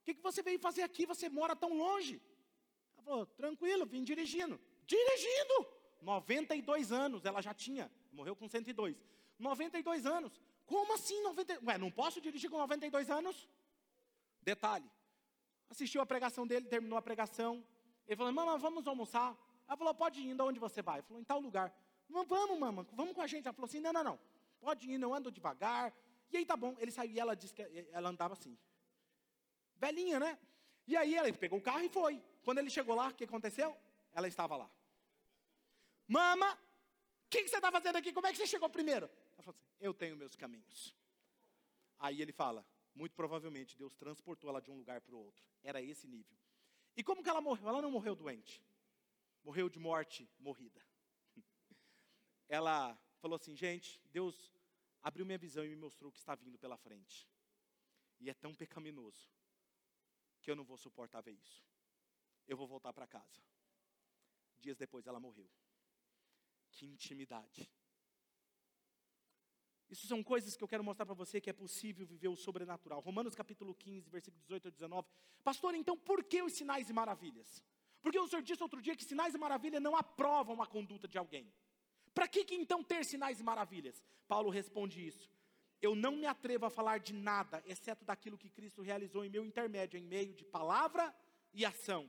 o 0.00 0.04
que, 0.04 0.14
que 0.14 0.22
você 0.22 0.42
veio 0.42 0.58
fazer 0.58 0.82
aqui? 0.82 1.06
Você 1.06 1.28
mora 1.28 1.54
tão 1.54 1.76
longe. 1.76 2.20
Ela 2.94 3.02
falou, 3.02 3.26
tranquilo, 3.26 3.86
vim 3.86 4.02
dirigindo. 4.02 4.60
Dirigindo! 4.86 5.66
92 6.02 6.90
anos 6.90 7.24
ela 7.24 7.42
já 7.42 7.52
tinha, 7.52 7.90
morreu 8.12 8.34
com 8.34 8.48
102. 8.48 8.96
92 9.38 10.06
anos. 10.06 10.40
Como 10.66 10.94
assim 10.94 11.22
90? 11.22 11.60
Ué, 11.64 11.78
não 11.78 11.90
posso 11.90 12.20
dirigir 12.20 12.50
com 12.50 12.58
92 12.58 13.10
anos? 13.10 13.48
Detalhe. 14.40 14.90
Assistiu 15.68 16.00
a 16.00 16.06
pregação 16.06 16.46
dele, 16.46 16.66
terminou 16.66 16.98
a 16.98 17.02
pregação. 17.02 17.64
Ele 18.06 18.16
falou, 18.16 18.32
mamãe, 18.32 18.58
vamos 18.58 18.86
almoçar. 18.86 19.36
Ela 19.68 19.76
falou, 19.76 19.94
pode 19.94 20.20
ir, 20.20 20.40
onde 20.40 20.58
você 20.58 20.82
vai? 20.82 20.98
Ele 20.98 21.06
falou, 21.06 21.20
em 21.20 21.24
tal 21.24 21.40
lugar. 21.40 21.72
Vamos, 22.10 22.58
mamãe, 22.58 22.86
vamos 22.92 23.14
com 23.14 23.22
a 23.22 23.26
gente. 23.26 23.46
Ela 23.46 23.54
falou 23.54 23.68
assim, 23.68 23.80
não, 23.80 23.92
não, 23.92 24.04
não. 24.04 24.20
Pode 24.60 24.90
ir, 24.90 24.98
não 24.98 25.14
ando 25.14 25.30
devagar. 25.30 25.92
E 26.30 26.36
aí 26.36 26.44
tá 26.44 26.56
bom. 26.56 26.76
Ele 26.78 26.90
saiu 26.90 27.12
e 27.12 27.20
ela 27.20 27.34
disse 27.34 27.54
que 27.54 27.62
ela 27.92 28.08
andava 28.08 28.34
assim. 28.34 28.56
Velhinha, 29.76 30.20
né? 30.20 30.38
E 30.86 30.96
aí 30.96 31.16
ele 31.16 31.32
pegou 31.32 31.58
o 31.58 31.62
carro 31.62 31.84
e 31.84 31.88
foi. 31.88 32.22
Quando 32.42 32.58
ele 32.58 32.70
chegou 32.70 32.94
lá, 32.94 33.08
o 33.08 33.14
que 33.14 33.24
aconteceu? 33.24 33.76
Ela 34.12 34.28
estava 34.28 34.56
lá. 34.56 34.70
Mama, 36.06 36.52
o 36.52 37.30
que, 37.30 37.42
que, 37.42 37.48
você 37.48 37.56
está 37.56 37.70
fazendo 37.70 37.96
aqui? 37.96 38.12
Como 38.12 38.26
é 38.26 38.32
que 38.32 38.38
você 38.38 38.46
chegou 38.46 38.68
primeiro? 38.68 39.08
Ela 39.34 39.42
falou 39.42 39.56
assim: 39.56 39.70
Eu 39.80 39.94
tenho 39.94 40.16
meus 40.16 40.34
caminhos. 40.34 40.94
Aí 41.98 42.20
ele 42.20 42.32
fala: 42.32 42.66
Muito 42.94 43.14
provavelmente 43.14 43.76
Deus 43.76 43.94
transportou 43.94 44.50
ela 44.50 44.60
de 44.60 44.70
um 44.70 44.76
lugar 44.76 45.00
para 45.00 45.14
o 45.14 45.18
outro. 45.18 45.44
Era 45.62 45.80
esse 45.80 46.08
nível. 46.08 46.36
E 46.96 47.02
como 47.02 47.22
que 47.22 47.30
ela 47.30 47.40
morreu? 47.40 47.68
Ela 47.68 47.80
não 47.80 47.90
morreu 47.90 48.16
doente. 48.16 48.62
Morreu 49.44 49.68
de 49.68 49.78
morte 49.78 50.28
morrida. 50.38 50.82
Ela 52.50 53.00
falou 53.20 53.36
assim: 53.36 53.54
Gente, 53.54 54.02
Deus 54.06 54.52
abriu 55.00 55.24
minha 55.24 55.38
visão 55.38 55.64
e 55.64 55.68
me 55.68 55.76
mostrou 55.76 56.10
o 56.10 56.12
que 56.12 56.18
está 56.18 56.34
vindo 56.34 56.58
pela 56.58 56.76
frente. 56.76 57.30
E 58.18 58.28
é 58.28 58.34
tão 58.34 58.52
pecaminoso 58.54 59.30
que 60.42 60.50
eu 60.50 60.56
não 60.56 60.64
vou 60.64 60.76
suportar 60.76 61.20
ver 61.20 61.32
isso. 61.32 61.64
Eu 62.48 62.56
vou 62.56 62.66
voltar 62.66 62.92
para 62.92 63.06
casa. 63.06 63.40
Dias 64.58 64.76
depois 64.76 65.06
ela 65.06 65.20
morreu. 65.20 65.48
Que 66.72 66.86
intimidade. 66.86 67.70
Isso 69.88 70.06
são 70.08 70.22
coisas 70.22 70.56
que 70.56 70.62
eu 70.62 70.68
quero 70.68 70.84
mostrar 70.84 71.06
para 71.06 71.14
você 71.14 71.40
que 71.40 71.50
é 71.50 71.52
possível 71.52 72.04
viver 72.04 72.28
o 72.28 72.36
sobrenatural. 72.36 73.00
Romanos 73.00 73.34
capítulo 73.34 73.74
15, 73.74 74.10
versículo 74.10 74.40
18 74.42 74.68
a 74.68 74.70
19. 74.72 75.08
Pastor, 75.44 75.74
então 75.76 75.96
por 75.96 76.24
que 76.24 76.42
os 76.42 76.52
sinais 76.52 76.90
e 76.90 76.92
maravilhas? 76.92 77.62
Porque 78.02 78.18
o 78.18 78.26
senhor 78.26 78.42
disse 78.42 78.62
outro 78.62 78.82
dia 78.82 78.96
que 78.96 79.04
sinais 79.04 79.34
e 79.34 79.38
maravilhas 79.38 79.80
não 79.80 79.96
aprovam 79.96 80.60
a 80.60 80.66
conduta 80.66 81.06
de 81.06 81.16
alguém. 81.16 81.52
Para 82.14 82.28
que, 82.28 82.44
que 82.44 82.54
então 82.54 82.82
ter 82.82 83.04
sinais 83.04 83.40
e 83.40 83.42
maravilhas? 83.42 84.04
Paulo 84.26 84.50
responde 84.50 85.06
isso 85.06 85.30
eu 85.82 85.94
não 85.94 86.16
me 86.16 86.26
atrevo 86.26 86.66
a 86.66 86.70
falar 86.70 86.98
de 86.98 87.14
nada, 87.14 87.62
exceto 87.66 88.04
daquilo 88.04 88.36
que 88.36 88.50
Cristo 88.50 88.82
realizou 88.82 89.24
em 89.24 89.30
meu 89.30 89.44
intermédio, 89.44 89.98
em 89.98 90.04
meio 90.04 90.34
de 90.34 90.44
palavra 90.44 91.14
e 91.52 91.64
ação. 91.64 92.08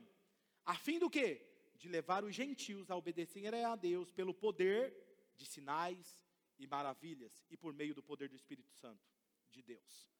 A 0.64 0.74
fim 0.74 0.98
do 0.98 1.08
quê? 1.08 1.46
De 1.76 1.88
levar 1.88 2.22
os 2.22 2.34
gentios 2.34 2.90
a 2.90 2.96
obedecerem 2.96 3.64
a 3.64 3.74
Deus 3.74 4.12
pelo 4.12 4.34
poder 4.34 4.94
de 5.34 5.46
sinais 5.46 6.22
e 6.58 6.66
maravilhas 6.66 7.44
e 7.50 7.56
por 7.56 7.72
meio 7.72 7.94
do 7.94 8.02
poder 8.02 8.28
do 8.28 8.36
Espírito 8.36 8.70
Santo 8.74 9.10
de 9.50 9.62
Deus. 9.62 10.12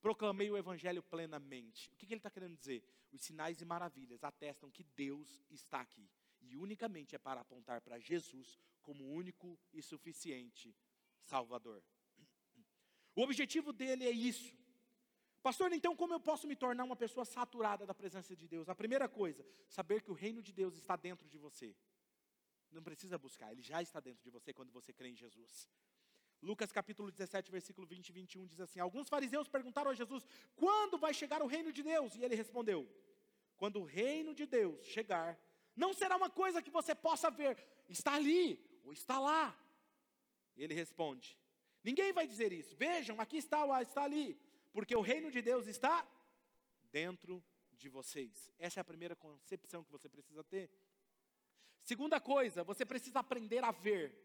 Proclamei 0.00 0.50
o 0.50 0.56
Evangelho 0.56 1.02
plenamente. 1.02 1.90
O 1.92 1.96
que, 1.96 2.06
que 2.06 2.14
ele 2.14 2.18
está 2.18 2.30
querendo 2.30 2.56
dizer? 2.56 2.82
Os 3.12 3.20
sinais 3.20 3.60
e 3.60 3.64
maravilhas 3.64 4.24
atestam 4.24 4.70
que 4.70 4.82
Deus 4.82 5.44
está 5.50 5.80
aqui. 5.80 6.10
E 6.42 6.56
unicamente 6.56 7.14
é 7.14 7.18
para 7.18 7.40
apontar 7.40 7.80
para 7.80 7.98
Jesus 7.98 8.58
como 8.82 9.04
único 9.12 9.58
e 9.72 9.80
suficiente 9.82 10.74
Salvador. 11.20 11.82
O 13.14 13.22
objetivo 13.22 13.72
dele 13.72 14.06
é 14.06 14.10
isso. 14.10 14.54
Pastor, 15.42 15.72
então 15.72 15.96
como 15.96 16.14
eu 16.14 16.20
posso 16.20 16.46
me 16.46 16.54
tornar 16.54 16.84
uma 16.84 16.96
pessoa 16.96 17.24
saturada 17.24 17.84
da 17.84 17.94
presença 17.94 18.34
de 18.34 18.46
Deus? 18.46 18.68
A 18.68 18.74
primeira 18.74 19.08
coisa, 19.08 19.44
saber 19.68 20.02
que 20.02 20.10
o 20.10 20.14
reino 20.14 20.40
de 20.42 20.52
Deus 20.52 20.76
está 20.76 20.96
dentro 20.96 21.28
de 21.28 21.36
você. 21.36 21.74
Não 22.70 22.82
precisa 22.82 23.18
buscar, 23.18 23.52
ele 23.52 23.62
já 23.62 23.82
está 23.82 24.00
dentro 24.00 24.22
de 24.22 24.30
você 24.30 24.52
quando 24.52 24.70
você 24.70 24.92
crê 24.92 25.08
em 25.08 25.16
Jesus. 25.16 25.68
Lucas 26.40 26.72
capítulo 26.72 27.10
17, 27.10 27.50
versículo 27.50 27.86
20 27.86 28.08
e 28.08 28.12
21 28.12 28.46
diz 28.46 28.60
assim: 28.60 28.80
Alguns 28.80 29.08
fariseus 29.08 29.46
perguntaram 29.46 29.90
a 29.90 29.94
Jesus: 29.94 30.26
Quando 30.56 30.98
vai 30.98 31.12
chegar 31.14 31.42
o 31.42 31.46
reino 31.46 31.72
de 31.72 31.82
Deus? 31.82 32.16
E 32.16 32.24
ele 32.24 32.34
respondeu: 32.34 32.88
Quando 33.56 33.80
o 33.80 33.84
reino 33.84 34.34
de 34.34 34.46
Deus 34.46 34.84
chegar, 34.86 35.38
Não 35.74 35.92
será 35.92 36.16
uma 36.16 36.30
coisa 36.30 36.62
que 36.62 36.70
você 36.70 36.94
possa 36.94 37.30
ver, 37.30 37.56
está 37.88 38.14
ali 38.14 38.58
ou 38.84 38.92
está 38.92 39.18
lá. 39.18 39.56
Ele 40.56 40.74
responde: 40.74 41.38
Ninguém 41.82 42.12
vai 42.12 42.26
dizer 42.26 42.52
isso. 42.52 42.76
Vejam, 42.76 43.20
aqui 43.20 43.38
está, 43.38 43.82
está 43.82 44.04
ali, 44.04 44.38
porque 44.72 44.94
o 44.94 45.00
reino 45.00 45.30
de 45.30 45.42
Deus 45.42 45.66
está 45.66 46.06
dentro 46.90 47.42
de 47.72 47.88
vocês. 47.88 48.52
Essa 48.58 48.80
é 48.80 48.82
a 48.82 48.84
primeira 48.84 49.16
concepção 49.16 49.82
que 49.82 49.90
você 49.90 50.08
precisa 50.08 50.44
ter. 50.44 50.70
Segunda 51.82 52.20
coisa, 52.20 52.62
você 52.62 52.86
precisa 52.86 53.18
aprender 53.18 53.64
a 53.64 53.72
ver 53.72 54.16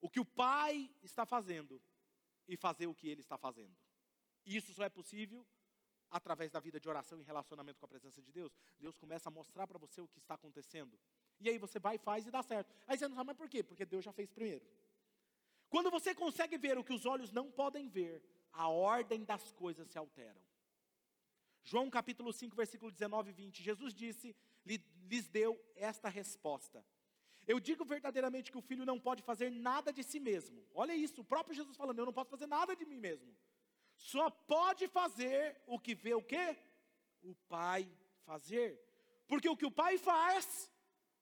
o 0.00 0.08
que 0.08 0.20
o 0.20 0.24
Pai 0.24 0.88
está 1.02 1.26
fazendo 1.26 1.82
e 2.46 2.56
fazer 2.56 2.86
o 2.86 2.94
que 2.94 3.08
Ele 3.08 3.22
está 3.22 3.36
fazendo. 3.36 3.76
Isso 4.44 4.72
só 4.72 4.84
é 4.84 4.88
possível 4.88 5.44
através 6.10 6.50
da 6.50 6.60
vida 6.60 6.78
de 6.78 6.88
oração 6.88 7.20
e 7.20 7.22
relacionamento 7.22 7.78
com 7.78 7.86
a 7.86 7.88
presença 7.88 8.22
de 8.22 8.32
Deus. 8.32 8.52
Deus 8.78 8.96
começa 8.96 9.28
a 9.28 9.32
mostrar 9.32 9.66
para 9.66 9.78
você 9.78 10.00
o 10.00 10.08
que 10.08 10.18
está 10.18 10.34
acontecendo. 10.34 10.98
E 11.40 11.48
aí 11.48 11.58
você 11.58 11.78
vai, 11.78 11.98
faz 11.98 12.26
e 12.26 12.30
dá 12.30 12.42
certo. 12.42 12.74
Aí 12.86 12.96
você 12.96 13.08
não 13.08 13.16
sabe 13.16 13.34
por 13.34 13.48
quê? 13.48 13.62
Porque 13.62 13.84
Deus 13.84 14.04
já 14.04 14.12
fez 14.12 14.30
primeiro. 14.30 14.64
Quando 15.68 15.90
você 15.90 16.14
consegue 16.14 16.56
ver 16.56 16.78
o 16.78 16.84
que 16.84 16.92
os 16.92 17.04
olhos 17.04 17.32
não 17.32 17.50
podem 17.50 17.88
ver, 17.88 18.22
a 18.52 18.68
ordem 18.68 19.24
das 19.24 19.52
coisas 19.52 19.88
se 19.88 19.98
alteram. 19.98 20.40
João 21.64 21.90
capítulo 21.90 22.32
5, 22.32 22.54
versículo 22.54 22.90
19 22.92 23.30
e 23.30 23.32
20. 23.32 23.62
Jesus 23.62 23.92
disse, 23.92 24.34
lhes 24.64 25.28
deu 25.28 25.60
esta 25.74 26.08
resposta. 26.08 26.84
Eu 27.46 27.60
digo 27.60 27.84
verdadeiramente 27.84 28.50
que 28.50 28.58
o 28.58 28.62
filho 28.62 28.84
não 28.84 28.98
pode 28.98 29.22
fazer 29.22 29.50
nada 29.50 29.92
de 29.92 30.02
si 30.02 30.18
mesmo. 30.18 30.64
Olha 30.74 30.94
isso, 30.94 31.20
o 31.20 31.24
próprio 31.24 31.54
Jesus 31.54 31.76
falando, 31.76 31.98
eu 31.98 32.06
não 32.06 32.12
posso 32.12 32.30
fazer 32.30 32.46
nada 32.46 32.74
de 32.74 32.84
mim 32.84 32.96
mesmo. 32.96 33.36
Só 33.96 34.30
pode 34.30 34.86
fazer 34.88 35.60
o 35.66 35.78
que 35.78 35.94
vê 35.94 36.14
o 36.14 36.22
quê? 36.22 36.56
O 37.22 37.34
pai 37.48 37.90
fazer. 38.24 38.78
Porque 39.26 39.48
o 39.48 39.56
que 39.56 39.66
o 39.66 39.70
pai 39.70 39.98
faz, 39.98 40.70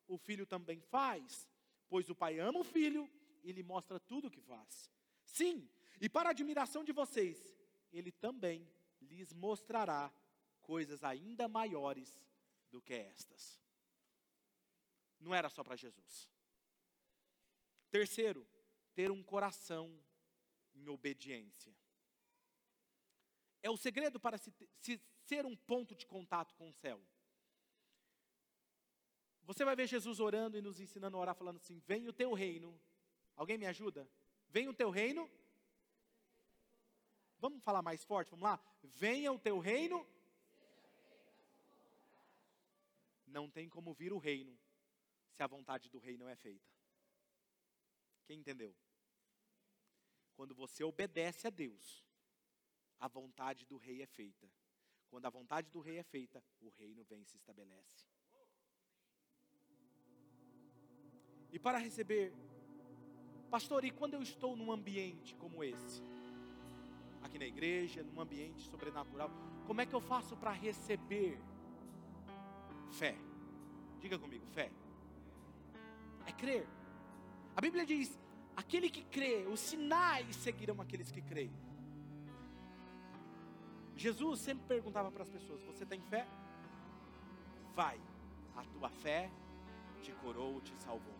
o 0.07 0.19
filho 0.19 0.47
também 0.47 0.81
faz. 0.81 1.49
Pois 1.89 2.11
o 2.11 2.15
pai 2.15 2.39
ama 2.39 2.61
o 2.61 2.65
filho 2.65 3.11
e 3.43 3.53
lhe 3.53 3.63
mostra 3.63 3.99
tudo 4.01 4.29
o 4.29 4.31
que 4.31 4.41
faz. 4.41 4.91
Sim, 5.25 5.69
e 6.01 6.09
para 6.09 6.29
a 6.29 6.33
admiração 6.33 6.85
de 6.85 6.93
vocês, 6.93 7.55
ele 7.93 8.11
também 8.11 8.69
lhes 9.01 9.33
mostrará 9.33 10.13
coisas 10.63 11.05
ainda 11.05 11.47
maiores 11.49 12.21
do 12.71 12.81
que 12.83 12.95
estas. 12.95 13.61
Não 15.21 15.35
era 15.35 15.49
só 15.49 15.63
para 15.63 15.77
Jesus. 15.77 16.29
Terceiro, 17.91 18.47
ter 18.95 19.11
um 19.11 19.23
coração 19.23 19.97
em 20.75 20.89
obediência. 20.89 21.75
É 23.65 23.71
o 23.71 23.77
segredo 23.77 24.21
para 24.21 24.39
se, 24.39 24.53
se, 24.79 25.01
ser 25.25 25.45
um 25.45 25.57
ponto 25.57 25.93
de 25.97 26.07
contato 26.07 26.55
com 26.55 26.69
o 26.69 26.73
céu. 26.73 27.01
Você 29.43 29.65
vai 29.65 29.75
ver 29.75 29.89
Jesus 29.89 30.21
orando 30.21 30.57
e 30.57 30.63
nos 30.63 30.79
ensinando 30.79 31.17
a 31.17 31.21
orar, 31.21 31.35
falando 31.35 31.57
assim: 31.57 31.81
Vem 31.81 32.07
o 32.07 32.13
teu 32.13 32.33
reino. 32.33 32.79
Alguém 33.35 33.59
me 33.59 33.67
ajuda? 33.67 34.09
Vem 34.49 34.69
o 34.69 34.75
teu 34.75 34.91
reino. 34.91 35.29
Vamos 37.41 37.65
falar 37.65 37.83
mais 37.83 38.05
forte, 38.05 38.31
vamos 38.31 38.45
lá? 38.45 38.61
Venha 38.83 39.33
o 39.33 39.39
teu 39.39 39.59
reino 39.59 40.07
não 43.35 43.51
tem 43.51 43.69
como 43.69 43.93
vir 43.93 44.13
o 44.13 44.19
reino 44.19 44.57
se 45.33 45.43
a 45.43 45.47
vontade 45.49 45.91
do 45.91 45.99
rei 45.99 46.17
não 46.17 46.29
é 46.29 46.37
feita. 46.37 46.73
Quem 48.27 48.39
entendeu? 48.39 48.73
Quando 50.37 50.55
você 50.55 50.85
obedece 50.85 51.49
a 51.49 51.51
Deus, 51.51 52.07
a 53.01 53.09
vontade 53.09 53.65
do 53.67 53.77
rei 53.77 54.03
é 54.03 54.07
feita. 54.07 54.51
Quando 55.09 55.27
a 55.27 55.31
vontade 55.31 55.71
do 55.71 55.81
rei 55.81 55.99
é 55.99 56.03
feita, 56.03 56.43
o 56.61 56.69
reino 56.71 57.05
vem 57.05 57.23
e 57.23 57.27
se 57.27 57.37
estabelece. 57.37 58.07
E 61.53 61.59
para 61.59 61.79
receber, 61.79 62.33
pastor, 63.51 63.85
e 63.85 63.91
quando 63.91 64.15
eu 64.15 64.23
estou 64.23 64.57
num 64.57 64.73
ambiente 64.73 65.37
como 65.37 65.63
esse, 65.63 66.03
aqui 67.23 67.39
na 67.39 67.47
igreja, 67.47 68.03
num 68.03 68.21
ambiente 68.21 68.63
sobrenatural, 68.69 69.31
como 69.67 69.81
é 69.81 69.87
que 69.87 69.95
eu 69.95 70.01
faço 70.01 70.37
para 70.37 70.51
receber 70.51 71.39
Fé. 72.95 73.17
Diga 74.01 74.19
comigo, 74.19 74.47
fé. 74.47 74.71
É 76.27 76.33
crer. 76.33 76.67
A 77.57 77.61
Bíblia 77.61 77.85
diz: 77.85 78.19
aquele 78.57 78.89
que 78.89 79.03
crê, 79.05 79.47
os 79.47 79.59
sinais 79.59 80.37
seguirão 80.37 80.81
aqueles 80.81 81.11
que 81.11 81.21
creem. 81.21 81.53
Jesus 83.97 84.41
sempre 84.41 84.65
perguntava 84.67 85.11
para 85.11 85.23
as 85.23 85.29
pessoas: 85.29 85.63
Você 85.65 85.87
tem 85.87 86.01
fé? 86.01 86.27
Vai, 87.75 88.01
a 88.57 88.65
tua 88.65 88.89
fé 88.89 89.31
te 90.03 90.13
curou, 90.13 90.61
te 90.61 90.75
salvou. 90.77 91.15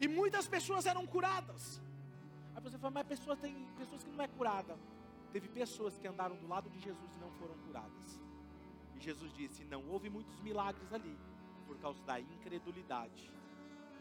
E 0.00 0.06
muitas 0.06 0.46
pessoas 0.46 0.86
eram 0.86 1.06
curadas. 1.06 1.80
Aí 2.54 2.62
você 2.62 2.78
fala, 2.78 2.92
mas 2.92 3.06
pessoas, 3.06 3.38
tem 3.38 3.54
pessoas 3.78 4.04
que 4.04 4.10
não 4.10 4.22
é 4.22 4.28
curada. 4.28 4.78
Teve 5.32 5.48
pessoas 5.48 5.98
que 5.98 6.06
andaram 6.06 6.36
do 6.36 6.46
lado 6.46 6.68
de 6.70 6.78
Jesus 6.78 7.16
e 7.16 7.18
não 7.18 7.30
foram 7.32 7.54
curadas. 7.66 8.20
E 8.94 9.00
Jesus 9.00 9.32
disse: 9.34 9.64
Não 9.64 9.86
houve 9.88 10.08
muitos 10.08 10.40
milagres 10.40 10.92
ali, 10.92 11.18
por 11.66 11.76
causa 11.78 12.02
da 12.04 12.20
incredulidade 12.20 13.30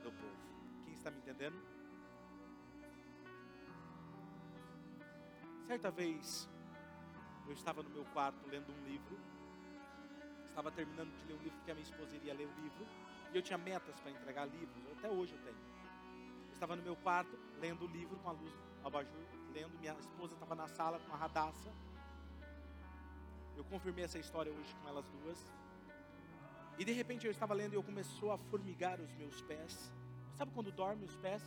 do 0.04 0.12
povo. 0.12 0.46
Quem 0.86 0.94
está 0.94 1.10
me 1.12 1.18
entendendo? 1.18 1.58
Certa 5.68 5.90
vez, 5.90 6.48
eu 7.48 7.54
estava 7.54 7.84
no 7.84 7.90
meu 7.90 8.06
quarto 8.06 8.48
lendo 8.48 8.72
um 8.72 8.84
livro. 8.86 9.18
Estava 10.50 10.72
terminando 10.72 11.12
de 11.18 11.26
ler 11.26 11.34
um 11.34 11.44
livro, 11.44 11.58
porque 11.58 11.72
a 11.72 11.74
minha 11.74 11.84
esposa 11.84 12.16
iria 12.16 12.34
ler 12.34 12.48
o 12.48 12.62
livro. 12.62 12.86
E 13.34 13.38
eu 13.38 13.42
tinha 13.42 13.58
metas 13.58 14.00
para 14.00 14.12
entregar 14.12 14.46
livros, 14.46 14.84
até 14.98 15.10
hoje 15.10 15.34
eu 15.34 15.40
tenho. 15.40 15.58
Eu 16.48 16.54
estava 16.54 16.76
no 16.76 16.84
meu 16.84 16.96
quarto, 16.96 17.38
lendo 17.60 17.86
o 17.86 17.88
livro 17.88 18.18
com 18.20 18.30
a 18.30 18.32
luz 18.32 18.54
abajur, 18.84 19.26
lendo. 19.54 19.78
Minha 19.80 19.94
esposa 19.94 20.34
estava 20.34 20.56
na 20.56 20.68
sala 20.68 21.00
com 21.00 21.14
a 21.14 21.18
radaça 21.18 21.72
eu 23.58 23.64
confirmei 23.66 24.04
essa 24.04 24.20
história 24.20 24.52
hoje 24.52 24.76
com 24.76 24.90
elas 24.90 25.06
duas. 25.08 25.54
E 26.78 26.84
de 26.84 26.92
repente 26.92 27.26
eu 27.26 27.32
estava 27.32 27.54
lendo 27.54 27.74
e 27.74 27.76
eu 27.76 27.84
começou 27.84 28.32
a 28.32 28.38
formigar 28.38 29.00
os 29.00 29.12
meus 29.14 29.42
pés. 29.42 29.92
Sabe 30.34 30.52
quando 30.52 30.72
dorme 30.72 31.06
os 31.06 31.16
pés? 31.18 31.42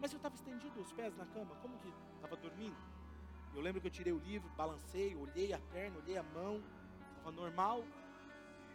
Mas 0.00 0.12
eu 0.12 0.16
estava 0.16 0.34
estendido 0.34 0.80
os 0.80 0.92
pés 0.92 1.16
na 1.16 1.24
cama, 1.26 1.54
como 1.62 1.78
que 1.78 1.92
estava 2.16 2.36
dormindo? 2.36 2.76
Eu 3.54 3.60
lembro 3.60 3.80
que 3.80 3.86
eu 3.86 3.90
tirei 3.90 4.12
o 4.12 4.18
livro, 4.18 4.48
balancei, 4.56 5.14
olhei 5.14 5.52
a 5.52 5.58
perna, 5.58 5.98
olhei 5.98 6.16
a 6.16 6.22
mão, 6.22 6.62
estava 7.10 7.30
normal. 7.30 7.84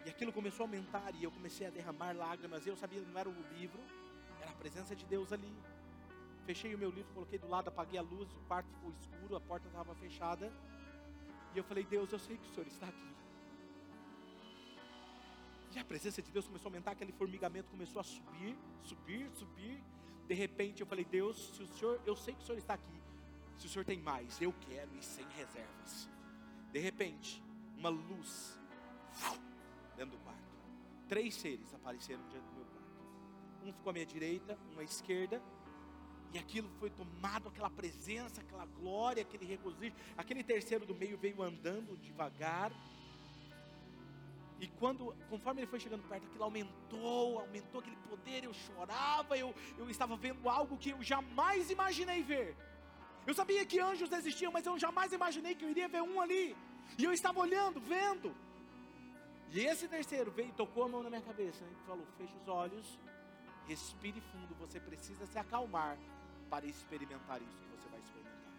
E 0.05 0.09
aquilo 0.09 0.32
começou 0.32 0.63
a 0.63 0.67
aumentar 0.67 1.13
e 1.15 1.23
eu 1.23 1.32
comecei 1.32 1.65
a 1.67 1.69
derramar 1.69 2.15
lágrimas. 2.15 2.65
Eu 2.65 2.75
sabia 2.78 3.01
que 3.01 3.09
não 3.11 3.19
era 3.19 3.28
o 3.28 3.36
livro, 3.57 3.80
era 4.39 4.51
a 4.51 4.55
presença 4.55 4.95
de 4.95 5.05
Deus 5.05 5.34
ali. 5.34 5.53
Fechei 6.45 6.73
o 6.73 6.78
meu 6.78 6.89
livro, 6.89 7.11
coloquei 7.13 7.38
do 7.38 7.47
lado, 7.47 7.67
apaguei 7.67 7.99
a 7.99 8.01
luz, 8.01 8.32
o 8.32 8.39
quarto 8.47 8.69
ficou 8.69 8.91
escuro, 8.91 9.36
a 9.36 9.41
porta 9.41 9.67
estava 9.67 9.93
fechada. 9.95 10.53
E 11.53 11.57
eu 11.57 11.63
falei, 11.63 11.84
Deus, 11.84 12.11
eu 12.11 12.19
sei 12.19 12.38
que 12.38 12.47
o 12.49 12.53
Senhor 12.53 12.67
está 12.67 12.88
aqui. 12.88 13.17
E 15.75 15.80
a 15.80 15.86
presença 15.86 16.21
de 16.21 16.32
Deus 16.32 16.47
começou 16.47 16.69
a 16.69 16.71
aumentar, 16.71 16.91
aquele 16.91 17.11
formigamento 17.11 17.69
começou 17.69 17.99
a 17.99 18.03
subir, 18.03 18.57
subir, 18.84 19.30
subir. 19.34 19.84
De 20.28 20.34
repente 20.34 20.82
eu 20.82 20.88
falei, 20.88 21.05
Deus, 21.05 21.49
se 21.55 21.61
o 21.61 21.67
Senhor, 21.67 22.01
eu 22.05 22.15
sei 22.15 22.34
que 22.34 22.41
o 22.41 22.45
Senhor 22.45 22.57
está 22.57 22.73
aqui. 22.75 22.97
Se 23.58 23.66
o 23.66 23.70
Senhor 23.70 23.86
tem 23.86 23.99
mais, 23.99 24.39
eu 24.41 24.53
quero 24.53 24.95
e 24.95 25.03
sem 25.03 25.28
reservas. 25.30 26.10
De 26.72 26.80
repente, 26.80 27.43
uma 27.78 27.89
luz 27.89 28.60
dentro 29.95 30.18
do 30.18 30.24
quarto. 30.24 30.41
Três 31.08 31.36
seres 31.36 31.74
apareceram 31.74 32.22
diante 32.30 32.45
do 32.45 32.53
meu 32.53 32.66
quarto. 32.66 32.78
Um 33.64 33.74
ficou 33.74 33.89
à 33.89 33.93
minha 33.93 34.05
direita, 34.05 34.58
um 34.76 34.80
à 34.80 34.84
esquerda 34.84 35.41
e 36.34 36.38
aquilo 36.38 36.70
foi 36.80 36.89
tomado, 36.89 37.47
aquela 37.47 37.70
presença, 37.70 38.41
aquela 38.41 38.66
glória, 38.66 39.22
aquele 39.22 39.45
regozijo. 39.45 39.95
Aquele 40.18 40.43
terceiro 40.43 40.86
do 40.86 40.93
meio 40.93 41.18
veio 41.18 41.41
andando 41.41 41.97
devagar. 41.97 42.72
E 44.60 44.68
quando, 44.68 45.16
conforme 45.30 45.62
ele 45.62 45.68
foi 45.68 45.80
chegando 45.80 46.03
perto, 46.08 46.26
aquilo 46.26 46.43
aumentou, 46.43 47.39
aumentou 47.39 47.80
aquele 47.80 47.95
poder. 48.10 48.43
Eu 48.43 48.53
chorava, 48.53 49.38
eu, 49.38 49.53
eu 49.78 49.89
estava 49.89 50.18
vendo 50.18 50.49
algo 50.49 50.78
que 50.78 50.89
eu 50.89 51.01
jamais 51.01 51.70
imaginei 51.70 52.22
ver. 52.24 52.55
Eu 53.28 53.34
sabia 53.34 53.65
que 53.65 53.78
anjos 53.78 54.11
existiam, 54.11 54.51
mas 54.53 54.65
eu 54.65 54.80
jamais 54.80 55.11
imaginei 55.11 55.53
que 55.53 55.65
eu 55.65 55.69
iria 55.69 55.89
ver 55.89 56.01
um 56.01 56.21
ali. 56.21 56.55
E 56.97 57.03
eu 57.03 57.11
estava 57.11 57.39
olhando, 57.39 57.80
vendo. 57.82 58.34
E 59.51 59.59
esse 59.59 59.86
terceiro 59.88 60.32
veio, 60.32 60.53
tocou 60.53 60.86
a 60.86 60.88
mão 60.88 61.03
na 61.03 61.09
minha 61.09 61.21
cabeça 61.21 61.63
e 61.65 61.86
falou: 61.86 62.05
Feche 62.17 62.34
os 62.41 62.47
olhos, 62.47 62.99
respire 63.67 64.21
fundo. 64.32 64.55
Você 64.55 64.80
precisa 64.80 65.25
se 65.25 65.38
acalmar 65.38 65.97
para 66.49 66.65
experimentar 66.65 67.41
isso 67.41 67.57
que 67.57 67.67
você 67.75 67.89
vai 67.89 67.99
experimentar. 67.99 68.53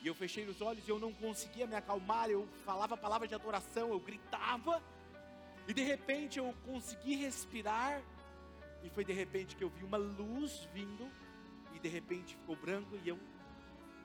E 0.00 0.06
eu 0.06 0.14
fechei 0.14 0.46
os 0.46 0.60
olhos 0.60 0.86
e 0.86 0.90
eu 0.90 1.00
não 1.00 1.12
conseguia 1.12 1.66
me 1.66 1.74
acalmar, 1.74 2.30
eu 2.30 2.48
falava 2.64 2.96
palavras 2.96 3.28
de 3.28 3.34
adoração, 3.34 3.90
eu 3.90 3.98
gritava, 3.98 4.80
e 5.66 5.74
de 5.74 5.82
repente 5.82 6.38
eu 6.38 6.54
consegui 6.64 7.16
respirar, 7.16 8.00
e 8.84 8.90
foi 8.90 9.04
de 9.04 9.12
repente 9.12 9.56
que 9.56 9.64
eu 9.64 9.68
vi 9.68 9.82
uma 9.82 9.98
luz 9.98 10.68
vindo, 10.72 11.10
e 11.78 11.80
de 11.80 11.88
repente 11.88 12.34
ficou 12.34 12.56
branco 12.56 12.96
e 13.04 13.08
eu 13.08 13.18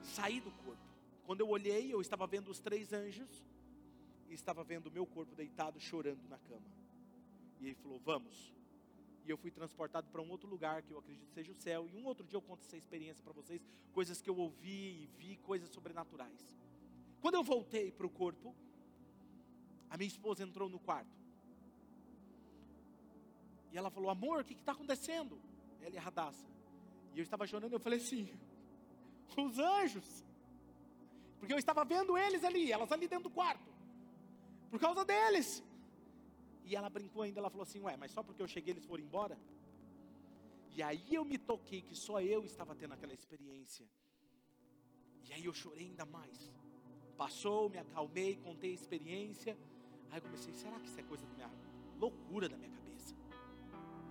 saí 0.00 0.40
do 0.40 0.50
corpo. 0.64 0.82
Quando 1.26 1.40
eu 1.40 1.48
olhei, 1.48 1.92
eu 1.92 2.00
estava 2.00 2.24
vendo 2.24 2.48
os 2.48 2.60
três 2.60 2.92
anjos, 2.92 3.44
e 4.28 4.34
estava 4.34 4.62
vendo 4.62 4.86
o 4.86 4.90
meu 4.90 5.04
corpo 5.04 5.34
deitado 5.34 5.80
chorando 5.80 6.22
na 6.28 6.38
cama. 6.38 6.66
E 7.60 7.66
ele 7.66 7.74
falou: 7.74 7.98
Vamos. 7.98 8.54
E 9.26 9.30
eu 9.30 9.36
fui 9.36 9.50
transportado 9.50 10.06
para 10.08 10.20
um 10.20 10.30
outro 10.30 10.48
lugar, 10.48 10.82
que 10.82 10.92
eu 10.92 10.98
acredito 10.98 11.32
seja 11.32 11.50
o 11.50 11.54
céu. 11.54 11.88
E 11.88 11.96
um 11.96 12.04
outro 12.04 12.26
dia 12.26 12.36
eu 12.36 12.42
conto 12.42 12.62
essa 12.62 12.76
experiência 12.76 13.24
para 13.24 13.32
vocês, 13.32 13.60
coisas 13.92 14.20
que 14.20 14.28
eu 14.28 14.36
ouvi 14.36 15.02
e 15.02 15.08
vi, 15.16 15.36
coisas 15.38 15.70
sobrenaturais. 15.70 16.54
Quando 17.20 17.36
eu 17.36 17.42
voltei 17.42 17.90
para 17.90 18.06
o 18.06 18.10
corpo, 18.10 18.54
a 19.88 19.96
minha 19.96 20.08
esposa 20.08 20.44
entrou 20.44 20.68
no 20.68 20.78
quarto. 20.78 21.16
E 23.72 23.78
ela 23.78 23.90
falou: 23.90 24.10
Amor, 24.10 24.42
o 24.42 24.44
que 24.44 24.52
está 24.52 24.72
acontecendo? 24.72 25.40
Ela 25.80 25.98
a 25.98 26.02
Radassa. 26.02 26.53
E 27.14 27.18
eu 27.18 27.22
estava 27.22 27.46
chorando, 27.46 27.72
eu 27.72 27.80
falei 27.80 27.98
assim: 27.98 28.28
Os 29.36 29.58
anjos. 29.58 30.24
Porque 31.38 31.52
eu 31.52 31.58
estava 31.58 31.84
vendo 31.84 32.16
eles 32.16 32.42
ali, 32.42 32.72
elas 32.72 32.90
ali 32.90 33.06
dentro 33.06 33.28
do 33.28 33.34
quarto. 33.34 33.70
Por 34.70 34.80
causa 34.80 35.04
deles. 35.04 35.62
E 36.64 36.74
ela 36.74 36.88
brincou 36.88 37.22
ainda, 37.22 37.38
ela 37.40 37.50
falou 37.50 37.62
assim: 37.62 37.80
Ué, 37.80 37.96
mas 37.96 38.10
só 38.10 38.22
porque 38.22 38.42
eu 38.42 38.48
cheguei 38.48 38.72
eles 38.72 38.84
foram 38.84 39.04
embora? 39.04 39.38
E 40.76 40.82
aí 40.82 41.14
eu 41.14 41.24
me 41.24 41.38
toquei 41.38 41.80
que 41.82 41.94
só 41.94 42.20
eu 42.20 42.44
estava 42.44 42.74
tendo 42.74 42.94
aquela 42.94 43.14
experiência. 43.14 43.86
E 45.26 45.32
aí 45.32 45.44
eu 45.44 45.54
chorei 45.54 45.86
ainda 45.86 46.04
mais. 46.04 46.52
Passou, 47.16 47.70
me 47.70 47.78
acalmei, 47.78 48.36
contei 48.36 48.72
a 48.72 48.74
experiência. 48.74 49.56
Aí 50.10 50.18
eu 50.18 50.22
comecei, 50.22 50.52
será 50.52 50.78
que 50.80 50.88
isso 50.88 50.98
é 50.98 51.02
coisa 51.04 51.24
da 51.26 51.34
minha 51.34 51.50
loucura 51.98 52.48
da 52.48 52.56
minha 52.56 52.70
cabeça? 52.70 53.14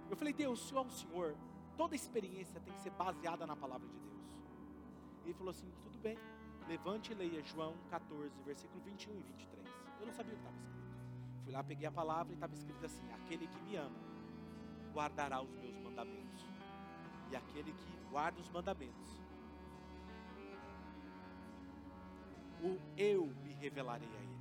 Eu 0.10 0.16
falei, 0.16 0.34
Deus, 0.34 0.68
se 0.68 0.74
é 0.74 0.80
o 0.80 0.90
Senhor, 0.90 1.36
toda 1.78 1.96
experiência 1.96 2.60
tem 2.62 2.74
que 2.74 2.82
ser 2.82 2.92
baseada 2.92 3.46
na 3.46 3.56
palavra 3.56 3.88
de 3.88 3.98
Deus. 3.98 4.14
Ele 5.24 5.34
falou 5.34 5.52
assim: 5.52 5.72
tudo 5.84 5.98
bem, 6.00 6.18
levante 6.68 7.12
e 7.12 7.16
leia 7.16 7.42
João 7.44 7.76
14, 7.90 8.42
versículo 8.44 8.82
21 8.84 9.14
e 9.20 9.24
23. 9.24 9.68
Eu 10.00 10.08
não 10.08 10.14
sabia 10.14 10.34
o 10.34 10.36
que 10.36 10.42
estava 10.42 10.58
escrito. 10.58 10.84
Fui 11.44 11.54
lá, 11.54 11.64
peguei 11.64 11.88
a 11.88 11.92
palavra 11.92 12.34
e 12.34 12.36
estava 12.36 12.54
escrito 12.54 12.86
assim: 12.86 13.12
aquele 13.12 13.48
que 13.48 13.62
me 13.62 13.76
ama 13.76 14.14
guardará 14.94 15.42
os 15.42 15.56
meus 15.56 15.78
mandamentos. 15.80 16.46
E 17.32 17.36
aquele 17.36 17.74
que 17.74 17.98
guarda 18.12 18.40
os 18.40 18.50
mandamentos, 18.50 19.10
o 22.62 22.80
eu 22.96 23.26
me 23.44 23.54
revelarei 23.54 24.08
a 24.08 24.22
ele. 24.22 24.34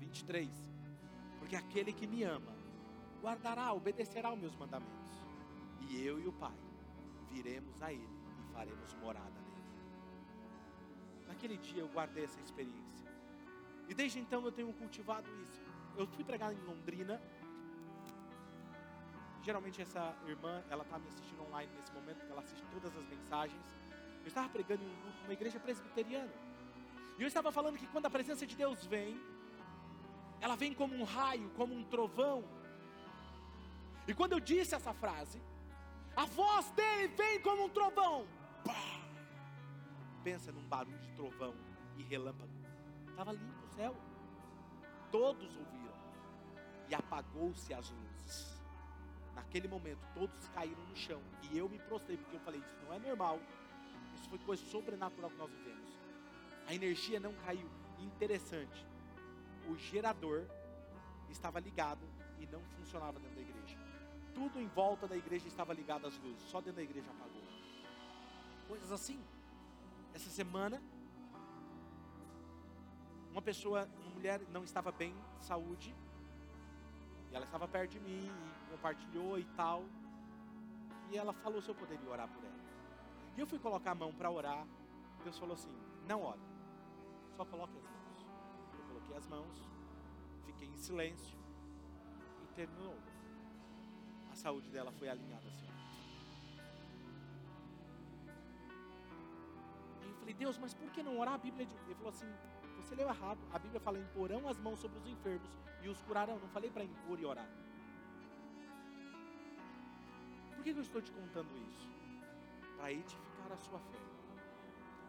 23. 0.00 0.50
Porque 1.38 1.54
aquele 1.54 1.92
que 1.92 2.06
me 2.06 2.24
ama 2.24 2.52
guardará, 3.22 3.72
obedecerá 3.72 4.28
aos 4.28 4.38
meus 4.38 4.56
mandamentos. 4.56 5.21
E 5.88 6.06
eu 6.06 6.20
e 6.20 6.26
o 6.26 6.32
Pai 6.32 6.56
viremos 7.30 7.80
a 7.82 7.92
ele 7.92 8.08
e 8.40 8.52
faremos 8.52 8.92
morada 8.94 9.40
nele. 9.40 9.52
Naquele 11.26 11.56
dia 11.56 11.82
eu 11.82 11.88
guardei 11.88 12.24
essa 12.24 12.40
experiência. 12.40 13.10
E 13.88 13.94
desde 13.94 14.18
então 14.20 14.44
eu 14.44 14.52
tenho 14.52 14.72
cultivado 14.72 15.28
isso. 15.42 15.60
Eu 15.96 16.06
fui 16.06 16.24
pregar 16.24 16.52
em 16.52 16.60
Londrina. 16.60 17.20
Geralmente 19.42 19.82
essa 19.82 20.14
irmã, 20.26 20.62
ela 20.70 20.82
está 20.82 20.98
me 20.98 21.08
assistindo 21.08 21.42
online 21.42 21.70
nesse 21.76 21.92
momento, 21.92 22.18
porque 22.18 22.32
ela 22.32 22.40
assiste 22.42 22.64
todas 22.70 22.96
as 22.96 23.04
mensagens. 23.06 23.62
Eu 24.22 24.28
estava 24.28 24.48
pregando 24.48 24.82
em 24.84 25.24
uma 25.24 25.32
igreja 25.32 25.58
presbiteriana. 25.58 26.32
E 27.18 27.22
eu 27.22 27.28
estava 27.28 27.50
falando 27.50 27.76
que 27.76 27.86
quando 27.88 28.06
a 28.06 28.10
presença 28.10 28.46
de 28.46 28.56
Deus 28.56 28.84
vem, 28.86 29.20
ela 30.40 30.56
vem 30.56 30.72
como 30.72 30.94
um 30.94 31.04
raio, 31.04 31.50
como 31.56 31.74
um 31.74 31.84
trovão. 31.84 32.44
E 34.06 34.14
quando 34.14 34.32
eu 34.32 34.40
disse 34.40 34.74
essa 34.74 34.92
frase, 34.92 35.40
a 36.16 36.24
voz 36.26 36.70
dele 36.70 37.08
vem 37.08 37.40
como 37.40 37.64
um 37.64 37.68
trovão. 37.68 38.26
Pá! 38.64 39.00
Pensa 40.22 40.52
num 40.52 40.62
barulho 40.68 40.98
de 40.98 41.10
trovão 41.12 41.54
e 41.96 42.02
relâmpago. 42.02 42.52
Estava 43.08 43.32
limpo 43.32 43.64
o 43.64 43.68
céu. 43.74 43.96
Todos 45.10 45.56
ouviram. 45.56 45.94
E 46.88 46.94
apagou-se 46.94 47.72
as 47.74 47.90
luzes. 47.90 48.60
Naquele 49.34 49.66
momento, 49.66 50.00
todos 50.14 50.48
caíram 50.48 50.84
no 50.86 50.96
chão. 50.96 51.22
E 51.50 51.58
eu 51.58 51.68
me 51.68 51.78
prostrei, 51.78 52.16
porque 52.16 52.36
eu 52.36 52.40
falei: 52.40 52.60
Isso 52.60 52.76
não 52.84 52.92
é 52.92 52.98
normal. 52.98 53.40
Isso 54.14 54.28
foi 54.28 54.38
coisa 54.40 54.64
sobrenatural 54.66 55.30
que 55.30 55.36
nós 55.36 55.50
vivemos. 55.50 55.90
A 56.66 56.74
energia 56.74 57.18
não 57.18 57.34
caiu. 57.34 57.68
Interessante. 57.98 58.86
O 59.68 59.76
gerador 59.76 60.44
estava 61.30 61.60
ligado 61.60 62.06
e 62.38 62.46
não 62.46 62.60
funcionava 62.76 63.18
dentro. 63.18 63.31
Tudo 64.34 64.60
em 64.60 64.66
volta 64.68 65.06
da 65.06 65.16
igreja 65.16 65.46
estava 65.48 65.72
ligado 65.72 66.06
às 66.06 66.18
luzes. 66.18 66.42
Só 66.48 66.58
dentro 66.58 66.76
da 66.76 66.82
igreja 66.82 67.10
apagou. 67.10 67.42
Coisas 68.68 68.90
assim. 68.90 69.22
Essa 70.14 70.28
semana, 70.28 70.82
uma 73.30 73.40
pessoa, 73.40 73.88
uma 74.00 74.10
mulher 74.10 74.40
não 74.50 74.62
estava 74.62 74.92
bem 74.92 75.14
de 75.40 75.46
saúde, 75.46 75.94
e 77.30 77.34
ela 77.34 77.46
estava 77.46 77.66
perto 77.66 77.92
de 77.92 78.00
mim, 78.00 78.30
e 78.30 78.70
compartilhou 78.70 79.38
e 79.38 79.44
tal, 79.56 79.84
e 81.10 81.16
ela 81.16 81.32
falou 81.32 81.62
se 81.62 81.68
eu 81.70 81.74
poderia 81.74 82.08
orar 82.10 82.28
por 82.28 82.44
ela. 82.44 82.60
E 83.36 83.40
eu 83.40 83.46
fui 83.46 83.58
colocar 83.58 83.92
a 83.92 83.94
mão 83.94 84.12
para 84.12 84.30
orar, 84.30 84.66
Deus 85.24 85.38
falou 85.38 85.54
assim: 85.54 85.72
não 86.06 86.22
ore, 86.22 86.40
só 87.36 87.44
coloque 87.46 87.76
as 87.78 87.84
mãos. 87.84 88.26
Eu 88.74 88.84
coloquei 88.86 89.16
as 89.16 89.26
mãos, 89.26 89.56
fiquei 90.44 90.68
em 90.68 90.76
silêncio, 90.76 91.38
e 92.42 92.54
terminou. 92.54 92.98
A 94.32 94.34
saúde 94.34 94.68
dela 94.70 94.90
foi 94.92 95.08
alinhada 95.08 95.46
assim. 95.46 95.72
falei, 100.18 100.34
Deus, 100.34 100.56
mas 100.58 100.72
por 100.72 100.90
que 100.90 101.02
não 101.02 101.18
orar? 101.18 101.34
A 101.34 101.38
Bíblia 101.38 101.66
diz. 101.66 101.80
Ele 101.84 101.94
falou 101.94 102.10
assim: 102.10 102.30
você 102.78 102.94
leu 102.94 103.08
errado. 103.08 103.38
A 103.52 103.58
Bíblia 103.58 103.80
fala: 103.80 103.98
imporão 103.98 104.48
as 104.48 104.58
mãos 104.58 104.80
sobre 104.80 104.98
os 104.98 105.06
enfermos 105.06 105.50
e 105.82 105.88
os 105.88 106.00
curarão. 106.02 106.38
Não 106.38 106.48
falei 106.48 106.70
para 106.70 106.84
impor 106.84 107.18
e 107.20 107.26
orar. 107.26 107.48
Por 110.54 110.64
que 110.64 110.70
eu 110.70 110.80
estou 110.80 111.02
te 111.02 111.12
contando 111.12 111.50
isso? 111.68 111.88
Para 112.76 112.92
edificar 112.92 113.52
a 113.52 113.56
sua 113.56 113.78
fé 113.78 113.98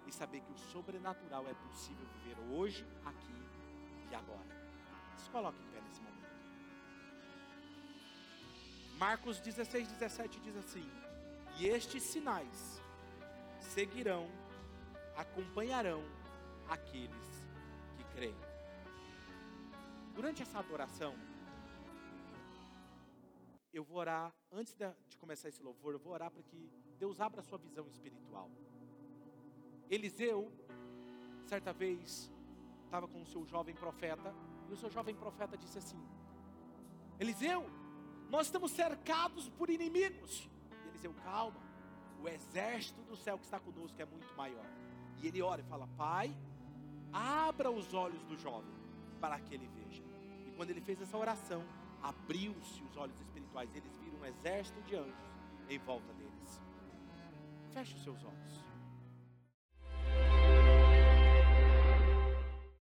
e 0.05 0.11
saber 0.11 0.41
que 0.41 0.51
o 0.51 0.57
sobrenatural 0.57 1.47
é 1.47 1.53
possível 1.53 2.05
viver 2.17 2.37
hoje, 2.51 2.85
aqui 3.05 3.33
e 4.11 4.15
agora. 4.15 4.53
Se 5.15 5.29
coloque 5.29 5.61
em 5.61 5.67
pé 5.67 5.81
nesse 5.81 6.01
momento. 6.01 6.22
Marcos 9.03 9.37
16, 9.41 9.89
17 9.99 10.39
diz 10.39 10.55
assim: 10.55 10.89
E 11.59 11.67
estes 11.67 12.03
sinais 12.03 12.81
seguirão 13.59 14.29
acompanharão 15.17 16.01
aqueles 16.69 17.27
que 17.97 18.03
creem. 18.15 18.41
Durante 20.15 20.41
essa 20.41 20.57
adoração, 20.59 21.13
eu 23.73 23.83
vou 23.83 23.97
orar, 23.97 24.33
antes 24.49 24.73
de 25.09 25.17
começar 25.17 25.49
esse 25.49 25.61
louvor, 25.61 25.91
eu 25.95 25.99
vou 25.99 26.13
orar 26.13 26.31
para 26.31 26.41
que 26.41 26.71
Deus 26.97 27.19
abra 27.19 27.41
a 27.41 27.43
sua 27.43 27.57
visão 27.57 27.85
espiritual. 27.85 28.49
Eliseu, 29.89 30.49
certa 31.45 31.73
vez, 31.73 32.31
estava 32.85 33.05
com 33.05 33.21
o 33.21 33.25
seu 33.25 33.45
jovem 33.45 33.75
profeta, 33.75 34.33
e 34.69 34.71
o 34.71 34.77
seu 34.77 34.89
jovem 34.89 35.13
profeta 35.13 35.57
disse 35.57 35.77
assim: 35.77 36.01
Eliseu, 37.19 37.82
nós 38.33 38.47
estamos 38.47 38.71
cercados 38.71 39.47
por 39.47 39.69
inimigos. 39.69 40.49
E 40.83 40.87
Eliseu, 40.87 41.13
calma, 41.23 41.61
o 42.19 42.27
exército 42.27 42.99
do 43.03 43.15
céu 43.15 43.37
que 43.37 43.45
está 43.45 43.59
conosco 43.59 44.01
é 44.01 44.05
muito 44.05 44.35
maior. 44.35 44.65
E 45.21 45.27
ele 45.27 45.39
ora 45.39 45.61
e 45.61 45.63
fala: 45.65 45.87
Pai, 45.95 46.35
abra 47.13 47.69
os 47.69 47.93
olhos 47.93 48.23
do 48.23 48.35
jovem 48.35 48.73
para 49.21 49.39
que 49.39 49.53
ele 49.53 49.67
veja. 49.67 50.01
E 50.47 50.51
quando 50.57 50.71
ele 50.71 50.81
fez 50.81 50.99
essa 50.99 51.15
oração, 51.15 51.63
abriu-se 52.01 52.81
os 52.81 52.97
olhos 52.97 53.15
espirituais. 53.21 53.69
Eles 53.75 53.95
viram 53.99 54.17
um 54.17 54.25
exército 54.25 54.81
de 54.81 54.95
anjos 54.95 55.29
em 55.69 55.77
volta 55.77 56.11
deles. 56.13 56.59
Feche 57.71 57.93
os 57.93 58.03
seus 58.03 58.23
olhos. 58.23 58.72